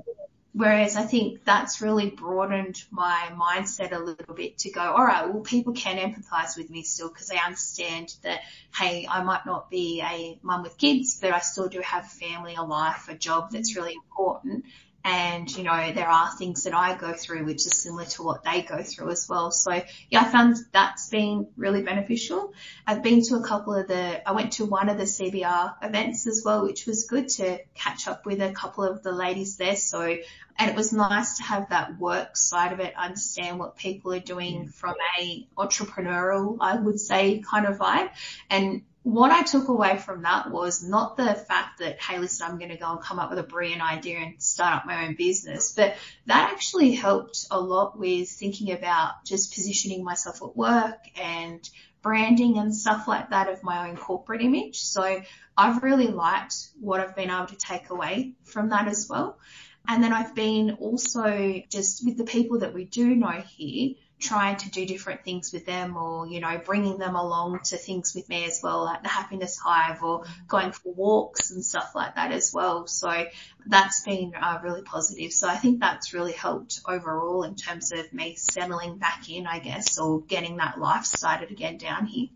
Whereas 0.54 0.98
I 0.98 1.04
think 1.04 1.46
that's 1.46 1.82
really 1.82 2.10
broadened 2.10 2.84
my 2.90 3.30
mindset 3.34 3.94
a 3.94 4.00
little 4.00 4.34
bit 4.36 4.58
to 4.60 4.72
go, 4.72 4.82
all 4.82 5.06
right, 5.06 5.32
well, 5.32 5.44
people 5.44 5.74
can 5.74 5.98
empathize 5.98 6.58
with 6.58 6.70
me 6.70 6.84
still 6.84 7.10
because 7.10 7.28
they 7.28 7.38
understand 7.38 8.14
that, 8.24 8.42
hey, 8.76 9.08
I 9.10 9.24
might 9.24 9.46
not 9.46 9.70
be 9.70 10.02
a 10.02 10.38
mum 10.42 10.64
with 10.64 10.78
kids, 10.78 11.20
but 11.22 11.32
I 11.32 11.40
still 11.40 11.70
do 11.70 11.80
have 11.80 12.06
a 12.06 12.10
family, 12.10 12.56
a 12.56 12.64
life, 12.64 13.08
a 13.08 13.16
job 13.16 13.52
that's 13.52 13.78
really 13.78 13.94
important. 13.94 14.66
And, 15.04 15.50
you 15.56 15.64
know, 15.64 15.92
there 15.94 16.08
are 16.08 16.36
things 16.38 16.64
that 16.64 16.74
I 16.76 16.96
go 16.96 17.14
through 17.14 17.46
which 17.46 17.66
is 17.66 17.82
similar 17.82 18.06
to 18.06 18.24
what 18.24 18.44
they 18.44 18.62
go 18.62 18.84
through 18.84 19.10
as 19.10 19.28
well. 19.28 19.52
So 19.52 19.82
yeah, 20.10 20.22
I 20.22 20.26
found 20.26 20.58
that's 20.72 21.10
been 21.10 21.48
really 21.58 21.82
beneficial. 21.82 22.54
I've 22.86 23.02
been 23.02 23.24
to 23.24 23.36
a 23.36 23.44
couple 23.44 23.74
of 23.74 23.88
the, 23.88 24.28
I 24.28 24.34
went 24.34 24.54
to 24.54 24.66
one 24.66 24.90
of 24.90 24.98
the 24.98 25.06
CBR 25.06 25.76
events 25.82 26.28
as 26.28 26.44
well, 26.46 26.64
which 26.64 26.86
was 26.86 27.06
good 27.06 27.30
to 27.30 27.60
catch 27.74 28.08
up 28.08 28.26
with 28.26 28.42
a 28.42 28.52
couple 28.52 28.84
of 28.84 29.02
the 29.02 29.12
ladies 29.12 29.58
there. 29.58 29.76
So, 29.76 30.18
and 30.58 30.70
it 30.70 30.76
was 30.76 30.94
nice 30.94 31.38
to 31.38 31.44
have 31.44 31.70
that 31.70 31.98
work 31.98 32.38
side 32.38 32.74
of 32.74 32.80
it, 32.80 32.94
understand 32.96 33.58
what 33.58 33.78
people 33.78 34.14
are 34.14 34.20
doing 34.20 34.68
from 34.68 34.96
a 35.20 35.48
entrepreneurial, 35.58 36.58
I 36.60 36.76
would 36.76 37.00
say, 37.00 37.40
kind 37.50 37.66
of 37.66 37.78
vibe. 37.78 38.12
And 38.50 38.84
what 39.04 39.32
I 39.32 39.42
took 39.42 39.68
away 39.68 39.98
from 39.98 40.24
that 40.24 40.52
was 40.52 40.84
not 40.84 41.18
the 41.18 41.34
fact 41.34 41.80
that, 41.80 42.00
hey, 42.02 42.20
listen, 42.20 42.48
I'm 42.48 42.60
going 42.60 42.70
to 42.70 42.78
go 42.78 42.92
and 42.92 43.02
come 43.02 43.18
up 43.18 43.32
with 43.32 43.40
a 43.40 43.44
brilliant 43.44 43.82
idea 43.82 44.20
and 44.20 44.42
start 44.42 44.76
up 44.76 44.86
my 44.86 45.06
own 45.06 45.16
business, 45.16 45.72
but 45.72 45.96
that 46.28 46.52
actually 46.52 46.92
helped 46.94 47.46
a 47.50 47.60
lot 47.60 47.98
with 47.98 48.30
thinking 48.30 48.72
about 48.72 49.26
just 49.26 49.54
positioning 49.54 50.04
myself 50.04 50.42
at 50.44 50.56
work 50.56 51.00
and 51.20 51.68
branding 52.04 52.58
and 52.58 52.76
stuff 52.76 53.08
like 53.08 53.32
that 53.32 53.50
of 53.50 53.64
my 53.64 53.90
own 53.90 53.98
corporate 53.98 54.42
image. 54.42 54.80
So 54.80 55.22
I've 55.58 55.84
really 55.84 56.08
liked 56.08 56.56
what 56.80 57.00
I've 57.00 57.16
been 57.16 57.30
able 57.30 57.48
to 57.48 57.58
take 57.58 57.90
away 57.90 58.34
from 58.44 58.70
that 58.70 58.88
as 58.88 59.08
well. 59.10 59.40
And 59.88 60.04
then 60.04 60.14
I've 60.14 60.36
been 60.36 60.78
also 60.80 61.62
just 61.70 62.06
with 62.06 62.18
the 62.18 62.24
people 62.24 62.60
that 62.60 62.74
we 62.74 62.86
do 62.86 63.16
know 63.16 63.44
here, 63.48 63.96
trying 64.22 64.56
to 64.56 64.70
do 64.70 64.86
different 64.86 65.24
things 65.24 65.52
with 65.52 65.66
them 65.66 65.98
or, 65.98 66.28
you 66.28 66.40
know, 66.40 66.62
bringing 66.64 66.98
them 66.98 67.16
along 67.16 67.60
to 67.66 67.78
things 67.78 68.14
with 68.16 68.30
me 68.30 68.46
as 68.46 68.62
well, 68.64 68.86
like 68.86 69.02
the 69.04 69.10
happiness 69.10 69.58
hive 69.58 70.02
or 70.04 70.24
going 70.48 70.72
for 70.72 70.94
walks 70.94 71.52
and 71.52 71.66
stuff 71.66 71.92
like 71.96 72.16
that 72.16 72.32
as 72.32 72.52
well. 72.54 72.88
So 72.88 73.26
that's 73.66 74.04
been 74.04 74.34
uh, 74.40 74.60
really 74.64 74.84
positive. 74.84 75.34
So 75.34 75.50
I 75.50 75.56
think 75.56 75.80
that's 75.80 76.14
really 76.14 76.34
helped 76.34 76.82
overall 76.88 77.44
in 77.44 77.56
terms 77.56 77.92
of 77.92 78.14
me 78.14 78.36
settling 78.36 78.98
back 78.98 79.30
in, 79.30 79.48
I 79.48 79.60
guess, 79.60 79.98
or 79.98 80.22
getting 80.22 80.58
that 80.58 80.80
life 80.80 81.06
started 81.06 81.52
again 81.52 81.78
down 81.78 82.06
here. 82.06 82.28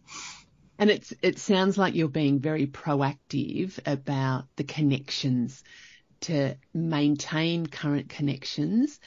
And 0.77 0.89
it's, 0.89 1.13
it 1.21 1.39
sounds 1.39 1.77
like 1.77 1.95
you're 1.95 2.09
being 2.09 2.39
very 2.39 2.67
proactive 2.67 3.79
about 3.85 4.45
the 4.57 4.65
connections 4.65 5.63
to 6.21 6.55
maintain 6.73 7.67
current 7.67 8.09
connections 8.09 8.99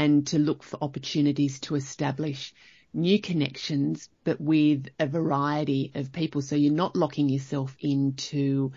and 0.00 0.26
to 0.28 0.38
look 0.38 0.62
for 0.62 0.78
opportunities 0.82 1.60
to 1.60 1.74
establish 1.74 2.54
new 2.94 3.20
connections, 3.20 4.08
but 4.24 4.40
with 4.40 4.88
a 4.98 5.06
variety 5.06 5.92
of 5.94 6.10
people. 6.10 6.40
So 6.40 6.56
you're 6.56 6.72
not 6.72 6.96
locking 6.96 7.28
yourself 7.28 7.76
into 7.80 8.72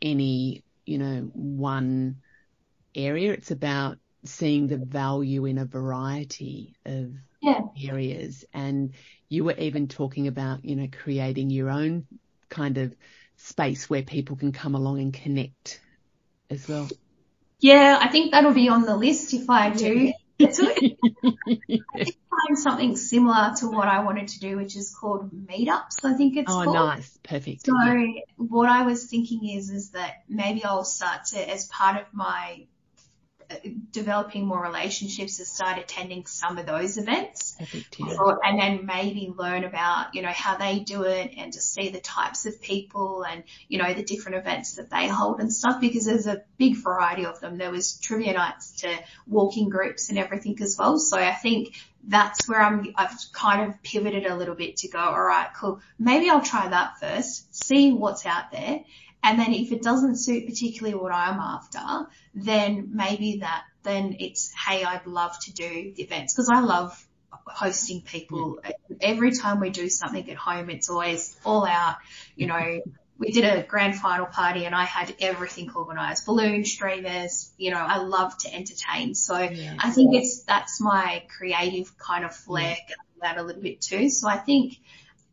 any, 0.00 0.64
you 0.86 0.96
know, 0.96 1.30
one 1.34 2.16
area. 2.94 3.34
It's 3.34 3.50
about 3.50 3.98
seeing 4.24 4.66
the 4.66 4.78
value 4.78 5.44
in 5.44 5.58
a 5.58 5.66
variety 5.66 6.76
of 6.86 7.12
Yeah. 7.42 7.60
areas. 7.86 8.46
And 8.54 8.94
you 9.28 9.44
were 9.44 9.58
even 9.58 9.86
talking 9.86 10.28
about, 10.28 10.64
you 10.64 10.76
know, 10.76 10.88
creating 10.90 11.50
your 11.50 11.68
own 11.68 12.06
kind 12.48 12.78
of 12.78 12.96
space 13.36 13.90
where 13.90 14.02
people 14.02 14.36
can 14.36 14.52
come 14.52 14.74
along 14.74 15.00
and 15.00 15.12
connect 15.12 15.82
as 16.48 16.66
well. 16.66 16.88
Yeah, 17.60 17.98
I 18.00 18.08
think 18.08 18.32
that'll 18.32 18.54
be 18.54 18.70
on 18.70 18.86
the 18.86 18.96
list 18.96 19.34
if 19.34 19.50
I 19.50 19.68
do 19.68 20.14
to 20.38 20.74
it. 20.76 22.16
Find 22.30 22.58
something 22.58 22.96
similar 22.96 23.54
to 23.60 23.70
what 23.70 23.88
I 23.88 24.02
wanted 24.02 24.28
to 24.28 24.40
do, 24.40 24.56
which 24.56 24.76
is 24.76 24.94
called 24.94 25.30
meetups, 25.30 26.04
I 26.04 26.14
think 26.14 26.36
it's 26.36 26.50
oh, 26.50 26.64
called. 26.64 26.74
nice. 26.74 27.18
Perfect. 27.22 27.66
So 27.66 27.72
Yeah. 27.76 28.20
what 28.36 28.68
I 28.68 28.82
was 28.82 29.06
thinking 29.06 29.48
is, 29.48 29.70
is 29.70 29.90
that 29.90 30.24
maybe 30.28 30.64
I'll 30.64 30.84
start 30.84 31.26
to, 31.26 31.50
as 31.50 31.66
part 31.66 32.00
of 32.00 32.06
my 32.12 32.66
developing 33.90 34.46
more 34.46 34.62
relationships, 34.62 35.38
and 35.38 35.48
start 35.48 35.78
attending 35.78 36.26
some 36.26 36.58
of 36.58 36.66
those 36.66 36.98
events. 36.98 37.56
Or- 38.18 38.44
and 38.44 38.58
then 38.58 38.86
maybe 38.86 39.32
learn 39.36 39.64
about, 39.64 40.14
you 40.14 40.22
know, 40.22 40.28
how 40.28 40.56
they 40.56 40.80
do 40.80 41.02
it 41.02 41.32
and 41.36 41.52
just 41.52 41.72
see 41.72 41.88
the 41.90 42.00
types 42.00 42.46
of 42.46 42.60
people 42.60 43.24
and, 43.24 43.44
you 43.68 43.78
know, 43.78 43.92
the 43.94 44.02
different 44.02 44.38
events 44.38 44.74
that 44.74 44.90
they 44.90 45.08
hold 45.08 45.40
and 45.40 45.52
stuff 45.52 45.80
because 45.80 46.04
there's 46.06 46.26
a 46.26 46.42
big 46.58 46.76
variety 46.76 47.26
of 47.26 47.40
them. 47.40 47.58
There 47.58 47.70
was 47.70 47.98
trivia 47.98 48.32
nights 48.32 48.80
to 48.82 48.94
walking 49.26 49.68
groups 49.68 50.08
and 50.08 50.18
everything 50.18 50.60
as 50.62 50.76
well. 50.78 50.98
So 50.98 51.18
I 51.18 51.32
think 51.32 51.74
that's 52.06 52.48
where 52.48 52.60
I'm, 52.60 52.92
I've 52.96 53.16
kind 53.32 53.70
of 53.70 53.82
pivoted 53.82 54.26
a 54.26 54.36
little 54.36 54.54
bit 54.54 54.78
to 54.78 54.88
go, 54.88 54.98
all 54.98 55.22
right, 55.22 55.48
cool. 55.56 55.80
Maybe 55.98 56.28
I'll 56.28 56.42
try 56.42 56.68
that 56.68 56.98
first, 57.00 57.54
see 57.54 57.92
what's 57.92 58.26
out 58.26 58.52
there. 58.52 58.80
And 59.24 59.38
then 59.38 59.54
if 59.54 59.72
it 59.72 59.82
doesn't 59.82 60.16
suit 60.16 60.46
particularly 60.46 60.94
what 60.94 61.12
I'm 61.12 61.40
after, 61.40 61.80
then 62.34 62.90
maybe 62.92 63.38
that, 63.38 63.64
then 63.82 64.16
it's, 64.20 64.52
hey, 64.52 64.84
I'd 64.84 65.06
love 65.06 65.38
to 65.44 65.52
do 65.52 65.92
the 65.96 66.02
events 66.02 66.34
because 66.34 66.50
I 66.50 66.60
love 66.60 67.04
hosting 67.30 68.02
people. 68.02 68.58
Every 69.00 69.32
time 69.32 69.60
we 69.60 69.70
do 69.70 69.88
something 69.88 70.30
at 70.30 70.36
home, 70.36 70.68
it's 70.68 70.90
always 70.90 71.36
all 71.44 71.66
out, 71.66 71.96
you 72.36 72.46
know, 72.46 72.82
we 73.16 73.30
did 73.30 73.44
a 73.44 73.62
grand 73.62 73.96
final 73.96 74.26
party 74.26 74.66
and 74.66 74.74
I 74.74 74.84
had 74.84 75.14
everything 75.20 75.70
organized, 75.74 76.26
balloon 76.26 76.64
streamers, 76.64 77.50
you 77.56 77.70
know, 77.70 77.78
I 77.78 77.98
love 77.98 78.36
to 78.38 78.54
entertain. 78.54 79.14
So 79.14 79.38
Yeah. 79.38 79.76
I 79.78 79.90
think 79.90 80.14
it's, 80.14 80.42
that's 80.42 80.80
my 80.80 81.22
creative 81.38 81.96
kind 81.96 82.24
of 82.24 82.34
flair 82.34 82.76
that 83.22 83.38
a 83.38 83.42
little 83.42 83.62
bit 83.62 83.80
too. 83.80 84.10
So 84.10 84.28
I 84.28 84.36
think 84.36 84.78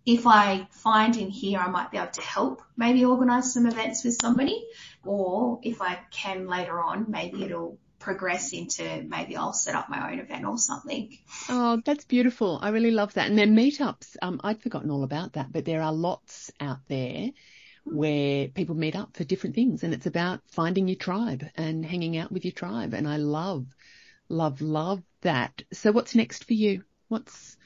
if 0.06 0.26
I 0.26 0.68
find 0.72 1.16
in 1.16 1.30
here 1.30 1.60
I 1.60 1.70
might 1.70 1.92
be 1.92 1.98
able 1.98 2.12
to 2.12 2.22
help 2.22 2.62
maybe 2.76 3.06
organise 3.06 3.54
some 3.54 3.68
events 3.68 4.04
with 4.04 4.18
somebody 4.22 4.66
or 5.04 5.60
if 5.64 5.82
I 5.82 6.00
can 6.12 6.48
later 6.48 6.82
on 6.82 7.06
maybe 7.10 7.44
it'll 7.44 7.78
progress 8.02 8.52
into 8.52 9.06
maybe 9.08 9.38
I'll 9.38 9.54
set 9.54 9.76
up 9.76 9.88
my 9.88 10.12
own 10.12 10.20
event 10.20 10.44
or 10.46 10.58
something. 10.58 11.18
Oh, 11.48 11.82
that's 11.86 12.04
beautiful. 12.04 12.60
I 12.62 12.70
really 12.70 12.92
love 12.92 13.14
that. 13.14 13.30
And 13.30 13.38
then 13.38 13.56
meetups. 13.56 14.18
Um, 14.22 14.42
I'd 14.44 14.62
forgotten 14.62 14.92
all 14.92 15.04
about 15.04 15.34
that, 15.34 15.52
but 15.52 15.66
there 15.66 15.82
are 15.82 15.94
lots 15.94 16.52
out 16.60 16.80
there 16.88 17.30
where 17.84 18.48
people 18.48 18.76
meet 18.76 18.96
up 18.96 19.16
for 19.16 19.24
different 19.24 19.56
things 19.56 19.84
and 19.84 19.94
it's 19.94 20.06
about 20.06 20.42
finding 20.48 20.88
your 20.88 20.98
tribe 20.98 21.46
and 21.56 21.86
hanging 21.86 22.18
out 22.18 22.32
with 22.32 22.44
your 22.44 22.52
tribe. 22.52 22.94
And 22.94 23.08
I 23.08 23.18
love, 23.18 23.68
love, 24.30 24.62
love 24.62 25.02
that. 25.22 25.64
So 25.72 25.92
what's 25.92 26.16
next 26.16 26.46
for 26.46 26.54
you? 26.54 26.84
What's, 27.08 27.58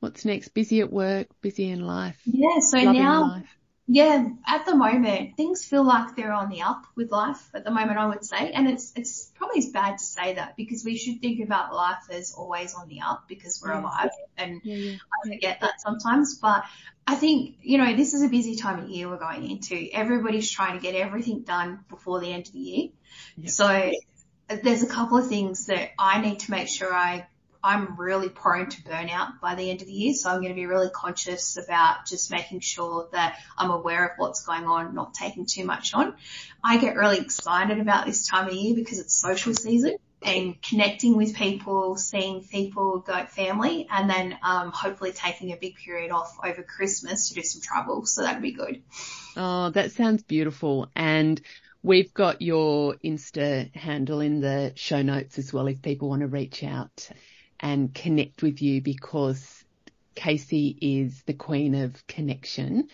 what's 0.00 0.24
next? 0.24 0.48
Busy 0.48 0.80
at 0.80 0.92
work, 0.92 1.28
busy 1.40 1.68
in 1.70 1.86
life, 1.86 2.20
Yeah, 2.24 2.58
so 2.60 2.78
now 2.80 3.22
life. 3.22 3.56
Yeah, 3.92 4.28
at 4.46 4.66
the 4.66 4.76
moment, 4.76 5.36
things 5.36 5.64
feel 5.64 5.82
like 5.82 6.14
they're 6.14 6.32
on 6.32 6.48
the 6.48 6.62
up 6.62 6.86
with 6.94 7.10
life 7.10 7.50
at 7.54 7.64
the 7.64 7.72
moment, 7.72 7.98
I 7.98 8.06
would 8.06 8.24
say. 8.24 8.52
And 8.52 8.68
it's, 8.68 8.92
it's 8.94 9.32
probably 9.34 9.68
bad 9.72 9.98
to 9.98 10.04
say 10.04 10.34
that 10.34 10.56
because 10.56 10.84
we 10.84 10.96
should 10.96 11.20
think 11.20 11.44
about 11.44 11.74
life 11.74 12.04
as 12.08 12.32
always 12.32 12.72
on 12.74 12.86
the 12.86 13.00
up 13.00 13.24
because 13.26 13.60
we're 13.60 13.72
alive 13.72 14.10
and 14.38 14.60
yeah, 14.62 14.76
yeah. 14.76 14.96
I 15.24 15.28
forget 15.28 15.60
that 15.62 15.80
sometimes. 15.80 16.36
But 16.36 16.62
I 17.04 17.16
think, 17.16 17.56
you 17.62 17.78
know, 17.78 17.96
this 17.96 18.14
is 18.14 18.22
a 18.22 18.28
busy 18.28 18.54
time 18.54 18.78
of 18.78 18.88
year 18.88 19.08
we're 19.08 19.18
going 19.18 19.50
into. 19.50 19.88
Everybody's 19.92 20.48
trying 20.48 20.78
to 20.78 20.80
get 20.80 20.94
everything 20.94 21.40
done 21.40 21.80
before 21.88 22.20
the 22.20 22.32
end 22.32 22.46
of 22.46 22.52
the 22.52 22.60
year. 22.60 22.88
So 23.46 23.90
there's 24.62 24.84
a 24.84 24.88
couple 24.88 25.18
of 25.18 25.26
things 25.26 25.66
that 25.66 25.90
I 25.98 26.20
need 26.20 26.38
to 26.40 26.52
make 26.52 26.68
sure 26.68 26.94
I 26.94 27.26
I'm 27.62 28.00
really 28.00 28.28
prone 28.28 28.68
to 28.68 28.82
burnout 28.82 29.40
by 29.40 29.54
the 29.54 29.70
end 29.70 29.82
of 29.82 29.86
the 29.86 29.92
year. 29.92 30.14
So 30.14 30.30
I'm 30.30 30.40
going 30.40 30.48
to 30.48 30.54
be 30.54 30.66
really 30.66 30.90
conscious 30.90 31.56
about 31.56 32.06
just 32.06 32.30
making 32.30 32.60
sure 32.60 33.08
that 33.12 33.38
I'm 33.56 33.70
aware 33.70 34.06
of 34.06 34.12
what's 34.16 34.44
going 34.44 34.64
on, 34.64 34.94
not 34.94 35.14
taking 35.14 35.46
too 35.46 35.64
much 35.64 35.94
on. 35.94 36.14
I 36.64 36.78
get 36.78 36.96
really 36.96 37.18
excited 37.18 37.80
about 37.80 38.06
this 38.06 38.26
time 38.26 38.48
of 38.48 38.54
year 38.54 38.74
because 38.74 38.98
it's 38.98 39.14
social 39.14 39.54
season 39.54 39.96
and 40.22 40.60
connecting 40.60 41.16
with 41.16 41.34
people, 41.34 41.96
seeing 41.96 42.42
people, 42.44 42.98
go 42.98 43.24
family, 43.24 43.86
and 43.90 44.08
then 44.08 44.38
um, 44.42 44.70
hopefully 44.70 45.12
taking 45.12 45.52
a 45.52 45.56
big 45.56 45.76
period 45.76 46.10
off 46.10 46.38
over 46.44 46.62
Christmas 46.62 47.28
to 47.28 47.34
do 47.34 47.42
some 47.42 47.62
travel. 47.62 48.04
So 48.04 48.22
that'd 48.22 48.42
be 48.42 48.52
good. 48.52 48.82
Oh, 49.36 49.70
that 49.70 49.92
sounds 49.92 50.22
beautiful. 50.22 50.90
And 50.94 51.40
we've 51.82 52.12
got 52.12 52.42
your 52.42 52.96
Insta 53.02 53.74
handle 53.74 54.20
in 54.20 54.40
the 54.40 54.72
show 54.76 55.00
notes 55.02 55.38
as 55.38 55.52
well 55.52 55.66
if 55.68 55.80
people 55.80 56.10
want 56.10 56.20
to 56.20 56.28
reach 56.28 56.62
out 56.62 57.08
and 57.60 57.94
connect 57.94 58.42
with 58.42 58.62
you 58.62 58.80
because 58.80 59.64
Casey 60.14 60.76
is 60.80 61.22
the 61.24 61.34
queen 61.34 61.74
of 61.74 62.06
connection. 62.06 62.88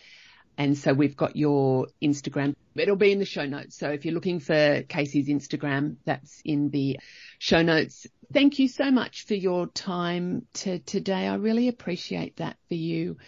And 0.58 0.76
so 0.76 0.92
we've 0.92 1.16
got 1.16 1.36
your 1.36 1.88
Instagram. 2.02 2.54
It'll 2.74 2.96
be 2.96 3.12
in 3.12 3.18
the 3.18 3.24
show 3.24 3.44
notes. 3.44 3.76
So 3.76 3.90
if 3.90 4.04
you're 4.04 4.14
looking 4.14 4.40
for 4.40 4.82
Casey's 4.82 5.28
Instagram, 5.28 5.96
that's 6.04 6.40
in 6.44 6.70
the 6.70 6.98
show 7.38 7.62
notes. 7.62 8.06
Thank 8.32 8.58
you 8.58 8.68
so 8.68 8.90
much 8.90 9.26
for 9.26 9.34
your 9.34 9.66
time 9.66 10.46
to 10.54 10.78
today. 10.78 11.26
I 11.26 11.34
really 11.34 11.68
appreciate 11.68 12.36
that 12.36 12.56
for 12.68 12.74
you 12.74 13.18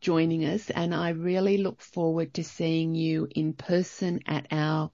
joining 0.00 0.46
us 0.46 0.70
and 0.70 0.94
I 0.94 1.10
really 1.10 1.58
look 1.58 1.82
forward 1.82 2.34
to 2.34 2.44
seeing 2.44 2.94
you 2.94 3.28
in 3.30 3.52
person 3.52 4.20
at 4.26 4.46
our 4.50 4.90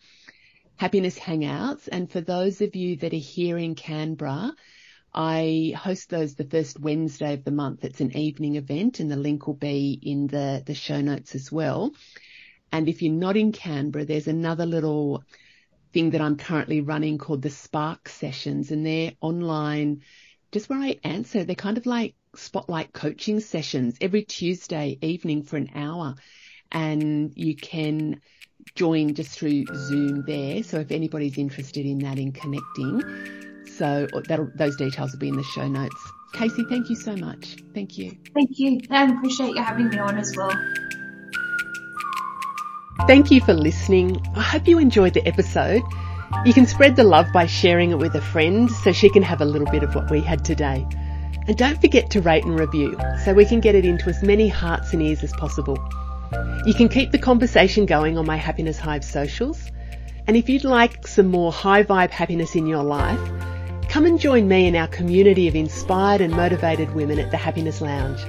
happiness 0.76 1.18
hangouts. 1.18 1.88
And 1.90 2.11
for 2.11 2.20
those 2.20 2.61
of 2.61 2.74
you 2.74 2.97
that 2.97 3.12
are 3.12 3.16
here 3.16 3.57
in 3.57 3.76
Canberra, 3.76 4.53
I 5.16 5.72
host 5.74 6.10
those 6.10 6.34
the 6.34 6.44
first 6.44 6.78
Wednesday 6.78 7.32
of 7.32 7.42
the 7.42 7.50
month. 7.50 7.84
It's 7.84 8.02
an 8.02 8.14
evening 8.14 8.56
event 8.56 9.00
and 9.00 9.10
the 9.10 9.16
link 9.16 9.46
will 9.46 9.54
be 9.54 9.98
in 10.02 10.26
the, 10.26 10.62
the 10.64 10.74
show 10.74 11.00
notes 11.00 11.34
as 11.34 11.50
well. 11.50 11.94
And 12.70 12.86
if 12.86 13.00
you're 13.00 13.14
not 13.14 13.38
in 13.38 13.52
Canberra, 13.52 14.04
there's 14.04 14.28
another 14.28 14.66
little 14.66 15.24
thing 15.94 16.10
that 16.10 16.20
I'm 16.20 16.36
currently 16.36 16.82
running 16.82 17.16
called 17.16 17.40
the 17.40 17.48
Spark 17.48 18.10
Sessions 18.10 18.70
and 18.70 18.84
they're 18.84 19.12
online, 19.22 20.02
just 20.52 20.68
where 20.68 20.80
I 20.80 20.98
answer. 21.02 21.44
They're 21.44 21.56
kind 21.56 21.78
of 21.78 21.86
like 21.86 22.14
spotlight 22.34 22.92
coaching 22.92 23.40
sessions 23.40 23.96
every 24.02 24.22
Tuesday 24.22 24.98
evening 25.00 25.44
for 25.44 25.56
an 25.56 25.70
hour 25.74 26.16
and 26.70 27.32
you 27.34 27.56
can 27.56 28.20
join 28.74 29.14
just 29.14 29.30
through 29.30 29.64
Zoom 29.74 30.24
there. 30.26 30.62
So 30.62 30.80
if 30.80 30.90
anybody's 30.90 31.38
interested 31.38 31.86
in 31.86 32.00
that 32.00 32.18
in 32.18 32.32
connecting, 32.32 33.45
so 33.77 34.09
uh, 34.12 34.45
those 34.55 34.77
details 34.77 35.12
will 35.12 35.18
be 35.18 35.29
in 35.29 35.37
the 35.37 35.43
show 35.43 35.68
notes. 35.68 36.12
Casey, 36.33 36.64
thank 36.68 36.91
you 36.91 36.97
so 36.97 37.16
much. 37.16 37.57
Thank 37.74 37.97
you. 37.99 38.16
Thank 38.35 38.59
you. 38.59 38.81
I 38.91 39.05
appreciate 39.05 39.55
you 39.55 39.62
having 39.62 39.89
me 39.89 39.99
on 39.99 40.18
as 40.18 40.37
well. 40.37 40.53
Thank 43.07 43.31
you 43.31 43.41
for 43.41 43.55
listening. 43.55 44.20
I 44.35 44.43
hope 44.43 44.66
you 44.66 44.79
enjoyed 44.79 45.14
the 45.14 45.27
episode. 45.27 45.83
You 46.45 46.53
can 46.53 46.66
spread 46.66 46.97
the 46.97 47.05
love 47.05 47.27
by 47.33 47.47
sharing 47.47 47.91
it 47.91 47.99
with 47.99 48.14
a 48.14 48.20
friend 48.20 48.70
so 48.70 48.93
she 48.93 49.09
can 49.09 49.22
have 49.22 49.41
a 49.41 49.45
little 49.45 49.68
bit 49.70 49.83
of 49.83 49.95
what 49.95 50.11
we 50.11 50.20
had 50.20 50.45
today. 50.45 50.87
And 51.47 51.57
don't 51.57 51.81
forget 51.81 52.11
to 52.11 52.20
rate 52.20 52.45
and 52.45 52.59
review 52.59 52.99
so 53.24 53.33
we 53.33 53.45
can 53.45 53.61
get 53.61 53.74
it 53.74 53.85
into 53.85 54.09
as 54.09 54.22
many 54.22 54.49
hearts 54.49 54.93
and 54.93 55.01
ears 55.01 55.22
as 55.22 55.33
possible. 55.35 55.79
You 56.64 56.74
can 56.74 56.89
keep 56.89 57.12
the 57.12 57.18
conversation 57.18 57.87
going 57.87 58.18
on 58.18 58.27
my 58.27 58.37
Happiness 58.37 58.79
Hive 58.79 59.05
socials. 59.05 59.70
And 60.27 60.37
if 60.37 60.49
you'd 60.49 60.64
like 60.64 61.07
some 61.07 61.29
more 61.29 61.53
high 61.53 61.85
vibe 61.85 62.11
happiness 62.11 62.57
in 62.57 62.66
your 62.66 62.83
life, 62.83 63.20
Come 63.97 64.05
and 64.05 64.20
join 64.20 64.47
me 64.47 64.66
in 64.66 64.76
our 64.76 64.88
community 64.88 65.49
of 65.49 65.57
inspired 65.57 66.20
and 66.20 66.34
motivated 66.34 66.94
women 66.94 67.18
at 67.18 67.30
the 67.30 67.38
Happiness 67.38 67.80
Lounge. 67.80 68.20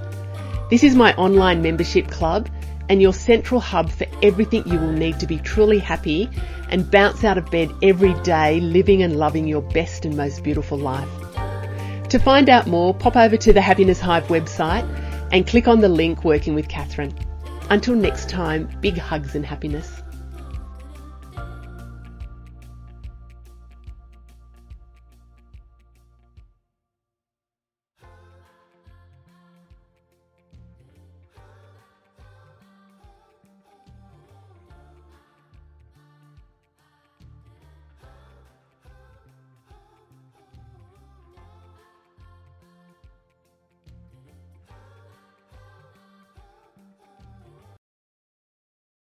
This 0.69 0.81
is 0.81 0.95
my 0.95 1.13
online 1.15 1.61
membership 1.61 2.07
club 2.07 2.47
and 2.87 3.01
your 3.01 3.11
central 3.11 3.59
hub 3.59 3.89
for 3.89 4.07
everything 4.23 4.65
you 4.65 4.79
will 4.79 4.93
need 4.93 5.19
to 5.19 5.27
be 5.27 5.39
truly 5.39 5.77
happy 5.77 6.29
and 6.69 6.89
bounce 6.89 7.25
out 7.25 7.37
of 7.37 7.51
bed 7.51 7.69
every 7.83 8.13
day 8.21 8.61
living 8.61 9.03
and 9.03 9.17
loving 9.17 9.45
your 9.45 9.61
best 9.61 10.05
and 10.05 10.15
most 10.15 10.41
beautiful 10.41 10.77
life. 10.77 11.09
To 12.11 12.17
find 12.17 12.47
out 12.47 12.67
more, 12.67 12.93
pop 12.93 13.17
over 13.17 13.35
to 13.35 13.51
the 13.51 13.59
Happiness 13.59 13.99
Hive 13.99 14.27
website 14.27 14.87
and 15.33 15.45
click 15.45 15.67
on 15.67 15.81
the 15.81 15.89
link 15.89 16.23
Working 16.23 16.55
with 16.55 16.69
Catherine. 16.69 17.13
Until 17.69 17.95
next 17.95 18.29
time, 18.29 18.69
big 18.79 18.97
hugs 18.97 19.35
and 19.35 19.45
happiness. 19.45 20.01